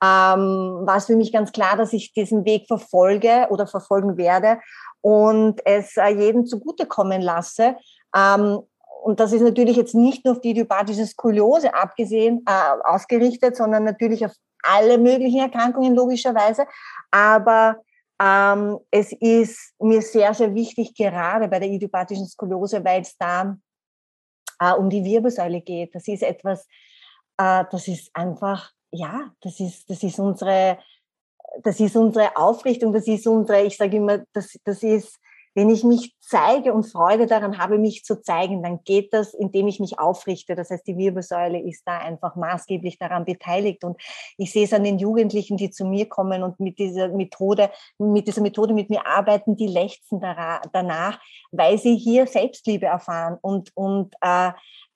ähm, 0.04 0.82
war 0.86 0.98
es 0.98 1.06
für 1.06 1.16
mich 1.16 1.32
ganz 1.32 1.52
klar, 1.52 1.78
dass 1.78 1.94
ich 1.94 2.14
diesen 2.14 2.46
Weg 2.46 2.68
verfolge 2.68 3.48
oder 3.50 3.66
verfolgen 3.66 4.18
werde 4.18 4.60
und 5.02 5.66
es 5.66 5.98
äh, 5.98 6.10
jedem 6.10 6.46
zugutekommen 6.46 7.22
lasse. 7.22 7.76
Ähm, 8.16 8.60
und 9.06 9.20
das 9.20 9.34
ist 9.34 9.44
natürlich 9.44 9.78
jetzt 9.78 9.94
nicht 9.94 10.26
nur 10.26 10.34
auf 10.34 10.42
die 10.42 10.50
idiopathische 10.50 11.06
Skoliose 11.06 11.76
abgesehen, 11.76 12.44
äh, 12.48 12.52
ausgerichtet, 12.86 13.56
sondern 13.56 13.84
natürlich 13.84 14.26
auf 14.26 14.32
alle 14.64 14.98
möglichen 14.98 15.42
Erkrankungen 15.42 15.94
logischerweise. 15.94 16.66
Aber 17.12 17.78
ähm, 18.20 18.80
es 18.90 19.12
ist 19.12 19.76
mir 19.78 20.02
sehr, 20.02 20.34
sehr 20.34 20.56
wichtig, 20.56 20.96
gerade 20.96 21.48
bei 21.48 21.60
der 21.60 21.70
idiopathischen 21.70 22.26
Skoliose, 22.26 22.84
weil 22.84 23.04
es 23.04 23.16
da 23.16 23.56
äh, 24.60 24.72
um 24.72 24.90
die 24.90 25.04
Wirbelsäule 25.04 25.62
geht. 25.62 25.94
Das 25.94 26.08
ist 26.08 26.24
etwas, 26.24 26.66
äh, 27.38 27.64
das 27.70 27.88
ist 27.88 28.10
einfach, 28.16 28.72
ja, 28.90 29.32
das 29.42 29.60
ist, 29.60 29.88
das 29.88 30.02
ist 30.02 30.18
unsere, 30.18 30.80
das 31.62 31.80
ist 31.80 31.96
unsere 31.96 32.36
Aufrichtung, 32.36 32.92
das 32.92 33.06
ist 33.06 33.28
unsere, 33.28 33.62
ich 33.62 33.78
sage 33.78 33.98
immer, 33.98 34.24
das, 34.34 34.58
das 34.64 34.82
ist, 34.82 35.20
wenn 35.56 35.70
ich 35.70 35.86
mich 35.86 36.14
zeige 36.20 36.74
und 36.74 36.84
Freude 36.84 37.28
daran 37.28 37.58
habe, 37.58 37.78
mich 37.78 38.04
zu 38.04 38.22
zeigen, 38.22 38.62
dann 38.62 38.84
geht 38.84 39.14
das, 39.14 39.34
indem 39.34 39.68
ich 39.68 39.80
mich 39.80 39.98
aufrichte. 39.98 40.54
Das 40.54 40.70
heißt, 40.70 40.86
die 40.86 40.98
Wirbelsäule 40.98 41.62
ist 41.62 41.84
da 41.86 41.98
einfach 41.98 42.36
maßgeblich 42.36 43.00
daran 43.00 43.24
beteiligt. 43.24 43.86
Und 43.86 44.00
ich 44.38 44.52
sehe 44.52 44.66
es 44.66 44.74
an 44.74 44.84
den 44.84 45.00
Jugendlichen, 45.00 45.56
die 45.56 45.72
zu 45.72 45.86
mir 45.86 46.10
kommen 46.10 46.44
und 46.44 46.60
mit 46.60 46.78
dieser 46.78 47.08
Methode, 47.08 47.72
mit 47.98 48.28
dieser 48.28 48.42
Methode 48.42 48.74
mit 48.74 48.90
mir 48.90 49.08
arbeiten, 49.08 49.56
die 49.56 49.68
lechzen 49.68 50.20
danach, 50.20 51.20
weil 51.52 51.78
sie 51.78 51.96
hier 51.96 52.28
Selbstliebe 52.28 52.88
erfahren 52.88 53.38
und, 53.42 53.72
und 53.76 54.14
äh, 54.20 54.52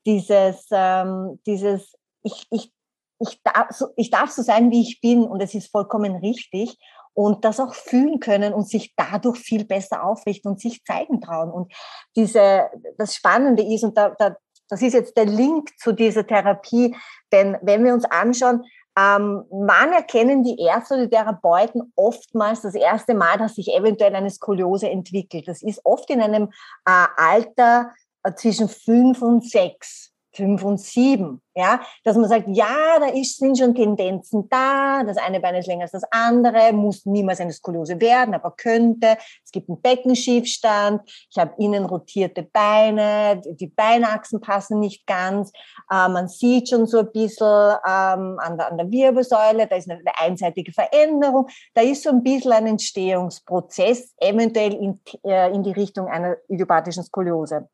dieses, 0.05 0.67
ähm, 0.71 1.39
dieses, 1.45 1.95
ich, 2.21 2.47
ich, 2.51 2.73
ich 3.21 3.41
darf, 3.43 3.71
so, 3.71 3.87
ich 3.95 4.09
darf 4.09 4.29
so 4.29 4.41
sein, 4.41 4.71
wie 4.71 4.81
ich 4.81 4.99
bin 4.99 5.23
und 5.23 5.41
es 5.41 5.53
ist 5.55 5.71
vollkommen 5.71 6.17
richtig 6.17 6.77
und 7.13 7.43
das 7.45 7.59
auch 7.59 7.73
fühlen 7.73 8.19
können 8.19 8.53
und 8.53 8.67
sich 8.67 8.93
dadurch 8.95 9.37
viel 9.37 9.65
besser 9.65 10.03
aufrichten 10.03 10.51
und 10.51 10.61
sich 10.61 10.83
zeigen 10.83 11.21
trauen. 11.21 11.51
Und 11.51 11.73
diese, 12.15 12.69
das 12.97 13.15
Spannende 13.15 13.63
ist, 13.63 13.83
und 13.83 13.97
da, 13.97 14.15
da, 14.17 14.35
das 14.69 14.81
ist 14.81 14.93
jetzt 14.93 15.17
der 15.17 15.25
Link 15.25 15.69
zu 15.79 15.91
dieser 15.91 16.25
Therapie, 16.25 16.95
denn 17.31 17.57
wenn 17.61 17.83
wir 17.83 17.93
uns 17.93 18.05
anschauen, 18.05 18.63
ähm, 18.97 19.45
wann 19.49 19.93
erkennen 19.93 20.43
die 20.43 20.59
Ärzte 20.59 20.95
oder 20.95 21.03
die 21.03 21.15
Therapeuten 21.15 21.93
oftmals 21.95 22.61
das 22.61 22.75
erste 22.75 23.13
Mal, 23.13 23.37
dass 23.37 23.55
sich 23.55 23.73
eventuell 23.73 24.15
eine 24.15 24.29
Skoliose 24.29 24.89
entwickelt? 24.89 25.47
Das 25.47 25.61
ist 25.61 25.81
oft 25.85 26.09
in 26.09 26.21
einem 26.21 26.49
äh, 26.85 27.05
Alter 27.15 27.91
äh, 28.23 28.33
zwischen 28.33 28.67
fünf 28.67 29.21
und 29.21 29.49
sechs 29.49 30.08
fünf 30.31 30.63
und 30.63 30.79
sieben, 30.79 31.41
ja, 31.55 31.81
dass 32.03 32.15
man 32.15 32.29
sagt, 32.29 32.45
ja, 32.47 32.99
da 32.99 33.07
ist, 33.07 33.37
sind 33.37 33.57
schon 33.57 33.73
Tendenzen 33.73 34.47
da, 34.49 35.03
das 35.03 35.17
eine 35.17 35.39
Bein 35.39 35.55
ist 35.55 35.67
länger 35.67 35.83
als 35.83 35.91
das 35.91 36.03
andere, 36.11 36.71
muss 36.71 37.05
niemals 37.05 37.41
eine 37.41 37.51
Skoliose 37.51 37.99
werden, 37.99 38.33
aber 38.33 38.51
könnte, 38.51 39.17
es 39.43 39.51
gibt 39.51 39.69
einen 39.69 39.81
Beckenschiefstand, 39.81 41.01
ich 41.29 41.37
habe 41.37 41.53
innen 41.57 41.85
rotierte 41.85 42.43
Beine, 42.43 43.41
die 43.43 43.67
Beinachsen 43.67 44.39
passen 44.39 44.79
nicht 44.79 45.07
ganz, 45.07 45.51
äh, 45.91 46.07
man 46.07 46.27
sieht 46.27 46.69
schon 46.69 46.85
so 46.85 46.99
ein 46.99 47.11
bisschen 47.11 47.47
ähm, 47.47 48.37
an, 48.39 48.57
der, 48.57 48.71
an 48.71 48.77
der 48.77 48.91
Wirbelsäule, 48.91 49.67
da 49.67 49.75
ist 49.75 49.89
eine, 49.89 49.99
eine 49.99 50.17
einseitige 50.19 50.71
Veränderung, 50.71 51.47
da 51.73 51.81
ist 51.81 52.03
so 52.03 52.09
ein 52.09 52.23
bisschen 52.23 52.53
ein 52.53 52.67
Entstehungsprozess, 52.67 54.13
eventuell 54.17 54.73
in, 54.73 55.01
äh, 55.23 55.51
in 55.53 55.63
die 55.63 55.71
Richtung 55.71 56.07
einer 56.07 56.37
idiopathischen 56.47 57.03
Skoliose. 57.03 57.67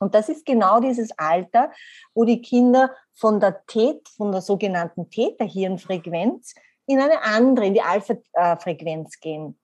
Und 0.00 0.14
das 0.14 0.28
ist 0.28 0.44
genau 0.44 0.80
dieses 0.80 1.16
Alter, 1.16 1.70
wo 2.14 2.24
die 2.24 2.42
Kinder 2.42 2.90
von 3.14 3.38
der 3.38 3.64
Tät, 3.66 4.08
von 4.16 4.32
der 4.32 4.40
sogenannten 4.40 5.10
Täterhirnfrequenz 5.10 6.54
in 6.86 7.00
eine 7.00 7.22
andere, 7.22 7.66
in 7.66 7.74
die 7.74 7.82
Alpha-Frequenz 7.82 9.20
gehen. 9.20 9.58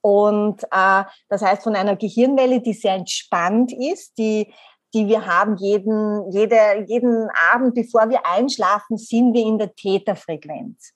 Und 0.00 0.62
äh, 0.70 1.04
das 1.28 1.42
heißt, 1.42 1.64
von 1.64 1.74
einer 1.74 1.96
Gehirnwelle, 1.96 2.60
die 2.60 2.72
sehr 2.72 2.94
entspannt 2.94 3.72
ist, 3.72 4.16
die 4.16 4.52
die 4.94 5.08
wir 5.08 5.26
haben, 5.26 5.56
jeden, 5.56 6.30
jede, 6.30 6.84
jeden 6.86 7.28
Abend, 7.52 7.74
bevor 7.74 8.08
wir 8.08 8.24
einschlafen, 8.24 8.96
sind 8.96 9.34
wir 9.34 9.44
in 9.44 9.58
der 9.58 9.74
Täterfrequenz. 9.74 10.94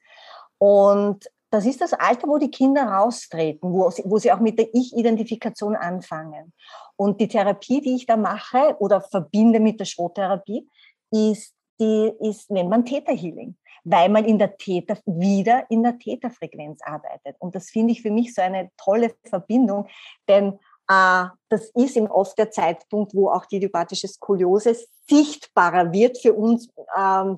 Und 0.57 1.27
das 1.51 1.66
ist 1.66 1.80
das 1.80 1.92
Alter, 1.92 2.28
wo 2.28 2.38
die 2.38 2.51
Kinder 2.51 2.84
raustreten, 2.84 3.72
wo 3.72 3.90
sie, 3.90 4.03
wo 4.07 4.18
sie 4.18 4.32
auch 4.32 4.40
mit 4.40 4.59
der 4.59 4.72
Ich-Identifikation 4.72 5.74
anfangen. 5.74 6.53
Und 6.96 7.20
die 7.20 7.28
Therapie, 7.28 7.80
die 7.80 7.96
ich 7.96 8.07
da 8.07 8.16
mache 8.16 8.76
oder 8.78 9.01
verbinde 9.01 9.59
mit 9.59 9.80
der 9.80 9.84
Schrottherapie, 9.84 10.68
ist, 11.11 11.55
die 11.80 12.12
ist, 12.20 12.51
nennt 12.51 12.70
man 12.70 12.84
Täterhealing, 12.84 13.57
weil 13.84 14.09
man 14.11 14.24
in 14.24 14.38
der 14.38 14.57
Täter, 14.57 14.98
wieder 15.07 15.64
in 15.70 15.82
der 15.82 15.98
Täterfrequenz 15.98 16.80
arbeitet. 16.82 17.36
Und 17.40 17.55
das 17.55 17.70
finde 17.70 17.92
ich 17.92 18.03
für 18.03 18.11
mich 18.11 18.34
so 18.34 18.42
eine 18.42 18.70
tolle 18.76 19.12
Verbindung, 19.24 19.88
denn 20.28 20.59
das 20.93 21.70
ist 21.74 21.97
eben 21.97 22.09
oft 22.09 22.36
der 22.36 22.51
Zeitpunkt, 22.51 23.14
wo 23.14 23.30
auch 23.30 23.47
die 23.47 23.57
idiopathische 23.57 24.09
Skoliose 24.09 24.76
sichtbarer 25.09 25.93
wird 25.93 26.18
für 26.18 26.34
uns, 26.34 26.68
ähm, 26.97 27.36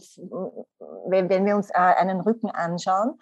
wenn, 1.07 1.28
wenn 1.28 1.44
wir 1.44 1.57
uns 1.57 1.68
äh, 1.68 1.74
einen 1.74 2.22
Rücken 2.22 2.50
anschauen. 2.50 3.18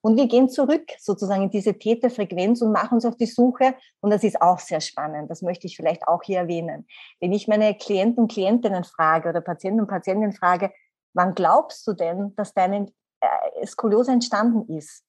Und 0.00 0.16
wir 0.16 0.26
gehen 0.26 0.48
zurück 0.48 0.86
sozusagen 0.98 1.42
in 1.42 1.50
diese 1.50 1.74
Täterfrequenz 1.74 2.62
und 2.62 2.72
machen 2.72 2.94
uns 2.94 3.04
auf 3.04 3.16
die 3.16 3.26
Suche. 3.26 3.74
Und 4.00 4.10
das 4.10 4.24
ist 4.24 4.40
auch 4.40 4.58
sehr 4.58 4.80
spannend. 4.80 5.30
Das 5.30 5.42
möchte 5.42 5.66
ich 5.66 5.76
vielleicht 5.76 6.08
auch 6.08 6.22
hier 6.22 6.38
erwähnen. 6.38 6.86
Wenn 7.20 7.32
ich 7.32 7.46
meine 7.46 7.74
Klienten 7.74 8.22
und 8.22 8.32
Klientinnen 8.32 8.84
frage 8.84 9.28
oder 9.28 9.42
Patienten 9.42 9.80
und 9.80 9.88
Patientinnen 9.88 10.32
frage, 10.32 10.72
wann 11.12 11.34
glaubst 11.34 11.86
du 11.86 11.92
denn, 11.92 12.34
dass 12.36 12.54
deine 12.54 12.90
äh, 13.20 13.66
Skoliose 13.66 14.12
entstanden 14.12 14.74
ist? 14.74 15.04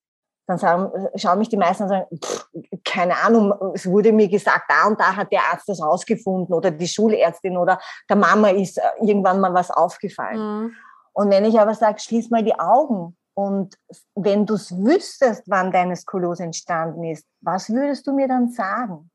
Dann 0.48 0.58
sagen, 0.58 0.92
schauen 1.16 1.40
mich 1.40 1.50
die 1.50 1.58
meisten 1.58 1.84
und 1.84 1.90
sagen, 1.90 2.06
pff, 2.18 2.50
keine 2.84 3.18
Ahnung, 3.18 3.54
es 3.74 3.88
wurde 3.88 4.12
mir 4.12 4.28
gesagt, 4.28 4.66
da 4.70 4.88
und 4.88 5.00
da 5.00 5.16
hat 5.16 5.32
der 5.32 5.42
Arzt 5.52 5.68
das 5.68 5.82
rausgefunden 5.82 6.54
oder 6.54 6.72
die 6.72 6.88
Schulärztin 6.88 7.58
oder 7.58 7.80
der 8.10 8.16
Mama 8.16 8.50
ist 8.50 8.78
äh, 8.78 8.82
irgendwann 9.02 9.40
mal 9.40 9.54
was 9.54 9.72
aufgefallen. 9.72 10.38
Mhm. 10.38 10.76
Und 11.14 11.30
wenn 11.32 11.46
ich 11.46 11.60
aber 11.60 11.74
sage, 11.74 12.00
schließ 12.00 12.30
mal 12.30 12.44
die 12.44 12.60
Augen 12.60 13.18
und 13.34 13.76
wenn 14.16 14.46
du 14.46 14.54
es 14.56 14.76
wüsstest, 14.78 15.44
wann 15.48 15.72
deine 15.72 15.96
Skoliose 15.96 16.44
entstanden 16.44 17.04
ist, 17.06 17.26
was 17.42 17.70
würdest 17.70 18.06
du 18.06 18.14
mir 18.14 18.28
dann 18.28 18.50
sagen? 18.50 19.10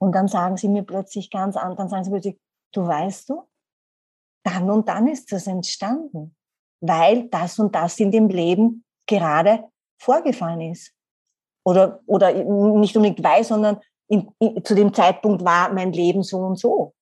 Und 0.00 0.12
dann 0.12 0.28
sagen 0.28 0.56
sie 0.56 0.68
mir 0.68 0.84
plötzlich 0.84 1.30
ganz 1.30 1.56
anders, 1.56 1.76
dann 1.76 1.88
sagen 1.88 2.04
sie 2.04 2.10
plötzlich, 2.10 2.40
du 2.72 2.86
weißt 2.86 3.28
du, 3.28 3.48
dann 4.44 4.70
und 4.70 4.88
dann 4.88 5.08
ist 5.08 5.32
das 5.32 5.46
entstanden, 5.46 6.36
weil 6.80 7.28
das 7.28 7.58
und 7.58 7.74
das 7.74 7.98
in 7.98 8.12
dem 8.12 8.28
Leben 8.28 8.84
gerade 9.08 9.64
vorgefallen 9.98 10.60
ist. 10.60 10.92
Oder, 11.64 12.00
oder 12.06 12.32
nicht 12.32 12.96
unbedingt 12.96 13.22
weiß, 13.22 13.48
sondern 13.48 13.80
in, 14.06 14.30
in, 14.38 14.64
zu 14.64 14.74
dem 14.74 14.94
Zeitpunkt 14.94 15.44
war 15.44 15.72
mein 15.72 15.92
Leben 15.92 16.22
so 16.22 16.38
und 16.38 16.58
so. 16.58 16.94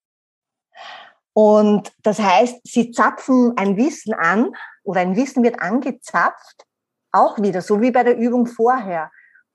Und 1.34 1.92
das 2.02 2.18
heißt, 2.18 2.60
sie 2.64 2.90
zapfen 2.90 3.52
ein 3.56 3.76
Wissen 3.76 4.14
an 4.14 4.52
oder 4.82 5.00
ein 5.00 5.14
Wissen 5.16 5.42
wird 5.44 5.60
angezapft, 5.60 6.64
auch 7.12 7.38
wieder, 7.38 7.60
so 7.60 7.80
wie 7.80 7.90
bei 7.90 8.02
der 8.02 8.16
Übung 8.16 8.46
vorher. 8.46 9.10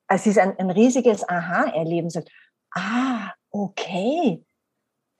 Es 0.07 0.27
ist 0.27 0.37
ein, 0.37 0.57
ein 0.59 0.69
riesiges 0.69 1.27
Aha-Erleben. 1.27 2.09
Ah, 2.75 3.31
okay, 3.49 4.45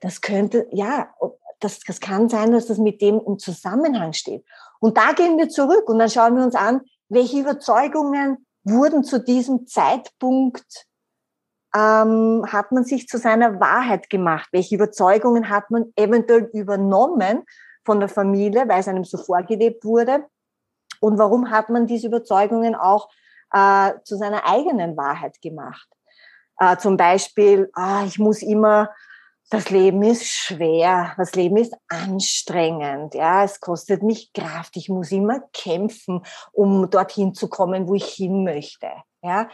das 0.00 0.20
könnte, 0.20 0.66
ja, 0.70 1.12
das, 1.60 1.80
das 1.80 2.00
kann 2.00 2.28
sein, 2.28 2.52
dass 2.52 2.66
das 2.66 2.78
mit 2.78 3.00
dem 3.00 3.20
im 3.26 3.38
Zusammenhang 3.38 4.12
steht. 4.12 4.44
Und 4.80 4.96
da 4.96 5.12
gehen 5.12 5.38
wir 5.38 5.48
zurück 5.48 5.88
und 5.88 5.98
dann 5.98 6.10
schauen 6.10 6.36
wir 6.36 6.44
uns 6.44 6.54
an, 6.54 6.80
welche 7.12 7.40
Überzeugungen 7.40 8.46
wurden 8.64 9.04
zu 9.04 9.22
diesem 9.22 9.66
Zeitpunkt, 9.66 10.86
ähm, 11.74 12.44
hat 12.46 12.72
man 12.72 12.84
sich 12.84 13.06
zu 13.06 13.18
seiner 13.18 13.60
Wahrheit 13.60 14.08
gemacht? 14.08 14.48
Welche 14.52 14.76
Überzeugungen 14.76 15.48
hat 15.48 15.70
man 15.70 15.92
eventuell 15.96 16.50
übernommen 16.52 17.44
von 17.84 18.00
der 18.00 18.08
Familie, 18.08 18.68
weil 18.68 18.80
es 18.80 18.88
einem 18.88 19.04
so 19.04 19.18
vorgelebt 19.18 19.84
wurde? 19.84 20.24
Und 21.00 21.18
warum 21.18 21.50
hat 21.50 21.68
man 21.68 21.86
diese 21.86 22.06
Überzeugungen 22.06 22.74
auch 22.74 23.08
äh, 23.52 23.92
zu 24.04 24.16
seiner 24.16 24.46
eigenen 24.46 24.96
Wahrheit 24.96 25.40
gemacht? 25.42 25.88
Äh, 26.58 26.76
zum 26.78 26.96
Beispiel, 26.96 27.70
ah, 27.74 28.04
ich 28.06 28.18
muss 28.18 28.42
immer 28.42 28.90
das 29.52 29.68
Leben 29.68 30.02
ist 30.02 30.24
schwer, 30.24 31.12
das 31.18 31.34
Leben 31.34 31.58
ist 31.58 31.76
anstrengend, 31.88 33.14
ja, 33.14 33.44
es 33.44 33.60
kostet 33.60 34.02
mich 34.02 34.32
Kraft, 34.32 34.78
ich 34.78 34.88
muss 34.88 35.12
immer 35.12 35.40
kämpfen, 35.52 36.22
um 36.52 36.88
dorthin 36.88 37.34
zu 37.34 37.48
kommen, 37.48 37.86
wo 37.86 37.94
ich 37.94 38.06
hin 38.06 38.44
möchte, 38.44 38.88
ja. 39.22 39.50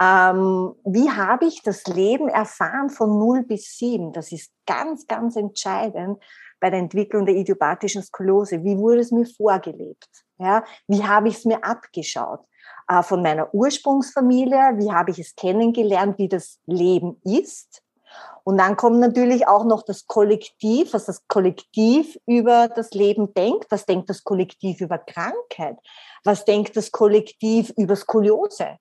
Ähm, 0.00 0.76
wie 0.84 1.10
habe 1.10 1.46
ich 1.46 1.62
das 1.62 1.84
Leben 1.88 2.28
erfahren 2.28 2.90
von 2.90 3.18
0 3.18 3.42
bis 3.42 3.76
7? 3.76 4.12
Das 4.12 4.32
ist 4.32 4.50
ganz, 4.66 5.06
ganz 5.06 5.36
entscheidend 5.36 6.22
bei 6.60 6.70
der 6.70 6.78
Entwicklung 6.78 7.26
der 7.26 7.34
idiopathischen 7.34 8.02
Skoliose. 8.02 8.64
Wie 8.64 8.78
wurde 8.78 9.00
es 9.00 9.10
mir 9.10 9.26
vorgelebt? 9.26 10.08
Ja, 10.38 10.64
wie 10.86 11.04
habe 11.04 11.28
ich 11.28 11.38
es 11.38 11.44
mir 11.44 11.62
abgeschaut? 11.62 12.40
Äh, 12.88 13.02
von 13.02 13.20
meiner 13.20 13.52
Ursprungsfamilie, 13.52 14.78
wie 14.78 14.90
habe 14.90 15.10
ich 15.10 15.18
es 15.18 15.34
kennengelernt, 15.34 16.16
wie 16.16 16.28
das 16.28 16.60
Leben 16.64 17.20
ist? 17.24 17.82
Und 18.44 18.58
dann 18.58 18.76
kommt 18.76 19.00
natürlich 19.00 19.46
auch 19.46 19.64
noch 19.64 19.82
das 19.82 20.06
Kollektiv, 20.06 20.92
was 20.92 21.06
das 21.06 21.26
Kollektiv 21.28 22.18
über 22.26 22.68
das 22.68 22.90
Leben 22.92 23.34
denkt. 23.34 23.66
Was 23.70 23.86
denkt 23.86 24.08
das 24.08 24.24
Kollektiv 24.24 24.80
über 24.80 24.98
Krankheit? 24.98 25.76
Was 26.24 26.44
denkt 26.44 26.76
das 26.76 26.90
Kollektiv 26.90 27.72
über 27.76 27.96
Skoliose? 27.96 28.78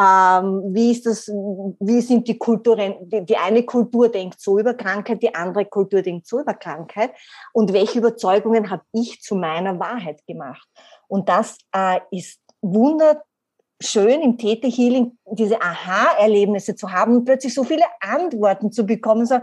Ähm, 0.00 0.74
wie 0.74 0.90
ist 0.90 1.06
das, 1.06 1.28
wie 1.28 2.00
sind 2.00 2.26
die 2.26 2.38
Kulturen, 2.38 2.96
die, 3.08 3.24
die, 3.24 3.36
eine 3.36 3.64
Kultur 3.64 4.08
denkt 4.08 4.40
so 4.40 4.58
über 4.58 4.74
Krankheit, 4.74 5.22
die 5.22 5.34
andere 5.34 5.64
Kultur 5.64 6.02
denkt 6.02 6.26
so 6.26 6.40
über 6.40 6.54
Krankheit 6.54 7.12
und 7.52 7.72
welche 7.72 7.98
Überzeugungen 7.98 8.70
habe 8.70 8.82
ich 8.92 9.20
zu 9.20 9.36
meiner 9.36 9.78
Wahrheit 9.78 10.26
gemacht? 10.26 10.66
Und 11.08 11.28
das 11.28 11.58
äh, 11.72 12.00
ist 12.10 12.40
wunder, 12.60 13.22
schön 13.80 14.20
im 14.20 14.36
Täterhealing 14.36 15.18
diese 15.30 15.60
Aha-Erlebnisse 15.60 16.76
zu 16.76 16.92
haben 16.92 17.16
und 17.16 17.24
plötzlich 17.24 17.54
so 17.54 17.64
viele 17.64 17.84
Antworten 18.00 18.70
zu 18.70 18.84
bekommen, 18.84 19.26
so, 19.26 19.38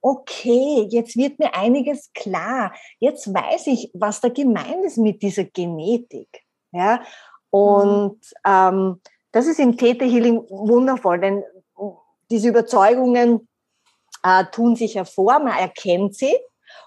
okay, 0.00 0.86
jetzt 0.90 1.16
wird 1.16 1.38
mir 1.38 1.54
einiges 1.54 2.10
klar. 2.14 2.72
Jetzt 2.98 3.32
weiß 3.32 3.66
ich, 3.68 3.90
was 3.94 4.20
da 4.20 4.28
gemeint 4.28 4.84
ist 4.84 4.98
mit 4.98 5.22
dieser 5.22 5.44
Genetik. 5.44 6.28
Ja, 6.72 7.02
und 7.50 8.18
ähm, 8.44 9.00
das 9.32 9.46
ist 9.46 9.60
im 9.60 9.76
Täterhealing 9.76 10.44
wundervoll, 10.48 11.20
denn 11.20 11.44
diese 12.30 12.48
Überzeugungen 12.48 13.48
äh, 14.22 14.44
tun 14.50 14.74
sich 14.74 14.96
hervor, 14.96 15.38
man 15.38 15.56
erkennt 15.58 16.16
sie 16.16 16.34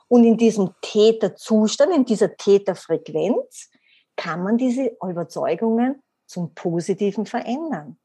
und 0.08 0.24
in 0.24 0.38
diesem 0.38 0.72
Täterzustand, 0.82 1.93
in 1.93 2.06
dieser 2.06 2.36
Täterfrequenz 2.36 3.70
kann 4.16 4.43
man 4.43 4.58
diese 4.58 4.98
Überzeugungen 5.02 6.02
zum 6.28 6.53
Positiven 6.53 7.25
verändern. 7.25 7.97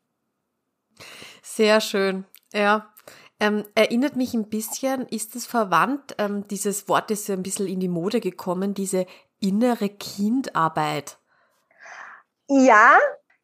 Sehr 1.43 1.81
schön, 1.81 2.25
ja. 2.53 2.89
Ähm, 3.41 3.65
erinnert 3.75 4.15
mich 4.15 4.35
ein 4.35 4.49
bisschen, 4.49 5.07
ist 5.09 5.35
es 5.35 5.47
verwandt, 5.47 6.15
ähm, 6.19 6.47
dieses 6.47 6.89
Wort 6.89 7.11
ist 7.11 7.29
ein 7.29 7.43
bisschen 7.43 7.67
in 7.67 7.81
die 7.81 7.89
Mode 7.89 8.21
gekommen, 8.21 8.73
diese 8.73 9.05
innere 9.41 9.89
Kindarbeit. 9.89 11.19
Ja, 12.49 12.99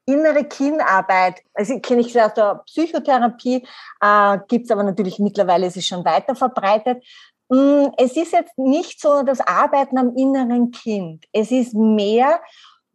innere 0.06 0.44
Kindarbeit. 0.44 1.42
Also 1.52 1.80
kenne 1.80 2.02
ich 2.02 2.20
aus 2.20 2.34
der 2.34 2.62
Psychotherapie, 2.66 3.66
äh, 4.00 4.38
gibt 4.48 4.66
es 4.66 4.70
aber 4.70 4.84
natürlich 4.84 5.18
mittlerweile, 5.18 5.66
ist 5.66 5.76
es 5.76 5.86
schon 5.86 6.04
weiter 6.04 6.34
verbreitet. 6.34 7.04
Mm, 7.48 7.86
es 7.96 8.16
ist 8.16 8.32
jetzt 8.32 8.56
nicht 8.56 9.00
so 9.00 9.22
das 9.22 9.40
Arbeiten 9.40 9.98
am 9.98 10.14
inneren 10.16 10.70
Kind. 10.70 11.24
Es 11.32 11.50
ist 11.50 11.74
mehr 11.74 12.40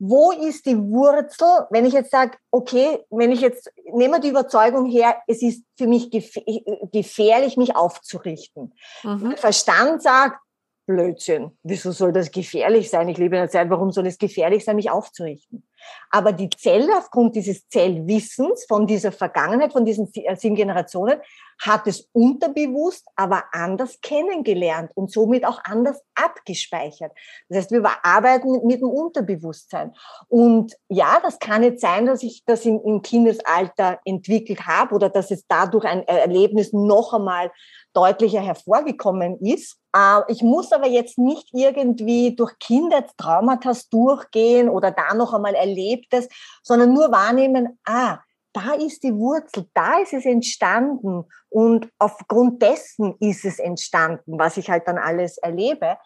wo 0.06 0.32
ist 0.32 0.66
die 0.66 0.78
Wurzel, 0.78 1.66
wenn 1.70 1.86
ich 1.86 1.94
jetzt 1.94 2.12
sage, 2.12 2.38
okay, 2.52 3.00
wenn 3.10 3.32
ich 3.32 3.40
jetzt, 3.40 3.72
nehme 3.94 4.20
die 4.20 4.28
Überzeugung 4.28 4.86
her, 4.86 5.16
es 5.28 5.42
ist 5.42 5.64
für 5.78 5.88
mich 5.88 6.12
gefährlich, 6.12 7.56
mich 7.56 7.78
aufzurichten. 7.78 8.74
Mhm. 9.04 9.38
Verstand 9.38 10.02
sagt, 10.02 10.40
Blödsinn, 10.86 11.52
wieso 11.64 11.92
soll 11.92 12.12
das 12.12 12.30
gefährlich 12.30 12.90
sein? 12.90 13.08
Ich 13.08 13.18
lebe 13.18 13.36
in 13.36 13.42
einer 13.42 13.50
Zeit, 13.50 13.70
warum 13.70 13.92
soll 13.92 14.06
es 14.06 14.18
gefährlich 14.18 14.66
sein, 14.66 14.76
mich 14.76 14.92
aufzurichten? 14.92 15.64
Aber 16.10 16.34
die 16.34 16.50
Zelle, 16.50 16.98
aufgrund 16.98 17.36
dieses 17.36 17.68
Zellwissens 17.70 18.66
von 18.68 18.86
dieser 18.86 19.12
Vergangenheit, 19.12 19.72
von 19.72 19.86
diesen 19.86 20.12
äh, 20.14 20.36
sieben 20.36 20.56
Generationen, 20.56 21.20
hat 21.62 21.88
es 21.88 22.10
unterbewusst, 22.12 23.08
aber 23.16 23.46
anders 23.52 24.00
kennengelernt 24.02 24.92
und 24.96 25.12
somit 25.12 25.46
auch 25.46 25.60
anders 25.64 26.02
abgespeichert. 26.16 27.12
Das 27.48 27.60
heißt, 27.60 27.72
wir 27.72 27.84
arbeiten 28.04 28.66
mit 28.66 28.82
dem 28.82 28.90
Unterbewusstsein. 28.90 29.94
Und 30.28 30.76
ja, 30.90 31.20
das 31.22 31.40
kann 31.40 31.64
jetzt 31.64 31.82
sein, 31.82 32.06
dass 32.06 32.24
ich 32.24 32.44
das 32.46 32.66
im, 32.66 32.82
im 32.84 33.02
Kindesalter 33.02 34.00
entwickelt 34.04 34.68
habe 34.68 34.96
oder 34.96 35.10
dass 35.10 35.32
es 35.32 35.46
dadurch 35.48 35.86
ein 35.86 36.06
Erlebnis 36.08 36.74
noch 36.74 37.14
einmal 37.14 37.52
deutlicher 37.94 38.42
hervorgekommen 38.42 39.40
ist. 39.40 39.78
Äh, 39.96 40.22
ich 40.28 40.42
muss 40.42 40.72
aber 40.72 40.88
jetzt 40.88 41.18
nicht 41.18 41.50
irgendwie 41.54 42.36
durch 42.36 42.58
Kindheitstraumata 42.60 43.74
durchgehen 43.92 44.70
oder 44.70 44.92
da 44.92 45.14
noch 45.14 45.34
einmal 45.34 45.56
Erlebtes, 45.56 46.28
sondern 46.64 46.94
nur 46.94 47.12
wahrnehmen, 47.12 47.80
ah, 47.86 48.20
da 48.54 48.74
ist 48.74 49.04
die 49.04 49.16
Wurzel, 49.16 49.66
da 49.74 50.00
ist 50.00 50.14
es 50.14 50.26
entstanden 50.26 51.26
und 51.50 51.90
aufgrund 51.98 52.62
dessen 52.62 53.16
ist 53.20 53.46
es 53.46 53.58
entstanden, 53.58 54.38
was 54.38 54.58
ich 54.58 54.70
halt 54.70 54.88
dann 54.88 55.00
alles 55.00 55.38
erlebe 55.40 55.98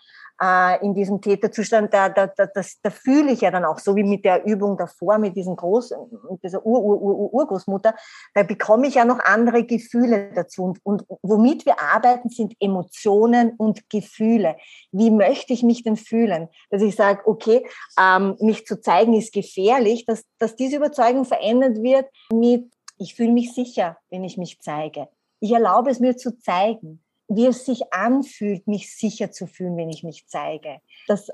äh, 0.42 0.84
in 0.86 0.94
diesem 0.94 1.22
Täterzustand, 1.22 1.94
da, 1.94 2.10
da, 2.10 2.28
da, 2.28 2.46
das, 2.46 2.80
da 2.82 2.90
fühle 2.90 3.32
ich 3.32 3.42
ja 3.42 3.52
dann 3.52 3.66
auch, 3.66 3.80
so 3.80 3.96
wie 3.96 4.04
mit 4.04 4.24
der 4.26 4.46
Übung 4.46 4.78
davor, 4.78 5.18
mit 5.18 5.36
diesem 5.36 5.56
Groß, 5.56 5.94
mit 6.30 6.44
dieser 6.44 6.66
Ur, 6.66 6.82
Ur, 6.82 7.02
Ur, 7.02 7.34
Urgroßmutter, 7.34 7.96
da 8.34 8.44
bekomme 8.44 8.88
ich 8.88 8.96
ja 8.96 9.06
noch 9.06 9.20
andere 9.20 9.64
Gefühle 9.64 10.32
dazu. 10.34 10.64
Und, 10.64 10.80
und 10.84 11.04
womit 11.22 11.66
wir 11.66 11.82
arbeiten, 11.82 12.30
sind 12.30 12.54
Emotionen 12.60 13.54
und 13.58 13.90
Gefühle. 13.90 14.58
Wie 14.92 15.12
möchte 15.12 15.54
ich 15.54 15.64
mich 15.64 15.84
denn 15.84 15.98
fühlen? 15.98 16.50
Dass 16.70 16.82
ich 16.82 16.96
sage, 16.96 17.22
okay, 17.26 17.68
ähm, 18.00 18.36
mich 18.40 18.66
zu 18.66 18.80
zeigen 18.80 19.14
ist 19.14 19.34
gefährlich, 19.34 20.06
dass, 20.06 20.24
dass 20.40 20.56
diese 20.56 20.78
Überzeugung 20.78 21.26
verändert 21.26 21.82
wird 21.82 22.06
mit, 22.32 22.72
ich 22.98 23.16
fühle 23.16 23.32
mich 23.32 23.54
sicher, 23.54 23.98
wenn 24.10 24.24
ich 24.24 24.38
mich 24.38 24.60
zeige. 24.60 25.08
Ich 25.40 25.52
erlaube 25.52 25.92
es 25.92 26.00
mir 26.00 26.18
zu 26.18 26.38
zeigen 26.40 27.04
wie 27.28 27.48
es 27.48 27.66
sich 27.66 27.94
anfühlt, 27.94 28.68
mich 28.68 28.96
sicher 28.96 29.32
zu 29.32 29.48
fühlen, 29.48 29.78
wenn 29.78 29.90
ich 29.90 30.04
mich 30.04 30.28
zeige. 30.28 30.82
Das, 31.08 31.30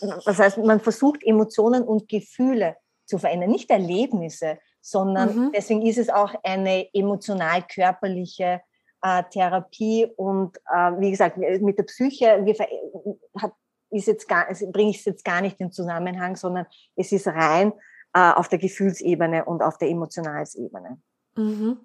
das 0.00 0.38
heißt, 0.38 0.58
man 0.58 0.80
versucht 0.80 1.22
Emotionen 1.24 1.82
und 1.82 2.08
Gefühle 2.08 2.76
zu 3.06 3.18
verändern, 3.18 3.50
nicht 3.50 3.70
Erlebnisse, 3.70 4.58
sondern 4.80 5.36
mhm. 5.36 5.52
deswegen 5.54 5.82
ist 5.82 5.98
es 5.98 6.10
auch 6.10 6.34
eine 6.42 6.88
emotional-körperliche 6.92 8.60
äh, 9.02 9.22
Therapie 9.30 10.06
und 10.16 10.56
äh, 10.70 10.92
wie 10.98 11.10
gesagt, 11.10 11.36
mit 11.36 11.78
der 11.78 11.84
Psyche 11.84 12.40
wir, 12.44 12.54
hat, 13.40 13.52
ist 13.90 14.06
jetzt 14.06 14.28
gar, 14.28 14.46
bringe 14.72 14.90
ich 14.90 14.98
es 14.98 15.04
jetzt 15.04 15.24
gar 15.24 15.40
nicht 15.40 15.60
in 15.60 15.72
Zusammenhang, 15.72 16.36
sondern 16.36 16.66
es 16.96 17.12
ist 17.12 17.26
rein 17.28 17.72
äh, 18.14 18.32
auf 18.32 18.48
der 18.48 18.58
Gefühlsebene 18.58 19.44
und 19.44 19.62
auf 19.62 19.78
der 19.78 19.88
Emotionalsebene. 19.88 20.98
Mhm. 21.36 21.78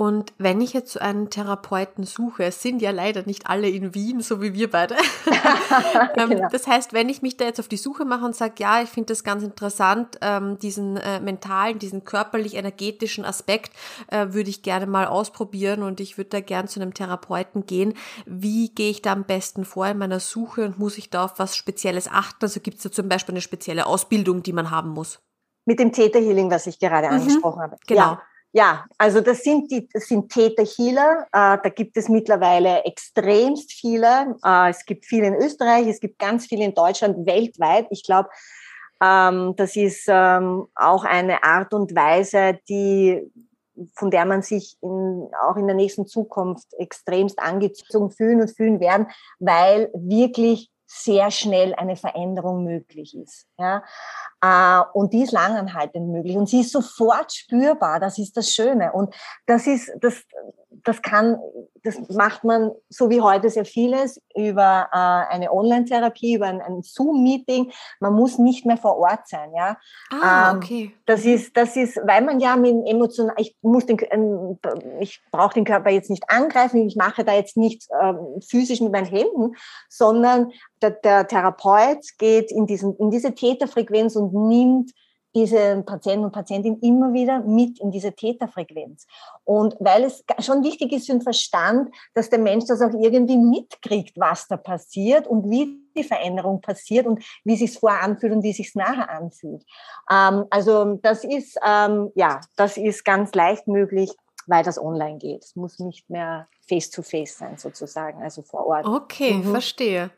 Und 0.00 0.32
wenn 0.38 0.62
ich 0.62 0.72
jetzt 0.72 0.98
einen 0.98 1.28
Therapeuten 1.28 2.04
suche, 2.04 2.44
es 2.44 2.62
sind 2.62 2.80
ja 2.80 2.90
leider 2.90 3.26
nicht 3.26 3.50
alle 3.50 3.68
in 3.68 3.94
Wien, 3.94 4.22
so 4.22 4.40
wie 4.40 4.54
wir 4.54 4.70
beide. 4.70 4.96
Ähm, 6.16 6.30
genau. 6.30 6.48
Das 6.50 6.66
heißt, 6.66 6.92
wenn 6.92 7.08
ich 7.08 7.22
mich 7.22 7.36
da 7.36 7.44
jetzt 7.44 7.60
auf 7.60 7.68
die 7.68 7.76
Suche 7.76 8.04
mache 8.04 8.24
und 8.24 8.34
sage, 8.34 8.54
ja, 8.58 8.82
ich 8.82 8.88
finde 8.88 9.08
das 9.08 9.22
ganz 9.22 9.42
interessant, 9.42 10.18
ähm, 10.22 10.58
diesen 10.58 10.96
äh, 10.96 11.20
mentalen, 11.20 11.78
diesen 11.78 12.04
körperlich-energetischen 12.04 13.24
Aspekt 13.24 13.72
äh, 14.08 14.28
würde 14.30 14.50
ich 14.50 14.62
gerne 14.62 14.86
mal 14.86 15.06
ausprobieren 15.06 15.82
und 15.82 16.00
ich 16.00 16.16
würde 16.16 16.30
da 16.30 16.40
gern 16.40 16.66
zu 16.66 16.80
einem 16.80 16.94
Therapeuten 16.94 17.66
gehen. 17.66 17.94
Wie 18.26 18.70
gehe 18.70 18.90
ich 18.90 19.02
da 19.02 19.12
am 19.12 19.24
besten 19.24 19.64
vor 19.64 19.86
in 19.86 19.98
meiner 19.98 20.20
Suche 20.20 20.64
und 20.64 20.78
muss 20.78 20.98
ich 20.98 21.10
da 21.10 21.24
auf 21.26 21.38
was 21.38 21.56
Spezielles 21.56 22.08
achten? 22.08 22.44
Also 22.46 22.60
gibt 22.60 22.78
es 22.78 22.82
da 22.84 22.90
zum 22.90 23.08
Beispiel 23.08 23.34
eine 23.34 23.42
spezielle 23.42 23.86
Ausbildung, 23.86 24.42
die 24.42 24.52
man 24.52 24.70
haben 24.70 24.90
muss? 24.90 25.20
Mit 25.66 25.78
dem 25.78 25.92
Theta-Healing, 25.92 26.50
was 26.50 26.66
ich 26.66 26.78
gerade 26.78 27.08
mhm, 27.08 27.14
angesprochen 27.20 27.62
habe. 27.62 27.76
Genau. 27.86 28.00
Ja. 28.00 28.22
Ja, 28.52 28.84
also 28.98 29.20
das 29.20 29.44
sind 29.44 29.70
die, 29.70 29.88
das 29.92 30.06
sind 30.06 30.30
Täter-Healer. 30.32 31.26
Äh, 31.32 31.58
da 31.62 31.68
gibt 31.68 31.96
es 31.96 32.08
mittlerweile 32.08 32.84
extremst 32.84 33.72
viele. 33.72 34.36
Äh, 34.44 34.70
es 34.70 34.84
gibt 34.84 35.06
viele 35.06 35.28
in 35.28 35.34
Österreich, 35.34 35.86
es 35.86 36.00
gibt 36.00 36.18
ganz 36.18 36.46
viele 36.46 36.64
in 36.64 36.74
Deutschland, 36.74 37.26
weltweit. 37.26 37.86
Ich 37.90 38.02
glaube, 38.02 38.28
ähm, 39.00 39.54
das 39.56 39.76
ist 39.76 40.04
ähm, 40.08 40.66
auch 40.74 41.04
eine 41.04 41.44
Art 41.44 41.72
und 41.72 41.94
Weise, 41.94 42.58
die 42.68 43.22
von 43.94 44.10
der 44.10 44.26
man 44.26 44.42
sich 44.42 44.76
in, 44.82 45.28
auch 45.42 45.56
in 45.56 45.66
der 45.66 45.76
nächsten 45.76 46.06
Zukunft 46.06 46.66
extremst 46.78 47.38
angezogen 47.38 48.10
fühlen 48.10 48.40
und 48.40 48.54
fühlen 48.54 48.80
werden, 48.80 49.06
weil 49.38 49.90
wirklich 49.94 50.70
sehr 50.92 51.30
schnell 51.30 51.72
eine 51.74 51.94
Veränderung 51.94 52.64
möglich 52.64 53.16
ist. 53.16 53.46
Ja? 53.58 53.84
Äh, 54.42 54.82
und 54.92 55.12
die 55.12 55.22
ist 55.22 55.30
langanhaltend 55.30 56.08
möglich 56.08 56.36
und 56.36 56.48
sie 56.48 56.62
ist 56.62 56.72
sofort 56.72 57.32
spürbar. 57.32 58.00
Das 58.00 58.18
ist 58.18 58.36
das 58.36 58.52
Schöne. 58.52 58.92
Und 58.92 59.14
das 59.46 59.68
ist, 59.68 59.92
das, 60.00 60.24
das 60.84 61.02
kann, 61.02 61.38
das 61.82 61.96
macht 62.08 62.44
man 62.44 62.70
so 62.88 63.10
wie 63.10 63.20
heute 63.20 63.50
sehr 63.50 63.64
vieles 63.64 64.20
über 64.36 64.88
äh, 64.92 65.34
eine 65.34 65.52
Online-Therapie, 65.52 66.34
über 66.34 66.46
ein, 66.46 66.60
ein 66.60 66.82
Zoom-Meeting. 66.82 67.70
Man 68.00 68.14
muss 68.14 68.38
nicht 68.38 68.66
mehr 68.66 68.76
vor 68.76 68.96
Ort 68.98 69.28
sein, 69.28 69.52
ja. 69.54 69.76
Ah, 70.10 70.52
ähm, 70.52 70.56
okay. 70.58 70.92
Das 71.06 71.24
ist, 71.24 71.56
das 71.56 71.76
ist, 71.76 71.96
weil 72.04 72.22
man 72.22 72.40
ja 72.40 72.56
mit 72.56 72.74
emotional, 72.86 73.34
ich 73.38 73.56
muss 73.62 73.86
den, 73.86 73.98
ähm, 74.10 74.58
ich 75.00 75.20
brauche 75.30 75.54
den 75.54 75.64
Körper 75.64 75.90
jetzt 75.90 76.10
nicht 76.10 76.24
angreifen, 76.28 76.86
ich 76.86 76.96
mache 76.96 77.24
da 77.24 77.34
jetzt 77.34 77.56
nichts 77.56 77.88
ähm, 78.02 78.40
physisch 78.46 78.80
mit 78.80 78.92
meinen 78.92 79.06
Händen, 79.06 79.56
sondern 79.88 80.52
der, 80.82 80.90
der 80.90 81.26
Therapeut 81.26 82.04
geht 82.18 82.50
in 82.50 82.66
diesen, 82.66 82.96
in 82.96 83.10
diese 83.10 83.34
Täterfrequenz 83.34 84.16
und 84.16 84.32
nimmt 84.32 84.92
diese 85.34 85.82
Patienten 85.86 86.24
und 86.24 86.32
Patientinnen 86.32 86.80
immer 86.80 87.12
wieder 87.12 87.40
mit 87.40 87.80
in 87.80 87.90
diese 87.90 88.12
Täterfrequenz. 88.12 89.06
Und 89.44 89.76
weil 89.78 90.04
es 90.04 90.24
schon 90.40 90.64
wichtig 90.64 90.92
ist 90.92 91.06
für 91.06 91.12
den 91.12 91.22
Verstand, 91.22 91.94
dass 92.14 92.30
der 92.30 92.38
Mensch 92.38 92.64
das 92.66 92.82
auch 92.82 92.92
irgendwie 92.92 93.36
mitkriegt, 93.36 94.18
was 94.18 94.48
da 94.48 94.56
passiert 94.56 95.26
und 95.26 95.48
wie 95.50 95.78
die 95.96 96.04
Veränderung 96.04 96.60
passiert 96.60 97.06
und 97.06 97.22
wie 97.44 97.56
sich 97.56 97.78
vorher 97.78 98.02
anfühlt 98.02 98.32
und 98.32 98.42
wie 98.42 98.52
sich 98.52 98.74
nachher 98.74 99.10
anfühlt. 99.10 99.64
Ähm, 100.10 100.44
also 100.50 100.98
das 101.02 101.24
ist, 101.24 101.58
ähm, 101.66 102.10
ja, 102.14 102.40
das 102.56 102.76
ist 102.76 103.04
ganz 103.04 103.34
leicht 103.34 103.68
möglich, 103.68 104.10
weil 104.46 104.64
das 104.64 104.80
online 104.80 105.18
geht. 105.18 105.44
Es 105.44 105.56
muss 105.56 105.78
nicht 105.78 106.10
mehr 106.10 106.48
face-to-face 106.68 107.36
-face 107.36 107.38
sein 107.38 107.58
sozusagen, 107.58 108.22
also 108.22 108.42
vor 108.42 108.66
Ort. 108.66 108.86
Okay, 108.86 109.34
mhm. 109.34 109.50
verstehe. 109.50 110.10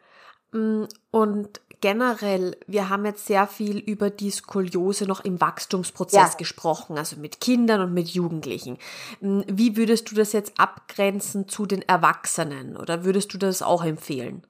Mm, 0.53 0.85
und 1.11 1.61
generell, 1.83 2.57
wir 2.67 2.89
haben 2.89 3.05
jetzt 3.05 3.27
sehr 3.27 3.47
viel 3.47 3.79
über 3.79 4.09
die 4.09 4.31
Skoliose 4.31 5.05
noch 5.05 5.21
im 5.21 5.41
Wachstumsprozess 5.41 6.33
ja. 6.33 6.39
gesprochen, 6.39 6.97
also 6.97 7.17
mit 7.17 7.41
Kindern 7.41 7.83
und 7.83 7.93
mit 7.93 8.09
Jugendlichen. 8.09 8.79
Mm, 9.21 9.43
wie 9.47 9.77
würdest 9.77 10.11
du 10.11 10.15
das 10.15 10.33
jetzt 10.33 10.59
abgrenzen 10.59 11.49
zu 11.49 11.67
den 11.67 11.83
Erwachsenen 11.83 12.79
oder 12.79 13.05
würdest 13.05 13.35
du 13.35 13.39
das 13.39 13.61
auch 13.61 13.85
empfehlen? 13.85 14.47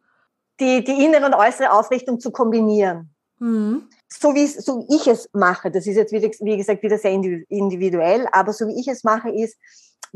Die, 0.61 0.85
die 0.85 1.05
innere 1.05 1.27
und 1.27 1.35
äußere 1.35 1.73
Aufrichtung 1.73 2.21
zu 2.21 2.31
kombinieren. 2.31 3.13
Mhm. 3.41 3.89
So 4.09 4.35
wie 4.35 4.47
so 4.47 4.87
ich 4.89 5.09
es 5.09 5.29
mache, 5.33 5.71
das 5.71 5.87
ist 5.87 5.97
jetzt 5.97 6.13
wie, 6.13 6.23
wie 6.23 6.57
gesagt 6.57 6.83
wieder 6.83 6.99
sehr 6.99 7.13
individuell, 7.13 8.29
aber 8.31 8.53
so 8.53 8.69
wie 8.69 8.79
ich 8.79 8.87
es 8.87 9.03
mache, 9.03 9.31
ist, 9.31 9.57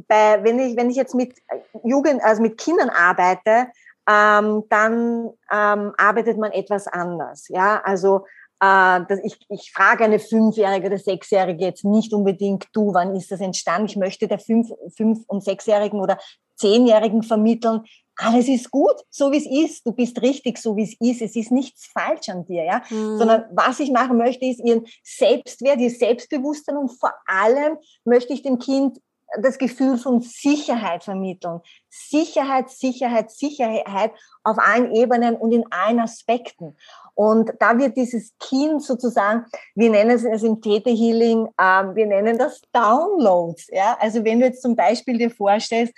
bei, 0.07 0.45
wenn, 0.45 0.59
ich, 0.59 0.77
wenn 0.77 0.91
ich 0.91 0.97
jetzt 0.97 1.15
mit 1.15 1.35
Jugend, 1.83 2.23
also 2.23 2.43
mit 2.43 2.59
Kindern 2.59 2.91
arbeite, 2.91 3.69
ähm, 4.09 4.65
dann 4.69 5.31
ähm, 5.51 5.93
arbeitet 5.97 6.39
man 6.39 6.53
etwas 6.53 6.87
anders. 6.87 7.49
Ja, 7.49 7.81
also 7.85 8.25
äh, 8.61 9.01
das, 9.09 9.21
ich, 9.23 9.39
ich 9.49 9.73
frage 9.73 10.05
eine 10.05 10.19
Fünfjährige 10.19 10.87
oder 10.87 10.99
Sechsjährige 10.99 11.65
jetzt 11.65 11.85
nicht 11.85 12.13
unbedingt, 12.13 12.67
du, 12.73 12.95
wann 12.95 13.15
ist 13.15 13.31
das 13.31 13.41
entstanden? 13.41 13.89
Ich 13.89 13.97
möchte 13.97 14.29
der 14.29 14.39
Fünf-, 14.39 14.73
Fünf- 14.97 15.25
und 15.27 15.45
Sechsjährigen 15.45 16.01
oder 16.01 16.19
Zehnjährigen 16.57 17.23
vermitteln, 17.23 17.83
alles 18.19 18.49
ist 18.49 18.71
gut, 18.71 18.97
so 19.11 19.31
wie 19.31 19.37
es 19.37 19.47
ist. 19.47 19.87
Du 19.87 19.93
bist 19.93 20.23
richtig, 20.23 20.57
so 20.59 20.75
wie 20.77 20.85
es 20.85 20.97
ist. 21.01 21.21
Es 21.21 21.37
ist 21.37 21.53
nichts 21.53 21.87
falsch 21.87 22.31
an 22.31 22.47
dir, 22.47 22.65
ja. 22.65 22.83
Mhm. 22.89 23.19
Sondern 23.19 23.45
was 23.53 23.79
ich 23.79 23.91
machen 23.91 24.17
möchte, 24.17 24.47
ist 24.47 24.61
ihren 24.65 24.87
Selbstwert, 25.03 25.81
ihr 25.81 25.91
Selbstbewusstsein 25.91 26.79
und 26.79 26.89
vor 26.89 27.13
allem 27.27 27.77
möchte 28.05 28.33
ich 28.33 28.43
dem 28.43 28.59
Kind 28.59 28.99
das 29.41 29.59
Gefühl 29.59 29.99
von 29.99 30.21
Sicherheit 30.21 31.05
vermitteln. 31.05 31.61
Sicherheit, 31.89 32.71
Sicherheit, 32.71 33.31
Sicherheit 33.31 34.13
auf 34.45 34.59
allen 34.59 34.95
Ebenen 34.95 35.37
und 35.37 35.53
in 35.53 35.65
allen 35.71 36.01
Aspekten. 36.01 36.77
Und 37.15 37.53
da 37.61 37.79
wird 37.79 37.97
dieses 37.97 38.37
Kind 38.39 38.83
sozusagen, 38.83 39.47
wir 39.75 39.91
nennen 39.91 40.11
es 40.11 40.43
im 40.43 40.61
Theta 40.61 40.91
Healing, 40.91 41.47
äh, 41.57 41.85
wir 41.95 42.07
nennen 42.07 42.39
das 42.39 42.61
Downloads. 42.73 43.69
Ja? 43.73 43.97
Also 44.01 44.25
wenn 44.25 44.41
du 44.41 44.47
jetzt 44.47 44.63
zum 44.63 44.77
Beispiel 44.77 45.19
dir 45.19 45.31
vorstellst, 45.31 45.95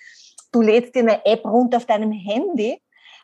du 0.53 0.62
lädst 0.62 0.95
dir 0.95 1.01
eine 1.01 1.24
App 1.26 1.45
runter 1.45 1.79
auf 1.79 1.87
deinem 1.87 2.12
Handy 2.12 2.81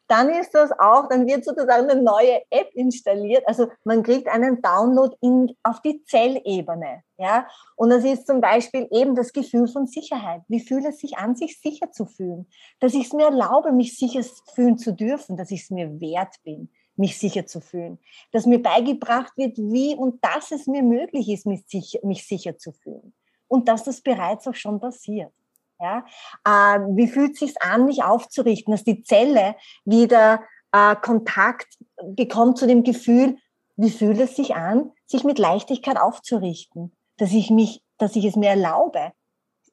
dann 0.09 0.29
ist 0.31 0.55
das 0.55 0.71
auch, 0.73 1.09
dann 1.09 1.27
wird 1.27 1.45
sozusagen 1.45 1.89
eine 1.89 2.03
neue 2.03 2.43
App 2.51 2.71
installiert. 2.75 3.47
Also 3.47 3.69
man 3.85 4.03
kriegt 4.03 4.29
einen 4.29 4.61
Download 4.61 5.17
in, 5.21 5.57
auf 5.63 5.81
die 5.81 6.03
Zellebene. 6.05 7.03
Ja? 7.17 7.47
Und 7.77 7.91
das 7.91 8.05
ist 8.05 8.27
zum 8.27 8.41
Beispiel 8.41 8.87
eben 8.91 9.15
das 9.15 9.33
Gefühl 9.33 9.67
von 9.69 9.87
Sicherheit. 9.87 10.43
Wie 10.49 10.61
fühlt 10.61 10.85
es 10.85 10.99
sich 10.99 11.17
an, 11.17 11.37
sich 11.37 11.61
sicher 11.61 11.91
zu 11.91 12.07
fühlen? 12.07 12.47
Dass 12.81 12.95
ich 12.95 13.07
es 13.07 13.13
mir 13.13 13.27
erlaube, 13.27 13.73
mich 13.73 13.97
sicher 13.97 14.23
fühlen 14.55 14.79
zu 14.79 14.93
dürfen, 14.93 15.37
dass 15.37 15.51
ich 15.51 15.63
es 15.63 15.71
mir 15.71 16.01
wert 16.01 16.37
bin 16.45 16.71
mich 16.97 17.19
sicher 17.19 17.47
zu 17.47 17.61
fühlen. 17.61 17.99
Dass 18.33 18.47
mir 18.47 18.63
beigebracht 18.63 19.37
wird, 19.37 19.59
wie 19.59 19.97
und 19.97 20.23
dass 20.25 20.53
es 20.53 20.67
mir 20.67 20.83
möglich 20.83 21.29
ist, 21.29 21.47
mich 21.47 21.65
sicher, 21.67 21.99
mich 22.05 22.27
sicher 22.27 22.57
zu 22.57 22.73
fühlen. 22.73 23.13
Und 23.49 23.69
dass 23.69 23.85
das 23.85 24.01
bereits 24.01 24.47
auch 24.47 24.55
schon 24.55 24.81
passiert. 24.81 25.33
Ja? 25.81 26.05
Äh, 26.45 26.81
wie 26.97 27.09
fühlt 27.09 27.33
es 27.33 27.41
sich 27.41 27.63
an, 27.63 27.87
mich 27.87 28.03
aufzurichten, 28.03 28.73
dass 28.73 28.85
die 28.85 29.03
Zelle 29.03 29.57
wieder 29.85 30.41
äh, 30.73 30.97
Kontakt 30.97 31.79
bekommt 32.03 32.59
zu 32.59 32.67
dem 32.67 32.83
Gefühl, 32.83 33.37
wie 33.77 33.91
fühlt 33.91 34.21
es 34.21 34.37
sich 34.37 34.55
an, 34.55 34.93
sich 35.07 35.25
mit 35.25 35.39
Leichtigkeit 35.39 35.99
aufzurichten, 35.99 36.93
dass 37.17 37.33
ich 37.33 37.51
mich, 37.51 37.83
dass 37.99 38.17
ich 38.17 38.25
es 38.25 38.37
mir 38.37 38.51
erlaube, 38.51 39.13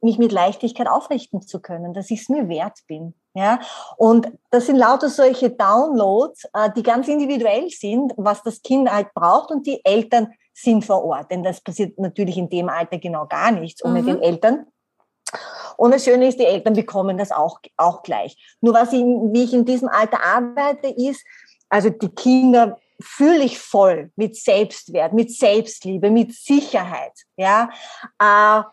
mich 0.01 0.17
mit 0.17 0.31
Leichtigkeit 0.31 0.87
aufrichten 0.87 1.41
zu 1.41 1.61
können, 1.61 1.93
dass 1.93 2.09
ich 2.09 2.21
es 2.21 2.29
mir 2.29 2.49
wert 2.49 2.79
bin. 2.87 3.13
Ja, 3.33 3.61
und 3.95 4.29
das 4.49 4.65
sind 4.65 4.75
lauter 4.75 5.07
solche 5.07 5.51
Downloads, 5.51 6.45
äh, 6.53 6.69
die 6.75 6.83
ganz 6.83 7.07
individuell 7.07 7.69
sind, 7.69 8.13
was 8.17 8.43
das 8.43 8.61
Kind 8.61 8.91
halt 8.91 9.13
braucht 9.13 9.51
und 9.51 9.65
die 9.65 9.79
Eltern 9.85 10.33
sind 10.53 10.83
vor 10.83 11.05
Ort. 11.05 11.31
Denn 11.31 11.41
das 11.41 11.61
passiert 11.61 11.97
natürlich 11.97 12.37
in 12.37 12.49
dem 12.49 12.67
Alter 12.67 12.97
genau 12.97 13.25
gar 13.27 13.51
nichts 13.51 13.85
ohne 13.85 14.01
mhm. 14.01 14.05
den 14.07 14.21
Eltern. 14.21 14.67
Und 15.77 15.93
das 15.93 16.03
Schöne 16.03 16.27
ist, 16.27 16.39
die 16.39 16.45
Eltern 16.45 16.73
bekommen 16.73 17.17
das 17.17 17.31
auch, 17.31 17.59
auch 17.77 18.03
gleich. 18.03 18.35
Nur 18.61 18.73
was 18.73 18.93
ich, 18.93 19.01
wie 19.01 19.43
ich 19.43 19.53
in 19.53 19.65
diesem 19.65 19.89
Alter 19.89 20.23
arbeite, 20.23 20.87
ist, 20.87 21.23
also 21.69 21.89
die 21.89 22.09
Kinder 22.09 22.77
fühle 22.99 23.43
ich 23.43 23.57
voll 23.57 24.11
mit 24.15 24.35
Selbstwert, 24.35 25.13
mit 25.13 25.31
Selbstliebe, 25.31 26.09
mit 26.09 26.33
Sicherheit. 26.33 27.13
Ja, 27.35 27.69
äh, 28.19 28.63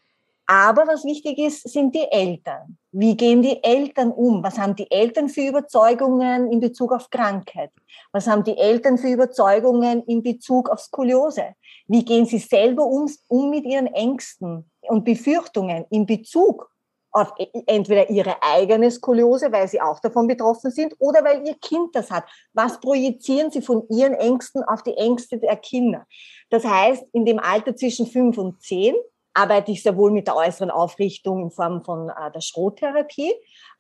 aber 0.50 0.86
was 0.86 1.04
wichtig 1.04 1.38
ist, 1.38 1.68
sind 1.68 1.94
die 1.94 2.10
Eltern. 2.10 2.78
Wie 2.90 3.14
gehen 3.14 3.42
die 3.42 3.62
Eltern 3.62 4.10
um? 4.10 4.42
Was 4.42 4.58
haben 4.58 4.74
die 4.74 4.90
Eltern 4.90 5.28
für 5.28 5.42
Überzeugungen 5.42 6.50
in 6.50 6.58
Bezug 6.58 6.92
auf 6.92 7.10
Krankheit? 7.10 7.70
Was 8.12 8.26
haben 8.26 8.44
die 8.44 8.56
Eltern 8.56 8.96
für 8.96 9.08
Überzeugungen 9.08 10.02
in 10.04 10.22
Bezug 10.22 10.70
auf 10.70 10.80
Skoliose? 10.80 11.54
Wie 11.86 12.02
gehen 12.02 12.24
sie 12.24 12.38
selber 12.38 12.86
um, 12.86 13.10
um 13.28 13.50
mit 13.50 13.66
ihren 13.66 13.88
Ängsten 13.88 14.70
und 14.88 15.04
Befürchtungen 15.04 15.84
in 15.90 16.06
Bezug 16.06 16.70
auf 17.18 17.32
e, 17.38 17.46
entweder 17.66 18.10
ihre 18.10 18.42
eigene 18.42 18.90
Skoliose, 18.90 19.50
weil 19.52 19.68
sie 19.68 19.80
auch 19.80 20.00
davon 20.00 20.26
betroffen 20.26 20.70
sind, 20.70 20.94
oder 20.98 21.24
weil 21.24 21.46
ihr 21.46 21.54
Kind 21.54 21.94
das 21.94 22.10
hat. 22.10 22.24
Was 22.52 22.80
projizieren 22.80 23.50
sie 23.50 23.62
von 23.62 23.84
ihren 23.90 24.14
Ängsten 24.14 24.62
auf 24.64 24.82
die 24.82 24.96
Ängste 24.96 25.38
der 25.38 25.56
Kinder? 25.56 26.06
Das 26.50 26.64
heißt, 26.64 27.04
in 27.12 27.24
dem 27.24 27.38
Alter 27.38 27.76
zwischen 27.76 28.06
fünf 28.06 28.38
und 28.38 28.62
zehn 28.62 28.94
arbeite 29.34 29.70
ich 29.70 29.82
sehr 29.82 29.96
wohl 29.96 30.10
mit 30.10 30.26
der 30.26 30.36
äußeren 30.36 30.70
Aufrichtung 30.70 31.42
in 31.42 31.50
Form 31.50 31.84
von 31.84 32.08
äh, 32.08 32.32
der 32.34 32.40
Schrottherapie 32.40 33.32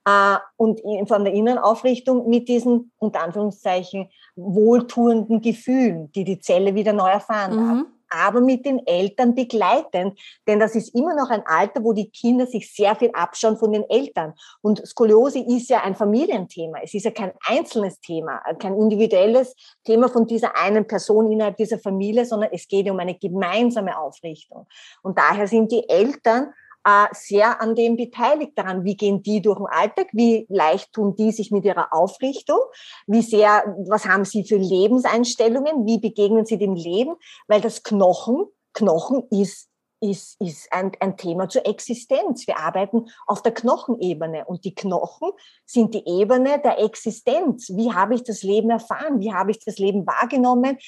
äh, 0.04 0.36
und 0.56 0.80
in 0.80 1.06
Form 1.06 1.24
der 1.24 1.34
inneren 1.34 1.58
Aufrichtung 1.58 2.28
mit 2.28 2.48
diesen, 2.48 2.92
unter 2.98 3.22
Anführungszeichen, 3.22 4.08
wohltuenden 4.36 5.40
Gefühlen, 5.40 6.12
die 6.12 6.24
die 6.24 6.38
Zelle 6.38 6.74
wieder 6.74 6.92
neu 6.92 7.08
erfahren 7.08 7.56
mhm. 7.56 7.86
Aber 8.10 8.40
mit 8.40 8.64
den 8.64 8.86
Eltern 8.86 9.34
begleitend. 9.34 10.18
Denn 10.46 10.58
das 10.58 10.74
ist 10.74 10.94
immer 10.94 11.14
noch 11.14 11.30
ein 11.30 11.46
Alter, 11.46 11.82
wo 11.84 11.92
die 11.92 12.10
Kinder 12.10 12.46
sich 12.46 12.72
sehr 12.72 12.94
viel 12.96 13.10
abschauen 13.12 13.56
von 13.56 13.72
den 13.72 13.84
Eltern. 13.88 14.34
Und 14.62 14.86
Skoliose 14.86 15.40
ist 15.40 15.70
ja 15.70 15.82
ein 15.82 15.94
Familienthema. 15.94 16.78
Es 16.82 16.94
ist 16.94 17.04
ja 17.04 17.10
kein 17.10 17.32
einzelnes 17.46 18.00
Thema, 18.00 18.40
kein 18.58 18.74
individuelles 18.74 19.54
Thema 19.84 20.08
von 20.08 20.26
dieser 20.26 20.56
einen 20.56 20.86
Person 20.86 21.30
innerhalb 21.30 21.56
dieser 21.56 21.78
Familie, 21.78 22.24
sondern 22.24 22.50
es 22.52 22.68
geht 22.68 22.88
um 22.90 22.98
eine 22.98 23.16
gemeinsame 23.16 23.98
Aufrichtung. 23.98 24.66
Und 25.02 25.18
daher 25.18 25.46
sind 25.46 25.72
die 25.72 25.88
Eltern 25.88 26.44
äh, 26.44 26.67
sehr 27.12 27.60
an 27.60 27.74
dem 27.74 27.96
beteiligt 27.96 28.52
daran. 28.56 28.84
Wie 28.84 28.96
gehen 28.96 29.22
die 29.22 29.42
durch 29.42 29.58
den 29.58 29.66
Alltag? 29.66 30.08
Wie 30.12 30.46
leicht 30.48 30.92
tun 30.92 31.16
die 31.16 31.32
sich 31.32 31.50
mit 31.50 31.64
ihrer 31.64 31.92
Aufrichtung? 31.92 32.60
Wie 33.06 33.22
sehr, 33.22 33.76
was 33.88 34.06
haben 34.06 34.24
sie 34.24 34.44
für 34.44 34.56
Lebenseinstellungen? 34.56 35.86
Wie 35.86 35.98
begegnen 35.98 36.46
sie 36.46 36.56
dem 36.56 36.74
Leben? 36.74 37.16
Weil 37.46 37.60
das 37.60 37.82
Knochen, 37.82 38.46
Knochen 38.72 39.24
ist 39.30 39.68
ist, 40.00 40.40
ist 40.40 40.72
ein, 40.72 40.92
ein 41.00 41.16
Thema 41.16 41.48
zur 41.48 41.66
Existenz. 41.66 42.46
Wir 42.46 42.58
arbeiten 42.58 43.06
auf 43.26 43.42
der 43.42 43.52
Knochenebene 43.52 44.44
und 44.46 44.64
die 44.64 44.74
Knochen 44.74 45.30
sind 45.64 45.94
die 45.94 46.06
Ebene 46.06 46.60
der 46.60 46.78
Existenz. 46.78 47.70
Wie 47.70 47.92
habe 47.92 48.14
ich 48.14 48.22
das 48.22 48.42
Leben 48.42 48.70
erfahren? 48.70 49.20
Wie 49.20 49.32
habe 49.32 49.50
ich 49.50 49.64
das 49.64 49.78
Leben 49.78 50.06
wahrgenommen? 50.06 50.78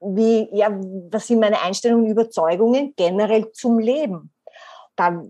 Wie, 0.00 0.48
ja, 0.52 0.68
was 1.10 1.26
sind 1.26 1.40
meine 1.40 1.62
Einstellungen 1.62 2.06
und 2.06 2.10
Überzeugungen 2.10 2.94
generell 2.96 3.50
zum 3.52 3.78
Leben? 3.78 4.32
Da 4.96 5.22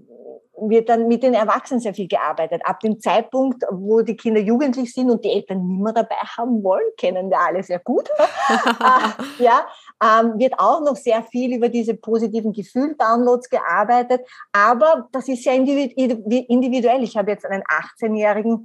wird 0.59 0.89
dann 0.89 1.09
mit 1.09 1.23
den 1.23 1.35
Erwachsenen 1.35 1.81
sehr 1.81 1.95
viel 1.95 2.09
gearbeitet. 2.09 2.63
Ab 2.65 2.81
dem 2.81 2.99
Zeitpunkt, 3.01 3.63
wo 3.71 4.01
die 4.03 4.17
Kinder 4.17 4.41
jugendlich 4.41 4.93
sind 4.93 5.11
und 5.11 5.25
die 5.25 5.31
Eltern 5.31 5.67
nimmer 5.67 5.93
dabei 5.93 6.17
haben 6.17 6.63
wollen, 6.63 6.87
kennen 6.97 7.31
wir 7.31 7.39
alle 7.39 7.63
sehr 7.63 7.79
gut, 7.79 8.09
äh, 8.19 9.43
ja, 9.43 9.67
ähm, 10.03 10.39
wird 10.39 10.59
auch 10.59 10.81
noch 10.81 10.97
sehr 10.97 11.23
viel 11.23 11.55
über 11.57 11.69
diese 11.69 11.95
positiven 11.95 12.53
Gefühl-Downloads 12.53 13.49
gearbeitet. 13.51 14.23
Aber 14.53 15.09
das 15.13 15.29
ist 15.29 15.45
ja 15.45 15.53
individuell. 15.53 17.03
Ich 17.03 17.17
habe 17.17 17.31
jetzt 17.31 17.45
einen 17.45 17.63
18-Jährigen, 17.63 18.65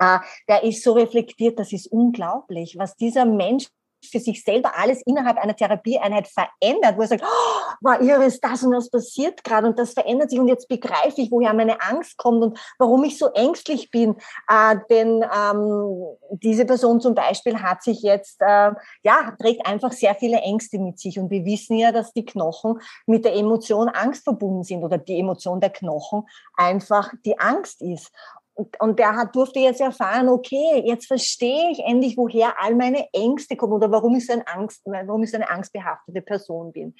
äh, 0.00 0.18
der 0.48 0.64
ist 0.64 0.82
so 0.82 0.92
reflektiert, 0.92 1.58
das 1.58 1.72
ist 1.72 1.86
unglaublich, 1.86 2.76
was 2.78 2.96
dieser 2.96 3.24
Mensch 3.24 3.68
für 4.04 4.20
sich 4.20 4.44
selber 4.44 4.72
alles 4.76 5.02
innerhalb 5.06 5.38
einer 5.38 5.56
Therapieeinheit 5.56 6.28
verändert, 6.28 6.96
wo 6.96 7.02
er 7.02 7.08
sagt, 7.08 7.24
oh, 7.24 7.72
wow, 7.80 8.00
irre 8.00 8.24
ist 8.24 8.42
das 8.42 8.62
und 8.62 8.72
das 8.72 8.90
passiert 8.90 9.44
gerade 9.44 9.66
und 9.66 9.78
das 9.78 9.92
verändert 9.92 10.30
sich 10.30 10.38
und 10.38 10.48
jetzt 10.48 10.68
begreife 10.68 11.20
ich, 11.20 11.30
woher 11.30 11.54
meine 11.54 11.80
Angst 11.80 12.16
kommt 12.16 12.42
und 12.42 12.58
warum 12.78 13.04
ich 13.04 13.18
so 13.18 13.28
ängstlich 13.28 13.90
bin. 13.90 14.16
Äh, 14.48 14.76
denn 14.90 15.24
ähm, 15.24 16.04
diese 16.30 16.64
Person 16.64 17.00
zum 17.00 17.14
Beispiel 17.14 17.60
hat 17.60 17.82
sich 17.82 18.02
jetzt, 18.02 18.40
äh, 18.40 18.72
ja, 19.02 19.34
trägt 19.40 19.66
einfach 19.66 19.92
sehr 19.92 20.14
viele 20.14 20.38
Ängste 20.38 20.78
mit 20.78 20.98
sich 20.98 21.18
und 21.18 21.30
wir 21.30 21.44
wissen 21.44 21.76
ja, 21.76 21.92
dass 21.92 22.12
die 22.12 22.24
Knochen 22.24 22.80
mit 23.06 23.24
der 23.24 23.34
Emotion 23.34 23.88
Angst 23.88 24.24
verbunden 24.24 24.64
sind 24.64 24.82
oder 24.82 24.98
die 24.98 25.18
Emotion 25.18 25.60
der 25.60 25.70
Knochen 25.70 26.24
einfach 26.56 27.12
die 27.24 27.38
Angst 27.38 27.82
ist. 27.82 28.12
Und 28.54 28.98
der 28.98 29.16
hat, 29.16 29.34
durfte 29.34 29.60
jetzt 29.60 29.80
erfahren, 29.80 30.28
okay, 30.28 30.82
jetzt 30.84 31.06
verstehe 31.06 31.70
ich 31.70 31.80
endlich, 31.86 32.18
woher 32.18 32.60
all 32.60 32.74
meine 32.74 33.08
Ängste 33.12 33.56
kommen 33.56 33.72
oder 33.72 33.90
warum 33.90 34.14
ich 34.14 34.26
so, 34.26 34.34
ein 34.34 34.46
Angst, 34.46 34.82
warum 34.84 35.22
ich 35.22 35.30
so 35.30 35.36
eine 35.36 35.48
angstbehaftete 35.48 36.20
Person 36.20 36.70
bin. 36.70 36.94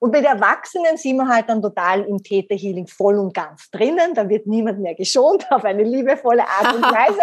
Und 0.00 0.10
bei 0.10 0.20
den 0.20 0.32
Erwachsenen 0.32 0.96
sind 0.96 1.16
wir 1.16 1.28
halt 1.28 1.48
dann 1.48 1.62
total 1.62 2.02
im 2.02 2.22
Täterhealing 2.22 2.88
voll 2.88 3.18
und 3.18 3.32
ganz 3.34 3.70
drinnen. 3.70 4.14
Da 4.14 4.28
wird 4.28 4.46
niemand 4.46 4.80
mehr 4.80 4.96
geschont 4.96 5.46
auf 5.50 5.64
eine 5.64 5.84
liebevolle 5.84 6.42
Art 6.42 6.74
und 6.74 6.82
Weise. 6.82 7.20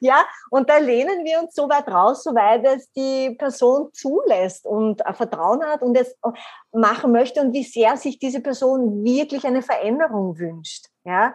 ja, 0.00 0.24
und 0.50 0.68
da 0.68 0.78
lehnen 0.78 1.24
wir 1.24 1.40
uns 1.40 1.54
so 1.54 1.68
weit 1.68 1.86
raus, 1.86 2.24
soweit 2.24 2.64
es 2.66 2.90
die 2.92 3.36
Person 3.38 3.90
zulässt 3.92 4.66
und 4.66 5.02
Vertrauen 5.12 5.62
hat 5.64 5.82
und 5.82 5.96
es 5.96 6.16
machen 6.72 7.12
möchte 7.12 7.40
und 7.40 7.52
wie 7.52 7.64
sehr 7.64 7.96
sich 7.96 8.18
diese 8.18 8.40
Person 8.40 9.04
wirklich 9.04 9.44
eine 9.44 9.62
Veränderung 9.62 10.36
wünscht. 10.36 10.86
Ja, 11.04 11.34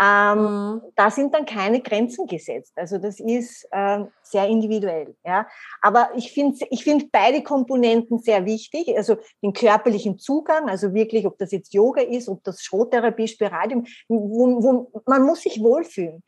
ähm, 0.00 0.38
mhm. 0.38 0.82
Da 0.94 1.10
sind 1.10 1.34
dann 1.34 1.44
keine 1.44 1.80
Grenzen 1.80 2.26
gesetzt. 2.26 2.72
Also 2.76 2.98
das 2.98 3.18
ist 3.18 3.66
äh, 3.72 4.04
sehr 4.22 4.46
individuell. 4.46 5.16
Ja, 5.24 5.48
aber 5.82 6.10
ich 6.14 6.32
finde 6.32 6.56
ich 6.70 6.84
finde 6.84 7.06
beide 7.10 7.42
Komponenten 7.42 8.20
sehr 8.20 8.46
wichtig. 8.46 8.96
Also 8.96 9.16
den 9.42 9.52
körperlichen 9.52 10.18
Zugang, 10.18 10.68
also 10.68 10.94
wirklich, 10.94 11.26
ob 11.26 11.36
das 11.38 11.50
jetzt 11.50 11.74
Yoga 11.74 12.02
ist, 12.02 12.28
ob 12.28 12.44
das 12.44 12.62
Schrottherapie, 12.62 13.26
Spiralium, 13.26 13.86
wo, 14.08 14.62
wo 14.62 15.02
man 15.06 15.22
muss 15.22 15.42
sich 15.42 15.60
wohlfühlen 15.60 16.22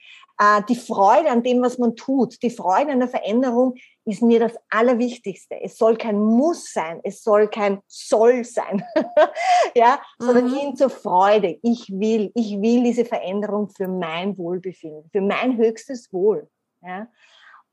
die 0.69 0.77
Freude 0.77 1.31
an 1.31 1.43
dem, 1.43 1.61
was 1.61 1.77
man 1.77 1.97
tut, 1.97 2.43
die 2.43 2.51
Freude 2.51 2.93
an 2.93 3.01
der 3.01 3.09
Veränderung 3.09 3.75
ist 4.07 4.23
mir 4.23 4.41
das 4.41 4.55
Allerwichtigste. 4.71 5.61
Es 5.61 5.77
soll 5.77 5.99
kein 5.99 6.19
Muss 6.19 6.73
sein, 6.73 7.01
es 7.05 7.23
soll 7.23 7.49
kein 7.49 7.81
Soll 7.87 8.45
sein, 8.45 8.83
ja, 9.75 10.01
sondern 10.19 10.47
mhm. 10.47 10.55
hin 10.55 10.77
zur 10.77 10.89
Freude. 10.89 11.59
Ich 11.63 11.91
will, 11.91 12.33
ich 12.35 12.61
will 12.61 12.83
diese 12.85 13.05
Veränderung 13.05 13.69
für 13.69 13.87
mein 13.87 14.39
Wohlbefinden, 14.39 15.11
für 15.13 15.21
mein 15.21 15.59
höchstes 15.59 16.11
Wohl. 16.11 16.49
Ja. 16.81 17.09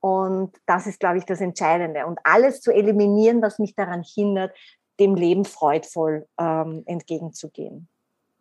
Und 0.02 0.56
das 0.66 0.88
ist, 0.88 1.00
glaube 1.00 1.20
ich, 1.20 1.26
das 1.26 1.40
Entscheidende. 1.40 2.06
Und 2.06 2.20
alles 2.24 2.62
zu 2.62 2.72
eliminieren, 2.72 3.42
was 3.42 3.60
mich 3.60 3.76
daran 3.76 4.04
hindert, 4.04 4.56
dem 5.00 5.16
Leben 5.16 5.46
freudvoll 5.46 6.28
ähm, 6.38 6.84
entgegenzugehen. 6.86 7.88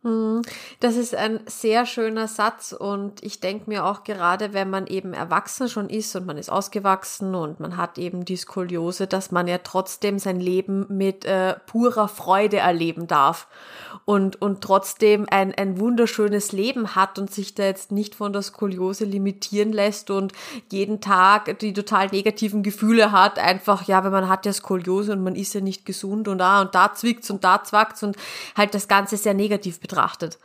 Hm, 0.07 0.43
das 0.79 0.95
ist 0.95 1.17
ein 1.17 1.41
sehr 1.47 1.85
schöner 1.85 2.29
Satz 2.29 2.73
und 2.73 3.25
ich 3.25 3.41
denke 3.41 3.65
mir 3.69 3.87
auch 3.87 4.05
gerade, 4.05 4.53
wenn 4.53 4.71
man 4.71 4.87
eben 4.87 5.15
erwachsen 5.15 5.69
schon 5.69 5.89
ist 5.89 6.15
und 6.15 6.27
man 6.27 6.37
ist 6.37 6.49
ausgewachsen 6.49 7.35
und 7.35 7.59
man 7.59 7.77
hat 7.77 7.99
eben 7.99 8.25
die 8.25 8.37
Skoliose, 8.37 9.09
dass 9.09 9.33
man 9.33 9.49
ja 9.49 9.59
trotzdem 9.59 10.21
sein 10.21 10.39
Leben 10.39 10.87
mit 10.89 11.25
äh, 11.25 11.57
purer 11.67 12.07
Freude 12.07 12.59
erleben 12.59 13.09
darf 13.09 13.49
und, 14.05 14.41
und 14.41 14.61
trotzdem 14.61 15.27
ein, 15.29 15.53
ein 15.55 15.81
wunderschönes 15.81 16.53
Leben 16.53 16.95
hat 16.95 17.19
und 17.19 17.33
sich 17.33 17.55
da 17.57 17.65
jetzt 17.65 17.91
nicht 17.91 18.15
von 18.15 18.33
der 18.33 18.43
Skoliose 18.43 19.07
limitieren 19.07 19.73
lässt 19.73 20.11
und 20.11 20.33
jeden 20.71 21.01
Tag 21.01 21.59
die 21.59 21.73
total 21.73 22.09
negativen 22.09 22.63
Gefühle 22.63 23.11
hat, 23.11 23.41
einfach, 23.41 23.89
ja, 23.89 24.05
wenn 24.05 24.13
man 24.13 24.29
hat 24.29 24.47
ja 24.47 24.53
Skoliose 24.53 25.15
und 25.15 25.25
man 25.25 25.35
ist 25.35 25.55
ja 25.55 25.61
nicht 25.61 25.85
gesund 25.85 26.29
und 26.29 26.39
da 26.39 26.61
und 26.61 26.77
da 26.77 26.95
zwickt's 26.95 27.29
und 27.31 27.43
da 27.43 27.65
zwackt's 27.65 28.05
und 28.05 28.17
halt 28.55 28.73
das 28.75 28.87
Ganze 28.87 29.17
sehr 29.17 29.35
negativ 29.35 29.81
betrachtet 29.81 29.96
betrachtet. 29.97 30.39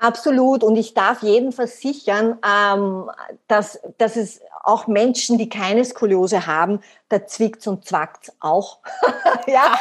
Absolut. 0.00 0.62
Und 0.62 0.76
ich 0.76 0.94
darf 0.94 1.22
jeden 1.22 1.50
versichern, 1.50 2.38
ähm, 2.46 3.10
dass, 3.48 3.80
dass 3.98 4.14
es 4.14 4.40
auch 4.62 4.86
Menschen, 4.86 5.38
die 5.38 5.48
keine 5.48 5.84
Skoliose 5.84 6.46
haben, 6.46 6.80
da 7.08 7.26
zwickt 7.26 7.66
und 7.66 7.84
zwackt 7.84 8.32
auch. 8.38 8.78
ja, 9.48 9.76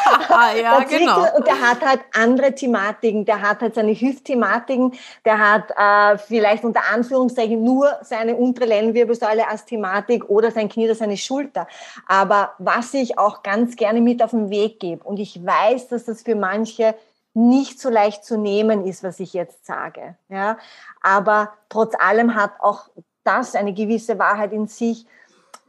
ja 0.55 0.79
genau. 0.79 1.19
Und 1.35 1.45
der 1.45 1.61
hat 1.61 1.85
halt 1.85 1.99
andere 2.19 2.55
Thematiken. 2.55 3.25
Der 3.25 3.41
hat 3.41 3.61
halt 3.61 3.75
seine 3.75 3.93
Hüftthematiken. 3.93 4.93
Der 5.23 5.37
hat 5.37 5.71
äh, 5.77 6.17
vielleicht 6.17 6.63
unter 6.63 6.81
Anführungszeichen 6.91 7.63
nur 7.63 7.99
seine 8.01 8.35
untere 8.35 8.65
Lendenwirbelsäule 8.65 9.47
als 9.47 9.65
Thematik 9.65 10.27
oder 10.29 10.49
sein 10.49 10.67
Knie 10.67 10.85
oder 10.85 10.95
seine 10.95 11.17
Schulter. 11.17 11.67
Aber 12.07 12.53
was 12.57 12.91
ich 12.95 13.19
auch 13.19 13.43
ganz 13.43 13.75
gerne 13.75 14.01
mit 14.01 14.23
auf 14.23 14.31
den 14.31 14.49
Weg 14.49 14.79
gebe, 14.79 15.03
und 15.03 15.19
ich 15.19 15.45
weiß, 15.45 15.89
dass 15.89 16.05
das 16.05 16.23
für 16.23 16.35
manche 16.35 16.95
nicht 17.37 17.79
so 17.79 17.89
leicht 17.89 18.25
zu 18.25 18.37
nehmen 18.37 18.85
ist, 18.85 19.03
was 19.03 19.19
ich 19.19 19.33
jetzt 19.33 19.65
sage. 19.65 20.15
Ja, 20.29 20.57
aber 21.01 21.53
trotz 21.69 21.93
allem 21.99 22.35
hat 22.35 22.53
auch 22.59 22.89
das 23.23 23.55
eine 23.55 23.73
gewisse 23.73 24.17
Wahrheit 24.17 24.53
in 24.53 24.67
sich. 24.67 25.05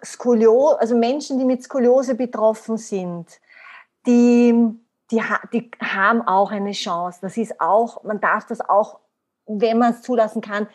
Skoliose, 0.04 0.80
also 0.80 0.96
Menschen, 0.96 1.38
die 1.38 1.44
mit 1.44 1.62
Skoliose 1.64 2.14
betroffen 2.14 2.76
sind, 2.76 3.40
die 4.06 4.78
die, 5.10 5.22
die 5.52 5.70
haben 5.80 6.26
auch 6.26 6.50
eine 6.50 6.72
Chance. 6.72 7.18
Das 7.22 7.36
ist 7.36 7.60
auch, 7.60 8.02
man 8.04 8.20
darf 8.20 8.46
das 8.46 8.60
auch, 8.60 9.00
wenn 9.46 9.78
man 9.78 9.92
es 9.92 10.02
zulassen 10.02 10.42
kann, 10.42 10.68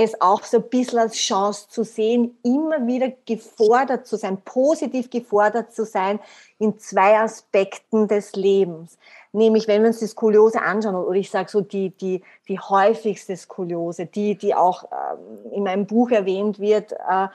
es 0.00 0.20
auch 0.20 0.44
so 0.44 0.58
ein 0.58 0.68
bisschen 0.68 1.00
als 1.00 1.16
Chance 1.16 1.68
zu 1.68 1.82
sehen, 1.82 2.38
immer 2.44 2.86
wieder 2.86 3.12
gefordert 3.26 4.06
zu 4.06 4.16
sein, 4.16 4.40
positiv 4.44 5.10
gefordert 5.10 5.72
zu 5.72 5.84
sein 5.84 6.20
in 6.60 6.78
zwei 6.78 7.18
Aspekten 7.18 8.06
des 8.06 8.36
Lebens. 8.36 8.96
Nämlich, 9.32 9.66
wenn 9.66 9.82
wir 9.82 9.88
uns 9.88 9.98
die 9.98 10.06
Skoliose 10.06 10.62
anschauen, 10.62 10.94
oder 10.94 11.18
ich 11.18 11.30
sage 11.30 11.50
so 11.50 11.62
die, 11.62 11.90
die, 11.90 12.22
die 12.46 12.60
häufigste 12.60 13.36
Skoliose, 13.36 14.06
die, 14.06 14.36
die 14.36 14.54
auch 14.54 14.84
äh, 14.84 15.56
in 15.56 15.64
meinem 15.64 15.84
Buch 15.84 16.12
erwähnt 16.12 16.60
wird, 16.60 16.92
äh, 16.92 17.26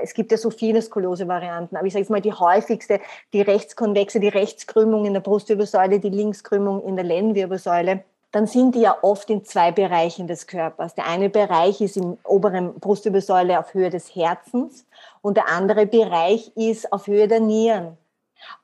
es 0.00 0.14
gibt 0.14 0.30
ja 0.30 0.38
so 0.38 0.50
viele 0.50 0.80
Skoliose-Varianten, 0.80 1.76
aber 1.76 1.86
ich 1.86 1.94
sage 1.94 2.04
jetzt 2.04 2.10
mal 2.10 2.20
die 2.20 2.32
häufigste, 2.32 3.00
die 3.32 3.42
rechtskonvexe, 3.42 4.20
die 4.20 4.28
Rechtskrümmung 4.28 5.04
in 5.04 5.14
der 5.14 5.20
Brustwirbelsäule, 5.20 5.98
die 5.98 6.10
Linkskrümmung 6.10 6.80
in 6.84 6.94
der 6.94 7.04
Lendenwirbelsäule 7.04 8.04
dann 8.34 8.48
sind 8.48 8.74
die 8.74 8.80
ja 8.80 8.96
oft 9.02 9.30
in 9.30 9.44
zwei 9.44 9.70
Bereichen 9.70 10.26
des 10.26 10.48
Körpers. 10.48 10.96
Der 10.96 11.06
eine 11.06 11.30
Bereich 11.30 11.80
ist 11.80 11.96
im 11.96 12.18
oberen 12.24 12.74
Brustwirbelsäule 12.80 13.60
auf 13.60 13.74
Höhe 13.74 13.90
des 13.90 14.12
Herzens 14.16 14.86
und 15.22 15.36
der 15.36 15.50
andere 15.50 15.86
Bereich 15.86 16.50
ist 16.56 16.92
auf 16.92 17.06
Höhe 17.06 17.28
der 17.28 17.38
Nieren. 17.38 17.96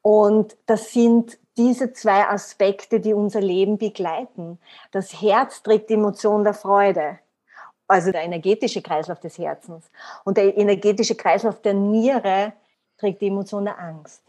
Und 0.03 0.57
das 0.67 0.93
sind 0.93 1.39
diese 1.57 1.93
zwei 1.93 2.27
Aspekte, 2.27 2.99
die 2.99 3.15
unser 3.15 3.41
Leben 3.41 3.79
begleiten. 3.79 4.59
Das 4.91 5.23
Herz 5.23 5.63
trägt 5.63 5.89
die 5.89 5.95
Emotion 5.95 6.43
der 6.43 6.55
Freude, 6.55 7.21
also 7.87 8.11
der 8.11 8.23
energetische 8.25 8.83
Kreislauf 8.83 9.21
des 9.21 9.39
Herzens. 9.39 9.89
Und 10.25 10.37
der 10.37 10.57
energetische 10.57 11.15
Kreislauf 11.15 11.63
der 11.63 11.75
Niere 11.75 12.55
trägt 12.99 13.21
die 13.21 13.29
Emotion 13.29 13.67
der 13.67 13.79
Angst. 13.79 14.25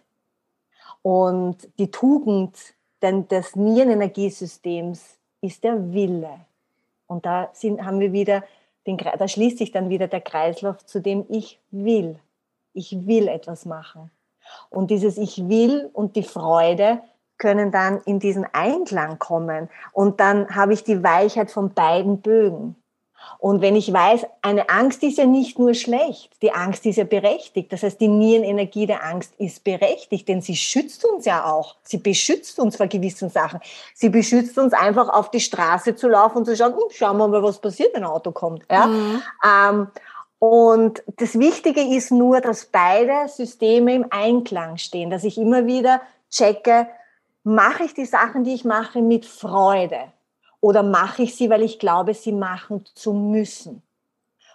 Und 1.01 1.67
die 1.79 1.89
Tugend 1.89 2.55
des 3.01 3.55
Nierenenergiesystems 3.55 5.17
ist 5.41 5.63
der 5.63 5.93
Wille. 5.93 6.39
Und 7.07 7.25
da 7.25 7.49
sind, 7.53 7.83
haben 7.83 7.99
wir 7.99 8.13
wieder 8.13 8.43
den, 8.87 8.97
da 8.97 9.27
schließt 9.27 9.57
sich 9.57 9.71
dann 9.71 9.89
wieder 9.89 10.07
der 10.07 10.21
Kreislauf, 10.21 10.85
zu 10.85 11.01
dem 11.01 11.25
ich 11.29 11.59
will. 11.71 12.19
Ich 12.73 13.05
will 13.05 13.27
etwas 13.27 13.65
machen. 13.65 14.09
Und 14.69 14.91
dieses 14.91 15.17
Ich 15.17 15.49
will 15.49 15.89
und 15.93 16.15
die 16.15 16.23
Freude 16.23 17.01
können 17.37 17.71
dann 17.71 18.01
in 18.05 18.19
diesen 18.19 18.45
Einklang 18.53 19.19
kommen. 19.19 19.69
Und 19.91 20.19
dann 20.19 20.55
habe 20.55 20.73
ich 20.73 20.83
die 20.83 21.03
Weichheit 21.03 21.51
von 21.51 21.73
beiden 21.73 22.21
Bögen. 22.21 22.75
Und 23.41 23.61
wenn 23.61 23.75
ich 23.75 23.91
weiß, 23.91 24.27
eine 24.43 24.69
Angst 24.69 25.01
ist 25.01 25.17
ja 25.17 25.25
nicht 25.25 25.57
nur 25.57 25.73
schlecht, 25.73 26.29
die 26.43 26.51
Angst 26.51 26.85
ist 26.85 26.97
ja 26.97 27.05
berechtigt. 27.05 27.73
Das 27.73 27.81
heißt, 27.81 27.99
die 27.99 28.07
Nierenenergie 28.07 28.85
der 28.85 29.03
Angst 29.03 29.33
ist 29.39 29.63
berechtigt, 29.63 30.27
denn 30.27 30.41
sie 30.43 30.55
schützt 30.55 31.03
uns 31.05 31.25
ja 31.25 31.45
auch. 31.45 31.75
Sie 31.81 31.97
beschützt 31.97 32.59
uns 32.59 32.77
vor 32.77 32.85
gewissen 32.85 33.31
Sachen. 33.31 33.59
Sie 33.95 34.09
beschützt 34.09 34.59
uns 34.59 34.73
einfach 34.73 35.09
auf 35.09 35.31
die 35.31 35.39
Straße 35.39 35.95
zu 35.95 36.07
laufen 36.07 36.37
und 36.37 36.45
zu 36.45 36.55
schauen, 36.55 36.73
hm, 36.73 36.83
schauen 36.91 37.17
wir 37.17 37.27
mal, 37.27 37.41
was 37.41 37.57
passiert, 37.57 37.95
wenn 37.95 38.03
ein 38.03 38.09
Auto 38.09 38.31
kommt. 38.31 38.63
Ja? 38.69 38.85
Mhm. 38.85 39.21
Ähm, 39.43 39.87
und 40.37 41.03
das 41.17 41.37
Wichtige 41.39 41.81
ist 41.81 42.11
nur, 42.11 42.41
dass 42.41 42.65
beide 42.65 43.27
Systeme 43.27 43.95
im 43.95 44.05
Einklang 44.11 44.77
stehen, 44.77 45.09
dass 45.09 45.23
ich 45.23 45.39
immer 45.39 45.65
wieder 45.65 46.01
checke, 46.29 46.87
mache 47.43 47.85
ich 47.85 47.93
die 47.95 48.05
Sachen, 48.05 48.43
die 48.43 48.53
ich 48.53 48.65
mache, 48.65 49.01
mit 49.01 49.25
Freude 49.25 50.11
oder 50.61 50.83
mache 50.83 51.23
ich 51.23 51.35
sie, 51.35 51.49
weil 51.49 51.63
ich 51.63 51.79
glaube, 51.79 52.13
sie 52.13 52.31
machen 52.31 52.85
zu 52.93 53.13
müssen? 53.13 53.81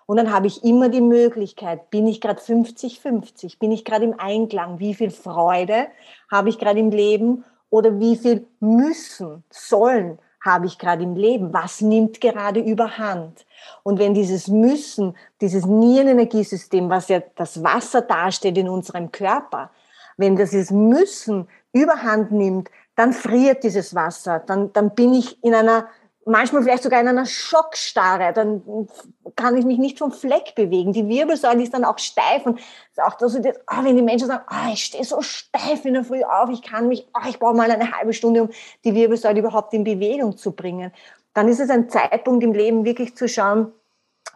Und 0.07 0.19
dann 0.19 0.33
habe 0.33 0.47
ich 0.47 0.63
immer 0.63 0.89
die 0.89 1.01
Möglichkeit, 1.01 1.91
bin 1.91 2.07
ich 2.07 2.21
gerade 2.21 2.41
50-50, 2.41 3.59
bin 3.59 3.73
ich 3.73 3.85
gerade 3.85 4.05
im 4.05 4.19
Einklang, 4.19 4.79
wie 4.79 4.95
viel 4.95 5.11
Freude 5.11 5.89
habe 6.31 6.49
ich 6.49 6.59
gerade 6.59 6.79
im 6.79 6.91
Leben 6.91 7.45
oder 7.71 7.99
wie 7.99 8.17
viel 8.17 8.47
müssen, 8.61 9.43
sollen 9.51 10.19
habe 10.41 10.67
ich 10.67 10.79
gerade 10.79 11.03
im 11.03 11.17
Leben, 11.17 11.53
was 11.53 11.81
nimmt 11.81 12.21
gerade 12.21 12.61
überhand. 12.61 13.45
Und 13.83 13.99
wenn 13.99 14.15
dieses 14.15 14.47
Müssen, 14.47 15.17
dieses 15.41 15.67
Nierenenergiesystem, 15.67 16.89
was 16.89 17.09
ja 17.09 17.21
das 17.35 17.65
Wasser 17.65 18.03
darstellt 18.03 18.57
in 18.57 18.69
unserem 18.69 19.11
Körper, 19.11 19.71
wenn 20.17 20.37
dieses 20.37 20.71
Müssen 20.71 21.49
überhand 21.73 22.31
nimmt, 22.31 22.71
dann 22.97 23.13
friert 23.13 23.63
dieses 23.63 23.95
Wasser, 23.95 24.41
dann, 24.41 24.73
dann 24.73 24.95
bin 24.95 25.15
ich 25.15 25.43
in 25.45 25.55
einer, 25.55 25.87
manchmal 26.25 26.63
vielleicht 26.63 26.83
sogar 26.83 27.01
in 27.01 27.09
einer 27.09 27.27
Schockstarre, 27.27 28.33
dann 28.33 28.89
kann 29.37 29.57
ich 29.57 29.65
mich 29.65 29.79
nicht 29.79 29.99
vom 29.99 30.11
Fleck 30.11 30.55
bewegen. 30.55 30.93
Die 30.93 31.07
Wirbelsäule 31.07 31.63
ist 31.63 31.75
dann 31.75 31.85
auch 31.85 31.99
steif 31.99 32.45
und 32.47 32.59
auch 32.97 33.15
das, 33.15 33.37
oh, 33.37 33.85
wenn 33.85 33.97
die 33.97 34.03
Menschen 34.03 34.27
sagen, 34.27 34.45
oh, 34.51 34.73
ich 34.73 34.85
stehe 34.85 35.05
so 35.05 35.21
steif 35.21 35.85
in 35.85 35.95
der 35.95 36.05
Früh 36.05 36.25
auf, 36.25 36.49
ich 36.51 36.63
kann 36.63 36.89
mich, 36.89 37.07
oh, 37.15 37.29
ich 37.29 37.39
brauche 37.39 37.55
mal 37.55 37.71
eine 37.71 37.93
halbe 37.93 38.15
Stunde, 38.15 38.43
um 38.43 38.51
die 38.85 38.95
Wirbelsäule 38.95 39.39
überhaupt 39.39 39.75
in 39.75 39.85
Bewegung 39.85 40.37
zu 40.37 40.53
bringen. 40.53 40.91
Dann 41.35 41.49
ist 41.49 41.61
es 41.61 41.69
ein 41.69 41.91
Zeitpunkt 41.91 42.43
im 42.43 42.55
Leben 42.55 42.87
wirklich 42.87 43.15
zu 43.15 43.29
schauen, 43.29 43.73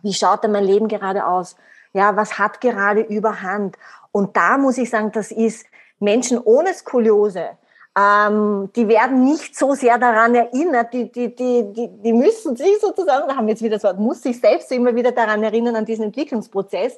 wie 0.03 0.13
schaut 0.13 0.45
denn 0.45 0.53
mein 0.53 0.65
Leben 0.65 0.87
gerade 0.87 1.27
aus? 1.27 1.57
Ja, 1.95 2.15
was 2.15 2.39
hat 2.39 2.61
gerade 2.61 3.01
überhand? 3.01 3.77
Und 4.13 4.37
da 4.37 4.59
muss 4.59 4.79
ich 4.79 4.91
sagen, 4.91 5.11
das 5.13 5.33
ist 5.33 5.67
Menschen 5.99 6.39
ohne 6.39 6.73
Skoliose, 6.75 7.51
ähm, 7.99 8.71
die 8.77 8.87
werden 8.89 9.25
nicht 9.25 9.57
so 9.57 9.75
sehr 9.75 9.99
daran 9.99 10.35
erinnert, 10.35 10.93
die, 10.95 11.11
die, 11.11 11.35
die, 11.35 11.73
die, 11.73 11.89
die 11.89 12.13
müssen 12.13 12.57
sich 12.57 12.79
sozusagen, 12.81 13.29
da 13.29 13.37
haben 13.37 13.47
wir 13.47 13.55
jetzt 13.55 13.63
wieder 13.63 13.77
das 13.77 13.85
Wort, 13.85 13.99
muss 13.99 14.23
sich 14.23 14.41
selbst 14.41 14.71
immer 14.71 14.95
wieder 14.95 15.13
daran 15.13 15.43
erinnern, 15.43 15.75
an 15.75 15.85
diesen 15.85 16.05
Entwicklungsprozess. 16.05 16.97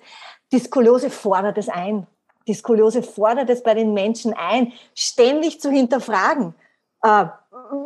Die 0.52 0.58
Skoliose 0.58 1.08
fordert 1.08 1.56
es 1.56 1.68
ein. 1.68 2.06
Die 2.46 2.54
Skoliose 2.54 3.02
fordert 3.02 3.48
es 3.48 3.62
bei 3.62 3.74
den 3.74 3.94
Menschen 3.94 4.34
ein, 4.34 4.72
ständig 4.94 5.60
zu 5.60 5.70
hinterfragen. 5.70 6.54
Äh, 7.02 7.26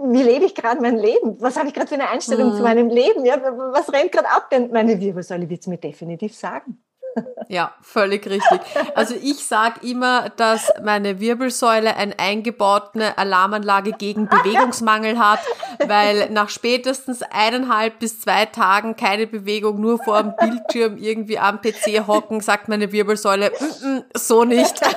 wie 0.06 0.22
lebe 0.22 0.44
ich 0.44 0.54
gerade 0.54 0.80
mein 0.80 0.96
Leben? 0.96 1.40
Was 1.40 1.56
habe 1.56 1.68
ich 1.68 1.74
gerade 1.74 1.88
für 1.88 1.94
eine 1.94 2.08
Einstellung 2.08 2.50
mhm. 2.50 2.56
zu 2.56 2.62
meinem 2.62 2.88
Leben? 2.88 3.24
Ja, 3.24 3.40
was 3.72 3.92
rennt 3.92 4.10
gerade 4.10 4.28
ab? 4.28 4.50
Denn 4.50 4.72
meine 4.72 4.98
Wirbelsäule 5.00 5.48
wird 5.48 5.60
es 5.60 5.66
mir 5.68 5.78
definitiv 5.78 6.34
sagen. 6.34 6.82
Ja, 7.48 7.74
völlig 7.80 8.26
richtig. 8.28 8.60
Also 8.94 9.14
ich 9.14 9.46
sage 9.46 9.86
immer, 9.86 10.30
dass 10.30 10.72
meine 10.82 11.20
Wirbelsäule 11.20 11.96
eine 11.96 12.18
eingebaute 12.18 13.16
Alarmanlage 13.16 13.92
gegen 13.92 14.28
Bewegungsmangel 14.28 15.18
hat, 15.18 15.40
weil 15.86 16.30
nach 16.30 16.48
spätestens 16.48 17.22
eineinhalb 17.22 18.00
bis 18.00 18.20
zwei 18.20 18.46
Tagen 18.46 18.96
keine 18.96 19.26
Bewegung, 19.26 19.80
nur 19.80 20.02
vor 20.02 20.22
dem 20.22 20.34
Bildschirm 20.36 20.96
irgendwie 20.96 21.38
am 21.38 21.60
PC 21.60 22.06
hocken, 22.06 22.40
sagt 22.40 22.68
meine 22.68 22.90
Wirbelsäule, 22.90 23.50
mm 23.50 23.64
-mm, 23.64 24.04
so 24.14 24.44
nicht. 24.44 24.80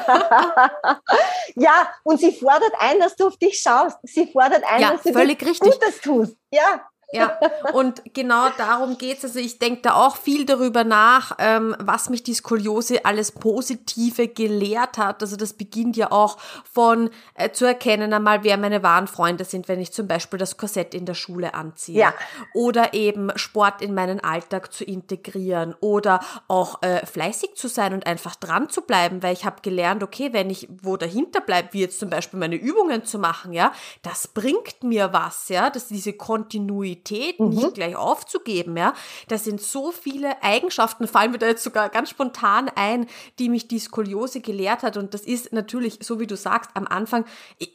Ja, 1.56 1.90
und 2.04 2.20
sie 2.20 2.32
fordert 2.32 2.72
ein, 2.80 3.00
dass 3.00 3.16
du 3.16 3.28
auf 3.28 3.38
dich 3.38 3.60
schaust. 3.60 3.98
Sie 4.04 4.32
fordert 4.32 4.64
ein, 4.70 4.82
ja, 4.82 4.92
dass 4.92 5.04
du 5.04 5.12
völlig 5.12 5.44
richtig. 5.46 5.72
Gutes 5.74 6.00
tust. 6.02 6.38
Ja, 6.52 6.89
ja, 7.12 7.40
und 7.74 8.14
genau 8.14 8.50
darum 8.58 8.98
geht's. 9.00 9.24
Also 9.24 9.40
ich 9.40 9.58
denke 9.58 9.82
da 9.82 9.96
auch 9.96 10.16
viel 10.16 10.46
darüber 10.46 10.84
nach, 10.84 11.36
ähm, 11.40 11.76
was 11.80 12.10
mich 12.10 12.22
die 12.22 12.36
Skoliose 12.36 13.04
alles 13.04 13.32
Positive 13.32 14.28
gelehrt 14.28 15.00
hat. 15.00 15.24
Also 15.24 15.36
das 15.36 15.54
beginnt 15.54 15.98
ja 15.98 16.12
auch 16.12 16.38
von 16.72 17.10
äh, 17.34 17.50
zu 17.50 17.66
erkennen 17.66 18.14
einmal, 18.14 18.44
wer 18.44 18.58
meine 18.58 18.84
wahren 18.84 19.08
Freunde 19.08 19.44
sind, 19.44 19.68
wenn 19.68 19.80
ich 19.80 19.92
zum 19.92 20.08
Beispiel 20.08 20.38
das 20.38 20.58
Korsett 20.58 20.94
in 20.94 21.06
der 21.06 21.16
Schule 21.16 21.56
anziehe. 21.56 22.00
Ja. 22.00 22.14
Oder 22.54 22.94
eben 22.94 23.32
Sport 23.38 23.82
in 23.82 23.96
meinen 23.96 24.20
Alltag 24.20 24.72
zu 24.72 24.84
integrieren 24.84 25.74
oder 25.80 26.20
auch 26.48 26.84
äh, 26.84 27.04
fleißig 27.08 27.56
zu 27.56 27.68
sein 27.68 27.94
und 27.94 28.06
einfach 28.06 28.36
dran 28.36 28.70
zu 28.70 28.82
bleiben, 28.84 29.24
weil 29.24 29.34
ich 29.34 29.46
habe 29.46 29.64
gelernt, 29.64 30.04
okay, 30.04 30.32
wenn 30.32 30.52
ich 30.52 30.68
wo 30.84 30.96
dahinter 30.96 31.42
bleibe, 31.42 31.70
wie 31.72 31.82
jetzt 31.82 32.00
zum 32.00 32.12
Beispiel 32.12 32.40
meine 32.40 32.56
Übungen 32.56 33.04
zu 33.04 33.18
machen, 33.18 33.52
ja, 33.52 33.72
das 34.04 34.28
bringt 34.28 34.84
mir 34.84 35.12
was, 35.12 35.50
ja, 35.50 35.72
dass 35.72 35.88
diese 35.88 36.14
Kontinuität 36.14 36.99
Negativität 37.00 37.40
mhm. 37.40 37.50
nicht 37.50 37.74
gleich 37.74 37.96
aufzugeben, 37.96 38.78
ja. 38.78 38.94
Das 39.28 39.44
sind 39.44 39.62
so 39.62 39.92
viele 39.92 40.42
Eigenschaften, 40.44 41.08
fallen 41.08 41.32
mir 41.32 41.38
da 41.38 41.48
jetzt 41.48 41.64
sogar 41.64 41.90
ganz 41.90 42.10
spontan 42.10 42.70
ein, 42.76 43.08
die 43.40 43.50
mich 43.50 43.68
die 43.68 43.80
Skoliose 43.80 44.42
gelehrt 44.42 44.84
hat. 44.84 44.98
Und 44.98 45.14
das 45.14 45.22
ist 45.22 45.54
natürlich, 45.54 46.00
so 46.02 46.20
wie 46.20 46.28
du 46.28 46.36
sagst, 46.36 46.72
am 46.74 46.88
Anfang, 46.88 47.26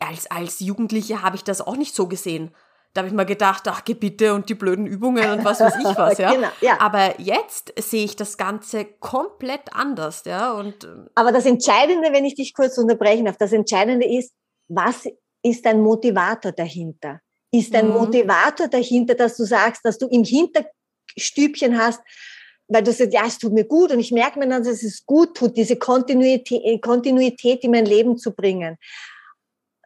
als, 0.00 0.30
als 0.30 0.60
Jugendliche 0.60 1.22
habe 1.22 1.36
ich 1.36 1.44
das 1.44 1.60
auch 1.60 1.76
nicht 1.76 1.94
so 1.94 2.06
gesehen. 2.06 2.50
Da 2.92 3.00
habe 3.00 3.08
ich 3.08 3.14
mal 3.14 3.26
gedacht, 3.26 3.64
ach, 3.66 3.84
Gebitte 3.84 4.34
und 4.34 4.48
die 4.48 4.54
blöden 4.54 4.86
Übungen 4.86 5.28
und 5.32 5.44
was 5.44 5.58
weiß 5.58 5.74
ich 5.80 5.98
was, 5.98 6.16
ja. 6.18 6.32
genau, 6.32 6.48
ja. 6.60 6.80
Aber 6.80 7.20
jetzt 7.20 7.72
sehe 7.76 8.04
ich 8.04 8.14
das 8.14 8.36
Ganze 8.36 8.84
komplett 8.84 9.74
anders, 9.74 10.22
ja. 10.26 10.52
Und 10.52 10.84
ähm, 10.84 11.08
Aber 11.16 11.32
das 11.32 11.44
Entscheidende, 11.44 12.12
wenn 12.12 12.24
ich 12.24 12.36
dich 12.36 12.54
kurz 12.54 12.78
unterbrechen 12.78 13.24
darf, 13.24 13.36
das 13.36 13.52
Entscheidende 13.52 14.06
ist, 14.06 14.32
was 14.68 15.08
ist 15.42 15.66
dein 15.66 15.82
Motivator 15.82 16.52
dahinter? 16.52 17.20
Ist 17.54 17.74
ein 17.74 17.88
mhm. 17.88 17.94
Motivator 17.94 18.66
dahinter, 18.68 19.14
dass 19.14 19.36
du 19.36 19.44
sagst, 19.44 19.84
dass 19.84 19.98
du 19.98 20.08
im 20.08 20.24
Hinterstübchen 20.24 21.78
hast, 21.78 22.00
weil 22.66 22.82
du 22.82 22.92
sagst, 22.92 23.12
ja, 23.12 23.26
es 23.26 23.38
tut 23.38 23.52
mir 23.52 23.64
gut 23.64 23.92
und 23.92 24.00
ich 24.00 24.10
merke 24.10 24.38
mir 24.38 24.48
dann, 24.48 24.64
dass 24.64 24.82
es 24.82 25.06
gut 25.06 25.36
tut, 25.36 25.56
diese 25.56 25.76
Kontinuität, 25.76 26.82
Kontinuität 26.82 27.62
in 27.62 27.70
mein 27.70 27.86
Leben 27.86 28.18
zu 28.18 28.32
bringen. 28.32 28.76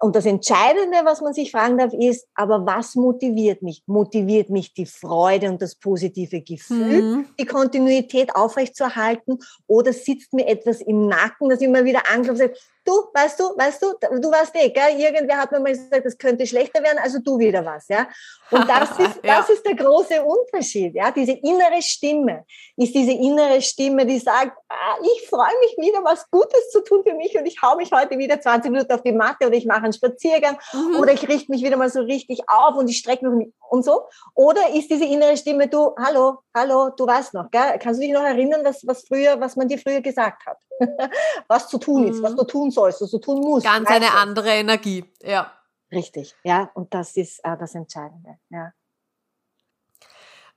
Und 0.01 0.15
das 0.15 0.27
Entscheidende, 0.27 0.99
was 1.05 1.21
man 1.21 1.35
sich 1.35 1.51
fragen 1.51 1.77
darf, 1.77 1.93
ist, 1.93 2.27
aber 2.35 2.65
was 2.65 2.95
motiviert 2.95 3.63
mich? 3.63 3.83
Motiviert 3.87 4.49
mich 4.49 4.73
die 4.73 4.87
Freude 4.87 5.51
und 5.51 5.61
das 5.61 5.75
positive 5.75 6.41
Gefühl, 6.41 7.03
mhm. 7.03 7.27
die 7.39 7.47
Kontinuität 7.47 8.35
aufrechtzuerhalten? 8.35 9.41
Oder 9.67 9.93
sitzt 9.93 10.33
mir 10.33 10.47
etwas 10.47 10.81
im 10.81 11.09
Nacken, 11.09 11.49
das 11.49 11.61
immer 11.61 11.85
wieder 11.85 12.03
anklopft, 12.13 12.57
du, 12.89 12.93
weißt 13.13 13.39
du, 13.39 13.45
weißt 13.57 13.83
du, 13.83 14.19
du 14.19 14.31
warst 14.31 14.55
eh, 14.57 14.71
gell? 14.71 14.99
Irgendwer 14.99 15.37
hat 15.37 15.53
mir 15.53 15.61
mal 15.61 15.73
gesagt, 15.73 16.07
das 16.07 16.17
könnte 16.17 16.47
schlechter 16.47 16.83
werden, 16.83 16.99
also 16.99 17.19
du 17.19 17.39
wieder 17.39 17.65
was, 17.65 17.87
ja. 17.89 18.09
Und 18.51 18.69
das 18.69 18.91
ist, 18.99 19.21
ja. 19.23 19.39
das 19.39 19.51
ist 19.51 19.65
der 19.67 19.75
große 19.75 20.23
Unterschied, 20.25 20.95
ja. 20.95 21.11
Diese 21.11 21.33
innere 21.33 21.83
Stimme 21.83 22.45
ist 22.77 22.95
diese 22.95 23.13
innere 23.13 23.61
Stimme, 23.61 24.07
die 24.07 24.19
sagt, 24.19 24.57
ah, 24.69 24.97
ich 25.03 25.29
freue 25.29 25.59
mich 25.61 25.77
wieder, 25.79 26.03
was 26.03 26.29
Gutes 26.31 26.71
zu 26.71 26.83
tun 26.83 27.03
für 27.07 27.15
mich 27.15 27.37
und 27.39 27.47
ich 27.47 27.61
hau 27.63 27.77
mich 27.77 27.93
heute 27.93 28.17
wieder 28.19 28.41
20 28.41 28.71
Minuten 28.71 28.93
auf 28.93 29.03
die 29.03 29.13
Matte 29.13 29.47
oder 29.47 29.57
ich 29.57 29.67
mache 29.67 29.85
einen 29.85 29.93
Spaziergang 29.93 30.59
mhm. 30.73 30.97
oder 30.97 31.13
ich 31.13 31.29
richte 31.29 31.51
mich 31.53 31.63
wieder 31.63 31.77
mal 31.77 31.91
so 31.91 32.01
richtig 32.01 32.41
auf 32.49 32.77
und 32.77 32.89
ich 32.89 32.99
strecke 32.99 33.29
mich 33.29 33.53
und 33.69 33.85
so. 33.85 34.03
Oder 34.35 34.71
ist 34.75 34.91
diese 34.91 35.05
innere 35.05 35.37
Stimme, 35.37 35.69
du, 35.69 35.95
hallo, 35.97 36.39
hallo, 36.55 36.91
du 36.97 37.07
weißt 37.07 37.35
noch, 37.35 37.51
gell? 37.51 37.79
Kannst 37.79 38.01
du 38.01 38.05
dich 38.05 38.13
noch 38.13 38.23
erinnern, 38.23 38.63
was, 38.65 38.87
was 38.87 39.05
früher, 39.07 39.41
was 39.41 39.57
man 39.57 39.69
dir 39.69 39.79
früher 39.79 40.01
gesagt 40.01 40.47
hat? 40.47 40.59
was 41.49 41.69
zu 41.69 41.79
tun 41.79 42.09
ist, 42.09 42.23
was 42.23 42.33
mhm. 42.33 42.37
du 42.37 42.45
tun 42.45 42.71
sollst, 42.71 43.01
was 43.01 43.11
du 43.11 43.19
tun 43.19 43.41
musst. 43.41 43.67
Ganz 43.67 43.89
eine 43.89 44.13
andere 44.15 44.51
Energie, 44.51 45.05
ja. 45.23 45.53
Richtig, 45.91 46.35
ja, 46.45 46.71
und 46.75 46.93
das 46.93 47.17
ist 47.17 47.41
äh, 47.45 47.57
das 47.59 47.75
Entscheidende, 47.75 48.39
ja. 48.51 48.73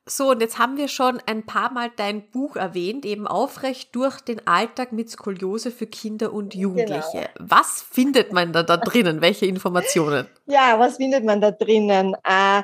So, 0.08 0.32
und 0.32 0.42
jetzt 0.42 0.58
haben 0.58 0.78
wir 0.78 0.88
schon 0.88 1.22
ein 1.28 1.46
paar 1.46 1.72
Mal 1.72 1.92
dein 1.96 2.32
Buch 2.32 2.56
erwähnt, 2.56 3.06
eben 3.06 3.28
Aufrecht 3.28 3.96
durch 3.96 4.20
den 4.20 4.46
Alltag 4.48 4.92
mit 4.92 5.12
Skoliose 5.12 5.70
für 5.70 5.86
Kinder 5.86 6.34
und 6.34 6.56
Jugendliche. 6.56 7.30
Genau. 7.36 7.50
Was 7.52 7.84
findet 7.84 8.34
man 8.34 8.52
da, 8.52 8.64
da 8.64 8.78
drinnen? 8.78 9.22
Welche 9.22 9.46
Informationen? 9.46 10.28
Ja, 10.48 10.80
was 10.80 10.98
findet 10.98 11.24
man 11.24 11.40
da 11.40 11.52
drinnen? 11.52 12.16
Äh, 12.24 12.64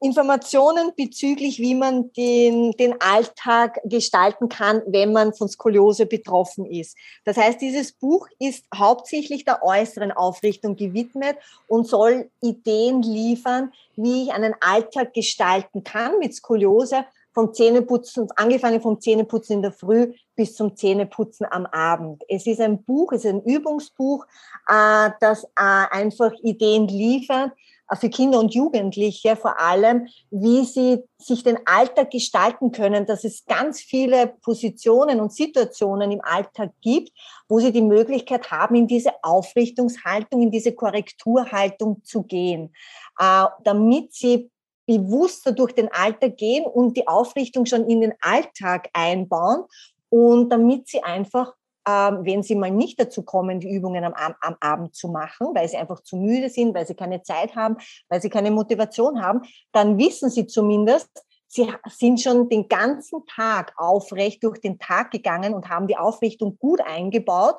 Informationen 0.00 0.92
bezüglich, 0.94 1.58
wie 1.58 1.74
man 1.74 2.12
den, 2.12 2.72
den 2.72 3.00
Alltag 3.00 3.80
gestalten 3.84 4.48
kann, 4.48 4.82
wenn 4.86 5.12
man 5.12 5.32
von 5.32 5.48
Skoliose 5.48 6.04
betroffen 6.04 6.66
ist. 6.66 6.96
Das 7.24 7.36
heißt, 7.36 7.60
dieses 7.60 7.92
Buch 7.92 8.28
ist 8.38 8.64
hauptsächlich 8.74 9.44
der 9.44 9.62
äußeren 9.62 10.12
Aufrichtung 10.12 10.76
gewidmet 10.76 11.36
und 11.66 11.86
soll 11.86 12.30
Ideen 12.42 13.02
liefern, 13.02 13.72
wie 13.96 14.24
ich 14.24 14.32
einen 14.32 14.54
Alltag 14.60 15.14
gestalten 15.14 15.82
kann 15.82 16.18
mit 16.18 16.34
Skoliose, 16.34 17.06
vom 17.36 17.52
Zähneputzen, 17.52 18.28
angefangen 18.36 18.80
vom 18.80 18.98
Zähneputzen 18.98 19.56
in 19.56 19.62
der 19.62 19.72
Früh 19.72 20.14
bis 20.36 20.54
zum 20.54 20.74
Zähneputzen 20.74 21.46
am 21.50 21.66
Abend. 21.66 22.22
Es 22.30 22.46
ist 22.46 22.62
ein 22.62 22.82
Buch, 22.82 23.12
es 23.12 23.26
ist 23.26 23.30
ein 23.30 23.42
Übungsbuch, 23.42 24.24
äh, 24.66 25.10
das 25.20 25.44
äh, 25.44 25.48
einfach 25.90 26.32
Ideen 26.42 26.88
liefert, 26.88 27.52
für 27.94 28.10
Kinder 28.10 28.40
und 28.40 28.54
Jugendliche 28.54 29.36
vor 29.36 29.60
allem, 29.60 30.08
wie 30.30 30.64
sie 30.64 31.04
sich 31.18 31.44
den 31.44 31.58
Alltag 31.66 32.10
gestalten 32.10 32.72
können, 32.72 33.06
dass 33.06 33.24
es 33.24 33.44
ganz 33.46 33.80
viele 33.80 34.34
Positionen 34.42 35.20
und 35.20 35.32
Situationen 35.32 36.10
im 36.10 36.20
Alltag 36.22 36.72
gibt, 36.80 37.12
wo 37.48 37.60
sie 37.60 37.72
die 37.72 37.82
Möglichkeit 37.82 38.50
haben, 38.50 38.74
in 38.74 38.88
diese 38.88 39.12
Aufrichtungshaltung, 39.22 40.42
in 40.42 40.50
diese 40.50 40.72
Korrekturhaltung 40.72 42.02
zu 42.02 42.24
gehen, 42.24 42.74
äh, 43.18 43.44
damit 43.62 44.12
sie 44.14 44.50
bewusster 44.86 45.52
durch 45.52 45.72
den 45.72 45.88
Alltag 45.92 46.36
gehen 46.36 46.64
und 46.64 46.96
die 46.96 47.06
Aufrichtung 47.06 47.66
schon 47.66 47.88
in 47.88 48.00
den 48.00 48.14
Alltag 48.20 48.88
einbauen 48.92 49.64
und 50.08 50.50
damit 50.50 50.88
sie 50.88 51.02
einfach 51.02 51.54
ähm, 51.86 52.20
wenn 52.24 52.42
sie 52.42 52.56
mal 52.56 52.70
nicht 52.70 53.00
dazu 53.00 53.22
kommen, 53.22 53.60
die 53.60 53.70
Übungen 53.70 54.04
am, 54.04 54.14
am, 54.14 54.56
Abend 54.60 54.94
zu 54.94 55.08
machen, 55.08 55.48
weil 55.54 55.68
sie 55.68 55.76
einfach 55.76 56.00
zu 56.00 56.16
müde 56.16 56.50
sind, 56.50 56.74
weil 56.74 56.86
sie 56.86 56.94
keine 56.94 57.22
Zeit 57.22 57.54
haben, 57.54 57.76
weil 58.08 58.20
sie 58.20 58.30
keine 58.30 58.50
Motivation 58.50 59.22
haben, 59.22 59.42
dann 59.72 59.98
wissen 59.98 60.30
sie 60.30 60.46
zumindest, 60.46 61.24
sie 61.46 61.68
sind 61.88 62.20
schon 62.20 62.48
den 62.48 62.68
ganzen 62.68 63.24
Tag 63.26 63.72
aufrecht 63.76 64.42
durch 64.42 64.60
den 64.60 64.78
Tag 64.78 65.10
gegangen 65.12 65.54
und 65.54 65.68
haben 65.68 65.86
die 65.86 65.96
Aufrichtung 65.96 66.58
gut 66.58 66.80
eingebaut 66.80 67.56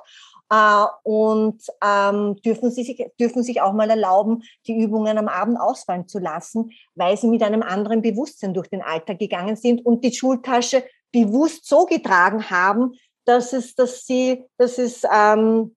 äh, 0.49 0.85
und 1.03 1.61
ähm, 1.83 2.35
dürfen, 2.45 2.71
sie 2.71 2.83
sich, 2.83 3.05
dürfen 3.19 3.43
sich 3.43 3.61
auch 3.61 3.73
mal 3.73 3.89
erlauben, 3.89 4.43
die 4.67 4.77
Übungen 4.77 5.17
am 5.17 5.27
Abend 5.27 5.59
ausfallen 5.59 6.07
zu 6.07 6.19
lassen, 6.19 6.71
weil 6.95 7.17
sie 7.17 7.27
mit 7.27 7.43
einem 7.43 7.63
anderen 7.63 8.01
Bewusstsein 8.01 8.53
durch 8.53 8.69
den 8.69 8.81
Alltag 8.81 9.19
gegangen 9.19 9.55
sind 9.55 9.85
und 9.85 10.03
die 10.03 10.13
Schultasche 10.13 10.83
bewusst 11.11 11.65
so 11.67 11.85
getragen 11.85 12.49
haben, 12.49 12.93
dass 13.27 13.53
es, 13.53 13.75
dass 13.75 14.05
sie, 14.05 14.45
dass 14.57 14.77
es 14.77 15.03
ähm, 15.11 15.75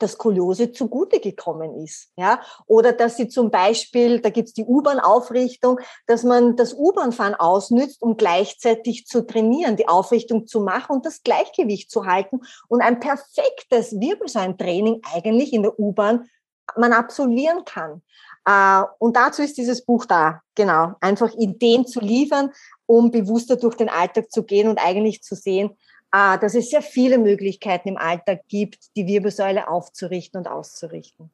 das 0.00 0.12
Skoliose 0.12 0.72
zugute 0.72 1.20
gekommen 1.20 1.76
ist. 1.84 2.10
Ja? 2.16 2.40
Oder 2.66 2.92
dass 2.92 3.16
sie 3.16 3.28
zum 3.28 3.50
Beispiel, 3.50 4.20
da 4.20 4.30
gibt's 4.30 4.54
die 4.54 4.64
U-Bahn-Aufrichtung, 4.64 5.78
dass 6.06 6.24
man 6.24 6.56
das 6.56 6.74
U-Bahn-Fahren 6.74 7.34
ausnützt, 7.34 8.02
um 8.02 8.16
gleichzeitig 8.16 9.06
zu 9.06 9.26
trainieren, 9.26 9.76
die 9.76 9.88
Aufrichtung 9.88 10.46
zu 10.46 10.60
machen 10.60 10.96
und 10.96 11.06
das 11.06 11.22
Gleichgewicht 11.22 11.90
zu 11.90 12.06
halten 12.06 12.40
und 12.68 12.80
ein 12.80 12.98
perfektes 12.98 13.92
Wirbelsäulentraining 14.00 15.02
eigentlich 15.14 15.52
in 15.52 15.62
der 15.62 15.78
U-Bahn 15.78 16.28
man 16.76 16.92
absolvieren 16.92 17.64
kann. 17.64 18.02
Äh, 18.46 18.84
und 18.98 19.16
dazu 19.16 19.42
ist 19.42 19.58
dieses 19.58 19.84
Buch 19.84 20.06
da, 20.06 20.40
genau. 20.54 20.94
Einfach 21.00 21.32
Ideen 21.34 21.86
zu 21.86 22.00
liefern, 22.00 22.52
um 22.86 23.10
bewusster 23.10 23.56
durch 23.56 23.76
den 23.76 23.88
Alltag 23.88 24.30
zu 24.30 24.44
gehen 24.44 24.68
und 24.68 24.78
eigentlich 24.78 25.22
zu 25.22 25.34
sehen, 25.34 25.76
Ah, 26.10 26.36
dass 26.36 26.54
es 26.54 26.70
sehr 26.70 26.82
viele 26.82 27.18
Möglichkeiten 27.18 27.88
im 27.88 27.96
Alltag 27.96 28.40
gibt, 28.48 28.96
die 28.96 29.06
Wirbelsäule 29.06 29.68
aufzurichten 29.68 30.38
und 30.38 30.48
auszurichten. 30.48 31.30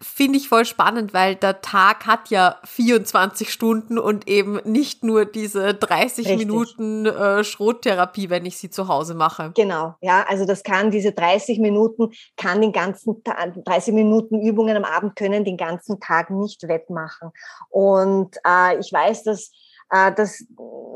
Finde 0.00 0.38
ich 0.38 0.48
voll 0.48 0.64
spannend, 0.64 1.12
weil 1.12 1.34
der 1.34 1.60
Tag 1.60 2.06
hat 2.06 2.30
ja 2.30 2.60
24 2.64 3.52
Stunden 3.52 3.98
und 3.98 4.28
eben 4.28 4.60
nicht 4.64 5.02
nur 5.02 5.24
diese 5.24 5.74
30 5.74 6.26
Richtig. 6.26 6.38
Minuten 6.38 7.06
äh, 7.06 7.42
Schrottherapie, 7.42 8.30
wenn 8.30 8.46
ich 8.46 8.58
sie 8.58 8.70
zu 8.70 8.86
Hause 8.86 9.14
mache. 9.14 9.52
Genau, 9.56 9.94
ja, 10.00 10.24
also 10.28 10.44
das 10.44 10.62
kann 10.62 10.92
diese 10.92 11.12
30 11.12 11.58
Minuten, 11.58 12.12
kann 12.36 12.60
den 12.60 12.72
ganzen 12.72 13.22
Tag, 13.24 13.54
30 13.64 13.92
Minuten 13.92 14.40
Übungen 14.40 14.76
am 14.76 14.84
Abend 14.84 15.16
können 15.16 15.44
den 15.44 15.56
ganzen 15.56 15.98
Tag 15.98 16.30
nicht 16.30 16.66
wettmachen. 16.68 17.30
Und 17.68 18.36
äh, 18.46 18.78
ich 18.78 18.92
weiß, 18.92 19.24
dass 19.24 19.50
dass 19.90 20.44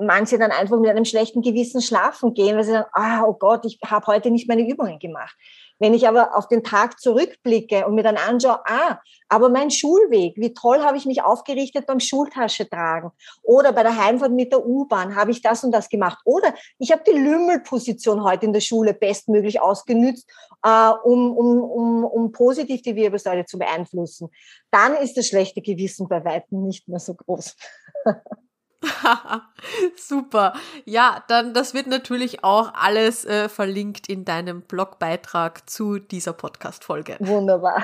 manche 0.00 0.38
dann 0.38 0.50
einfach 0.50 0.78
mit 0.78 0.90
einem 0.90 1.04
schlechten 1.04 1.42
Gewissen 1.42 1.80
schlafen 1.80 2.34
gehen, 2.34 2.56
weil 2.56 2.64
sie 2.64 2.72
sagen, 2.72 2.88
ah, 2.92 3.24
oh 3.24 3.34
Gott, 3.34 3.64
ich 3.64 3.78
habe 3.84 4.06
heute 4.06 4.30
nicht 4.30 4.48
meine 4.48 4.68
Übungen 4.68 4.98
gemacht. 4.98 5.36
Wenn 5.78 5.94
ich 5.94 6.06
aber 6.06 6.36
auf 6.36 6.46
den 6.46 6.62
Tag 6.62 7.00
zurückblicke 7.00 7.86
und 7.86 7.96
mir 7.96 8.04
dann 8.04 8.16
anschaue, 8.16 8.60
ah, 8.66 9.00
aber 9.28 9.48
mein 9.48 9.70
Schulweg, 9.70 10.36
wie 10.36 10.54
toll 10.54 10.80
habe 10.80 10.96
ich 10.96 11.06
mich 11.06 11.22
aufgerichtet 11.22 11.86
beim 11.86 11.98
Schultasche 11.98 12.68
tragen. 12.68 13.10
Oder 13.42 13.72
bei 13.72 13.82
der 13.82 13.96
Heimfahrt 13.96 14.30
mit 14.30 14.52
der 14.52 14.64
U-Bahn 14.64 15.16
habe 15.16 15.32
ich 15.32 15.42
das 15.42 15.64
und 15.64 15.72
das 15.72 15.88
gemacht. 15.88 16.18
Oder 16.24 16.54
ich 16.78 16.92
habe 16.92 17.02
die 17.04 17.18
Lümmelposition 17.18 18.22
heute 18.22 18.46
in 18.46 18.52
der 18.52 18.60
Schule 18.60 18.94
bestmöglich 18.94 19.60
ausgenützt, 19.60 20.30
äh, 20.62 20.90
um, 21.02 21.36
um, 21.36 21.60
um, 21.60 22.04
um 22.04 22.30
positiv 22.30 22.82
die 22.82 22.94
Wirbelsäule 22.94 23.44
zu 23.44 23.58
beeinflussen. 23.58 24.30
Dann 24.70 24.94
ist 24.94 25.16
das 25.16 25.26
schlechte 25.26 25.62
Gewissen 25.62 26.06
bei 26.06 26.24
weitem 26.24 26.62
nicht 26.62 26.86
mehr 26.86 27.00
so 27.00 27.14
groß. 27.14 27.56
Super. 29.96 30.54
Ja, 30.84 31.22
dann 31.28 31.54
das 31.54 31.74
wird 31.74 31.86
natürlich 31.86 32.44
auch 32.44 32.72
alles 32.74 33.24
äh, 33.24 33.48
verlinkt 33.48 34.08
in 34.08 34.24
deinem 34.24 34.62
Blogbeitrag 34.62 35.68
zu 35.68 35.98
dieser 35.98 36.32
Podcast-Folge. 36.32 37.16
Wunderbar. 37.20 37.82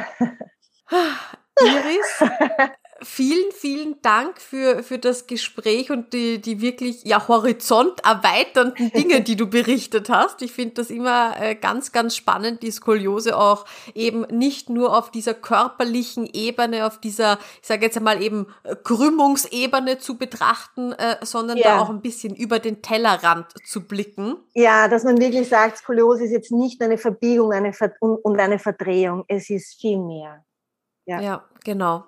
Iris, 1.61 2.25
vielen, 3.03 3.53
vielen 3.53 4.01
Dank 4.03 4.41
für, 4.41 4.83
für 4.83 4.99
das 4.99 5.27
Gespräch 5.27 5.91
und 5.91 6.13
die, 6.13 6.41
die 6.41 6.61
wirklich 6.61 7.05
ja 7.05 7.29
horizont 7.29 8.05
erweiternden 8.05 8.91
Dinge, 8.93 9.21
die 9.21 9.37
du 9.37 9.47
berichtet 9.49 10.09
hast. 10.11 10.43
Ich 10.43 10.53
finde 10.53 10.75
das 10.75 10.91
immer 10.91 11.41
äh, 11.41 11.55
ganz, 11.55 11.93
ganz 11.93 12.17
spannend, 12.17 12.63
die 12.63 12.71
Skoliose 12.71 13.37
auch 13.37 13.67
eben 13.95 14.23
nicht 14.31 14.69
nur 14.69 14.97
auf 14.97 15.11
dieser 15.11 15.35
körperlichen 15.35 16.29
Ebene, 16.33 16.87
auf 16.87 16.99
dieser, 16.99 17.39
ich 17.61 17.69
sage 17.69 17.85
jetzt 17.85 17.97
einmal 17.97 18.23
eben 18.23 18.47
äh, 18.65 18.75
Krümmungsebene 18.75 19.99
zu 19.99 20.19
betrachten, 20.19 20.93
äh, 20.93 21.17
sondern 21.23 21.57
ja. 21.59 21.77
da 21.77 21.81
auch 21.81 21.91
ein 21.91 22.03
bisschen 22.03 22.35
über 22.35 22.59
den 22.59 22.83
Tellerrand 22.83 23.47
zu 23.65 23.87
blicken. 23.87 24.37
Ja, 24.55 24.89
dass 24.89 25.05
man 25.05 25.19
wirklich 25.19 25.49
sagt, 25.49 25.79
Skoliose 25.79 26.25
ist 26.25 26.33
jetzt 26.33 26.53
nicht 26.53 26.83
eine 26.83 26.99
Verbiegung 26.99 27.53
eine 27.53 27.73
Ver 27.73 27.93
und 28.01 28.41
eine 28.41 28.59
Verdrehung, 28.59 29.25
es 29.29 29.51
ist 29.51 29.81
viel 29.81 29.99
mehr. 29.99 30.45
Ja, 31.07 31.21
ja 31.21 31.45
genau 31.65 32.05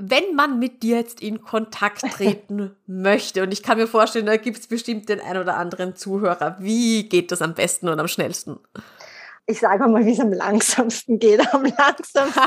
wenn 0.00 0.34
man 0.34 0.58
mit 0.58 0.82
dir 0.82 0.96
jetzt 0.96 1.20
in 1.20 1.42
Kontakt 1.42 2.02
treten 2.12 2.74
möchte, 2.86 3.42
und 3.42 3.52
ich 3.52 3.62
kann 3.62 3.78
mir 3.78 3.86
vorstellen, 3.86 4.26
da 4.26 4.36
gibt 4.36 4.58
es 4.58 4.66
bestimmt 4.66 5.08
den 5.08 5.20
ein 5.20 5.36
oder 5.36 5.56
anderen 5.56 5.96
Zuhörer, 5.96 6.56
wie 6.58 7.08
geht 7.08 7.32
das 7.32 7.42
am 7.42 7.54
besten 7.54 7.88
und 7.88 8.00
am 8.00 8.08
schnellsten? 8.08 8.58
Ich 9.50 9.60
sage 9.60 9.86
mal, 9.88 10.04
wie 10.06 10.12
es 10.12 10.20
am 10.20 10.32
langsamsten 10.32 11.18
geht. 11.18 11.40
Am 11.52 11.64
langsamsten, 11.64 12.40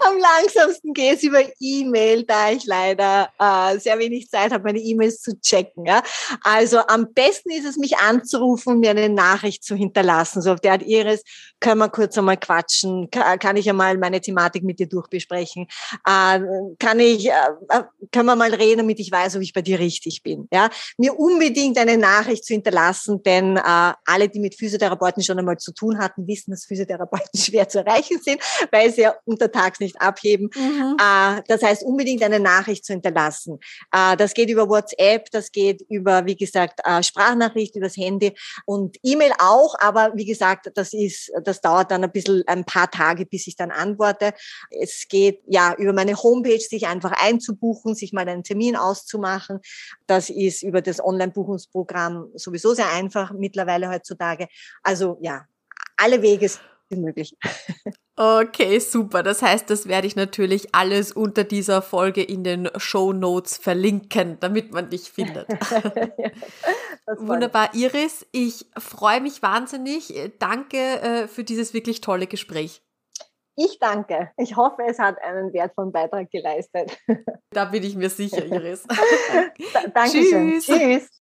am 0.00 0.18
langsamsten 0.18 0.92
geht 0.92 1.18
es 1.18 1.22
über 1.22 1.40
E-Mail, 1.60 2.24
da 2.24 2.50
ich 2.50 2.64
leider 2.66 3.28
äh, 3.38 3.78
sehr 3.78 3.98
wenig 3.98 4.28
Zeit 4.28 4.52
habe, 4.52 4.64
meine 4.64 4.80
E-Mails 4.80 5.20
zu 5.20 5.40
checken. 5.40 5.86
Ja? 5.86 6.02
Also 6.42 6.78
am 6.88 7.12
besten 7.12 7.50
ist 7.50 7.64
es, 7.64 7.76
mich 7.76 7.98
anzurufen 7.98 8.74
und 8.74 8.80
mir 8.80 8.90
eine 8.90 9.08
Nachricht 9.08 9.64
zu 9.64 9.74
hinterlassen. 9.74 10.42
So 10.42 10.52
auf 10.52 10.60
der 10.60 10.72
Art, 10.72 10.82
Iris, 10.82 11.22
können 11.60 11.78
wir 11.78 11.88
kurz 11.88 12.18
einmal 12.18 12.36
quatschen? 12.36 13.08
Kann, 13.10 13.56
ich 13.56 13.68
einmal 13.68 13.96
meine 13.98 14.20
Thematik 14.20 14.64
mit 14.64 14.78
dir 14.78 14.88
durchbesprechen? 14.88 15.66
Äh, 16.06 16.40
kann 16.78 16.98
ich, 17.00 17.28
äh, 17.28 17.32
äh, 17.68 17.82
können 18.12 18.26
wir 18.26 18.36
mal 18.36 18.52
reden, 18.52 18.78
damit 18.78 18.98
ich 18.98 19.12
weiß, 19.12 19.36
ob 19.36 19.42
ich 19.42 19.52
bei 19.52 19.62
dir 19.62 19.78
richtig 19.78 20.22
bin? 20.22 20.48
Ja? 20.52 20.68
Mir 20.98 21.18
unbedingt 21.18 21.78
eine 21.78 21.96
Nachricht 21.96 22.44
zu 22.44 22.54
hinterlassen, 22.54 23.22
denn 23.22 23.56
äh, 23.56 23.92
alle, 24.04 24.28
die 24.28 24.40
mit 24.40 24.56
Physiotherapeuten 24.56 25.22
schon 25.22 25.38
einmal 25.38 25.59
zu 25.60 25.72
tun 25.72 25.98
hatten, 25.98 26.26
wissen, 26.26 26.50
dass 26.50 26.64
Physiotherapeuten 26.64 27.28
schwer 27.38 27.68
zu 27.68 27.78
erreichen 27.78 28.18
sind, 28.22 28.40
weil 28.70 28.92
sie 28.92 29.02
ja 29.02 29.14
untertags 29.24 29.80
nicht 29.80 30.00
abheben. 30.00 30.50
Mhm. 30.54 30.96
Äh, 31.00 31.42
das 31.48 31.62
heißt, 31.62 31.82
unbedingt 31.82 32.22
eine 32.22 32.40
Nachricht 32.40 32.84
zu 32.84 32.92
hinterlassen. 32.92 33.58
Äh, 33.92 34.16
das 34.16 34.34
geht 34.34 34.50
über 34.50 34.68
WhatsApp, 34.68 35.30
das 35.30 35.52
geht 35.52 35.82
über, 35.88 36.26
wie 36.26 36.36
gesagt, 36.36 36.80
äh, 36.84 37.02
Sprachnachricht, 37.02 37.76
übers 37.76 37.96
Handy 37.96 38.34
und 38.64 38.96
E-Mail 39.02 39.32
auch, 39.38 39.74
aber 39.78 40.12
wie 40.14 40.24
gesagt, 40.24 40.70
das 40.74 40.92
ist, 40.92 41.30
das 41.44 41.60
dauert 41.60 41.90
dann 41.90 42.04
ein 42.04 42.12
bisschen, 42.12 42.42
ein 42.46 42.64
paar 42.64 42.90
Tage, 42.90 43.26
bis 43.26 43.46
ich 43.46 43.56
dann 43.56 43.70
antworte. 43.70 44.32
Es 44.70 45.06
geht 45.08 45.42
ja 45.46 45.74
über 45.76 45.92
meine 45.92 46.16
Homepage, 46.16 46.58
sich 46.60 46.86
einfach 46.86 47.12
einzubuchen, 47.12 47.94
sich 47.94 48.12
mal 48.12 48.28
einen 48.28 48.44
Termin 48.44 48.76
auszumachen. 48.76 49.60
Das 50.06 50.30
ist 50.30 50.62
über 50.62 50.82
das 50.82 51.02
Online-Buchungsprogramm 51.02 52.30
sowieso 52.34 52.74
sehr 52.74 52.90
einfach 52.90 53.32
mittlerweile 53.32 53.88
heutzutage. 53.88 54.48
Also 54.82 55.18
ja, 55.20 55.46
alle 56.00 56.22
Wege 56.22 56.48
sind 56.48 57.02
möglich. 57.02 57.36
Okay, 58.16 58.80
super. 58.80 59.22
Das 59.22 59.40
heißt, 59.40 59.70
das 59.70 59.88
werde 59.88 60.06
ich 60.06 60.14
natürlich 60.14 60.74
alles 60.74 61.12
unter 61.12 61.42
dieser 61.42 61.80
Folge 61.80 62.22
in 62.22 62.44
den 62.44 62.68
Show 62.76 63.14
Notes 63.14 63.56
verlinken, 63.56 64.36
damit 64.40 64.72
man 64.72 64.90
dich 64.90 65.10
findet. 65.10 65.48
Wunderbar, 67.16 67.74
Iris. 67.74 68.26
Ich 68.32 68.66
freue 68.76 69.22
mich 69.22 69.40
wahnsinnig. 69.42 70.12
Danke 70.38 70.76
äh, 70.76 71.28
für 71.28 71.44
dieses 71.44 71.72
wirklich 71.72 72.02
tolle 72.02 72.26
Gespräch. 72.26 72.82
Ich 73.56 73.78
danke. 73.78 74.30
Ich 74.36 74.56
hoffe, 74.56 74.82
es 74.86 74.98
hat 74.98 75.16
einen 75.22 75.52
wertvollen 75.52 75.92
Beitrag 75.92 76.30
geleistet. 76.30 76.98
Da 77.50 77.64
bin 77.64 77.82
ich 77.82 77.96
mir 77.96 78.10
sicher, 78.10 78.44
Iris. 78.44 78.86
Dankeschön. 79.94 80.60
Tschüss. 80.60 80.66
Tschüss. 80.66 81.19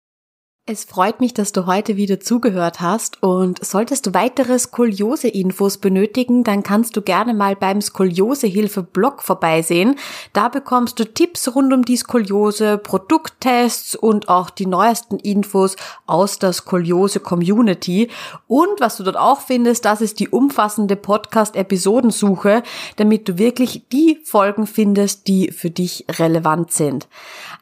Es 0.68 0.82
freut 0.82 1.20
mich, 1.20 1.32
dass 1.32 1.52
du 1.52 1.66
heute 1.66 1.96
wieder 1.96 2.18
zugehört 2.18 2.80
hast 2.80 3.22
und 3.22 3.64
solltest 3.64 4.04
du 4.04 4.14
weitere 4.14 4.58
Skoliose-Infos 4.58 5.78
benötigen, 5.78 6.42
dann 6.42 6.64
kannst 6.64 6.96
du 6.96 7.02
gerne 7.02 7.34
mal 7.34 7.54
beim 7.54 7.80
Skoliosehilfe-Blog 7.80 9.22
vorbeisehen. 9.22 9.94
Da 10.32 10.48
bekommst 10.48 10.98
du 10.98 11.04
Tipps 11.04 11.54
rund 11.54 11.72
um 11.72 11.84
die 11.84 11.96
Skoliose, 11.96 12.78
Produkttests 12.78 13.94
und 13.94 14.28
auch 14.28 14.50
die 14.50 14.66
neuesten 14.66 15.20
Infos 15.20 15.76
aus 16.04 16.40
der 16.40 16.52
Skoliose-Community. 16.52 18.10
Und 18.48 18.80
was 18.80 18.96
du 18.96 19.04
dort 19.04 19.18
auch 19.18 19.42
findest, 19.42 19.84
das 19.84 20.00
ist 20.00 20.18
die 20.18 20.30
umfassende 20.30 20.96
Podcast-Episodensuche, 20.96 22.64
damit 22.96 23.28
du 23.28 23.38
wirklich 23.38 23.86
die 23.92 24.18
Folgen 24.24 24.66
findest, 24.66 25.28
die 25.28 25.52
für 25.52 25.70
dich 25.70 26.06
relevant 26.18 26.72
sind. 26.72 27.06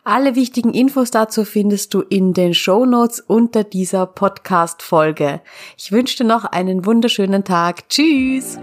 Alle 0.05 0.37
wichtigen 0.37 0.73
Infos 0.73 1.11
dazu 1.11 1.45
findest 1.45 1.93
du 1.93 2.01
in 2.01 2.33
den 2.33 2.55
Show 2.55 2.87
Notes 2.95 3.19
unter 3.19 3.65
dieser 3.65 4.07
Podcast-Folge. 4.07 5.41
Ich 5.77 5.91
wünsche 5.91 6.19
dir 6.19 6.25
noch 6.25 6.45
einen 6.45 6.87
wunderschönen 6.87 7.43
Tag. 7.43 7.89
Tschüss! 7.89 8.57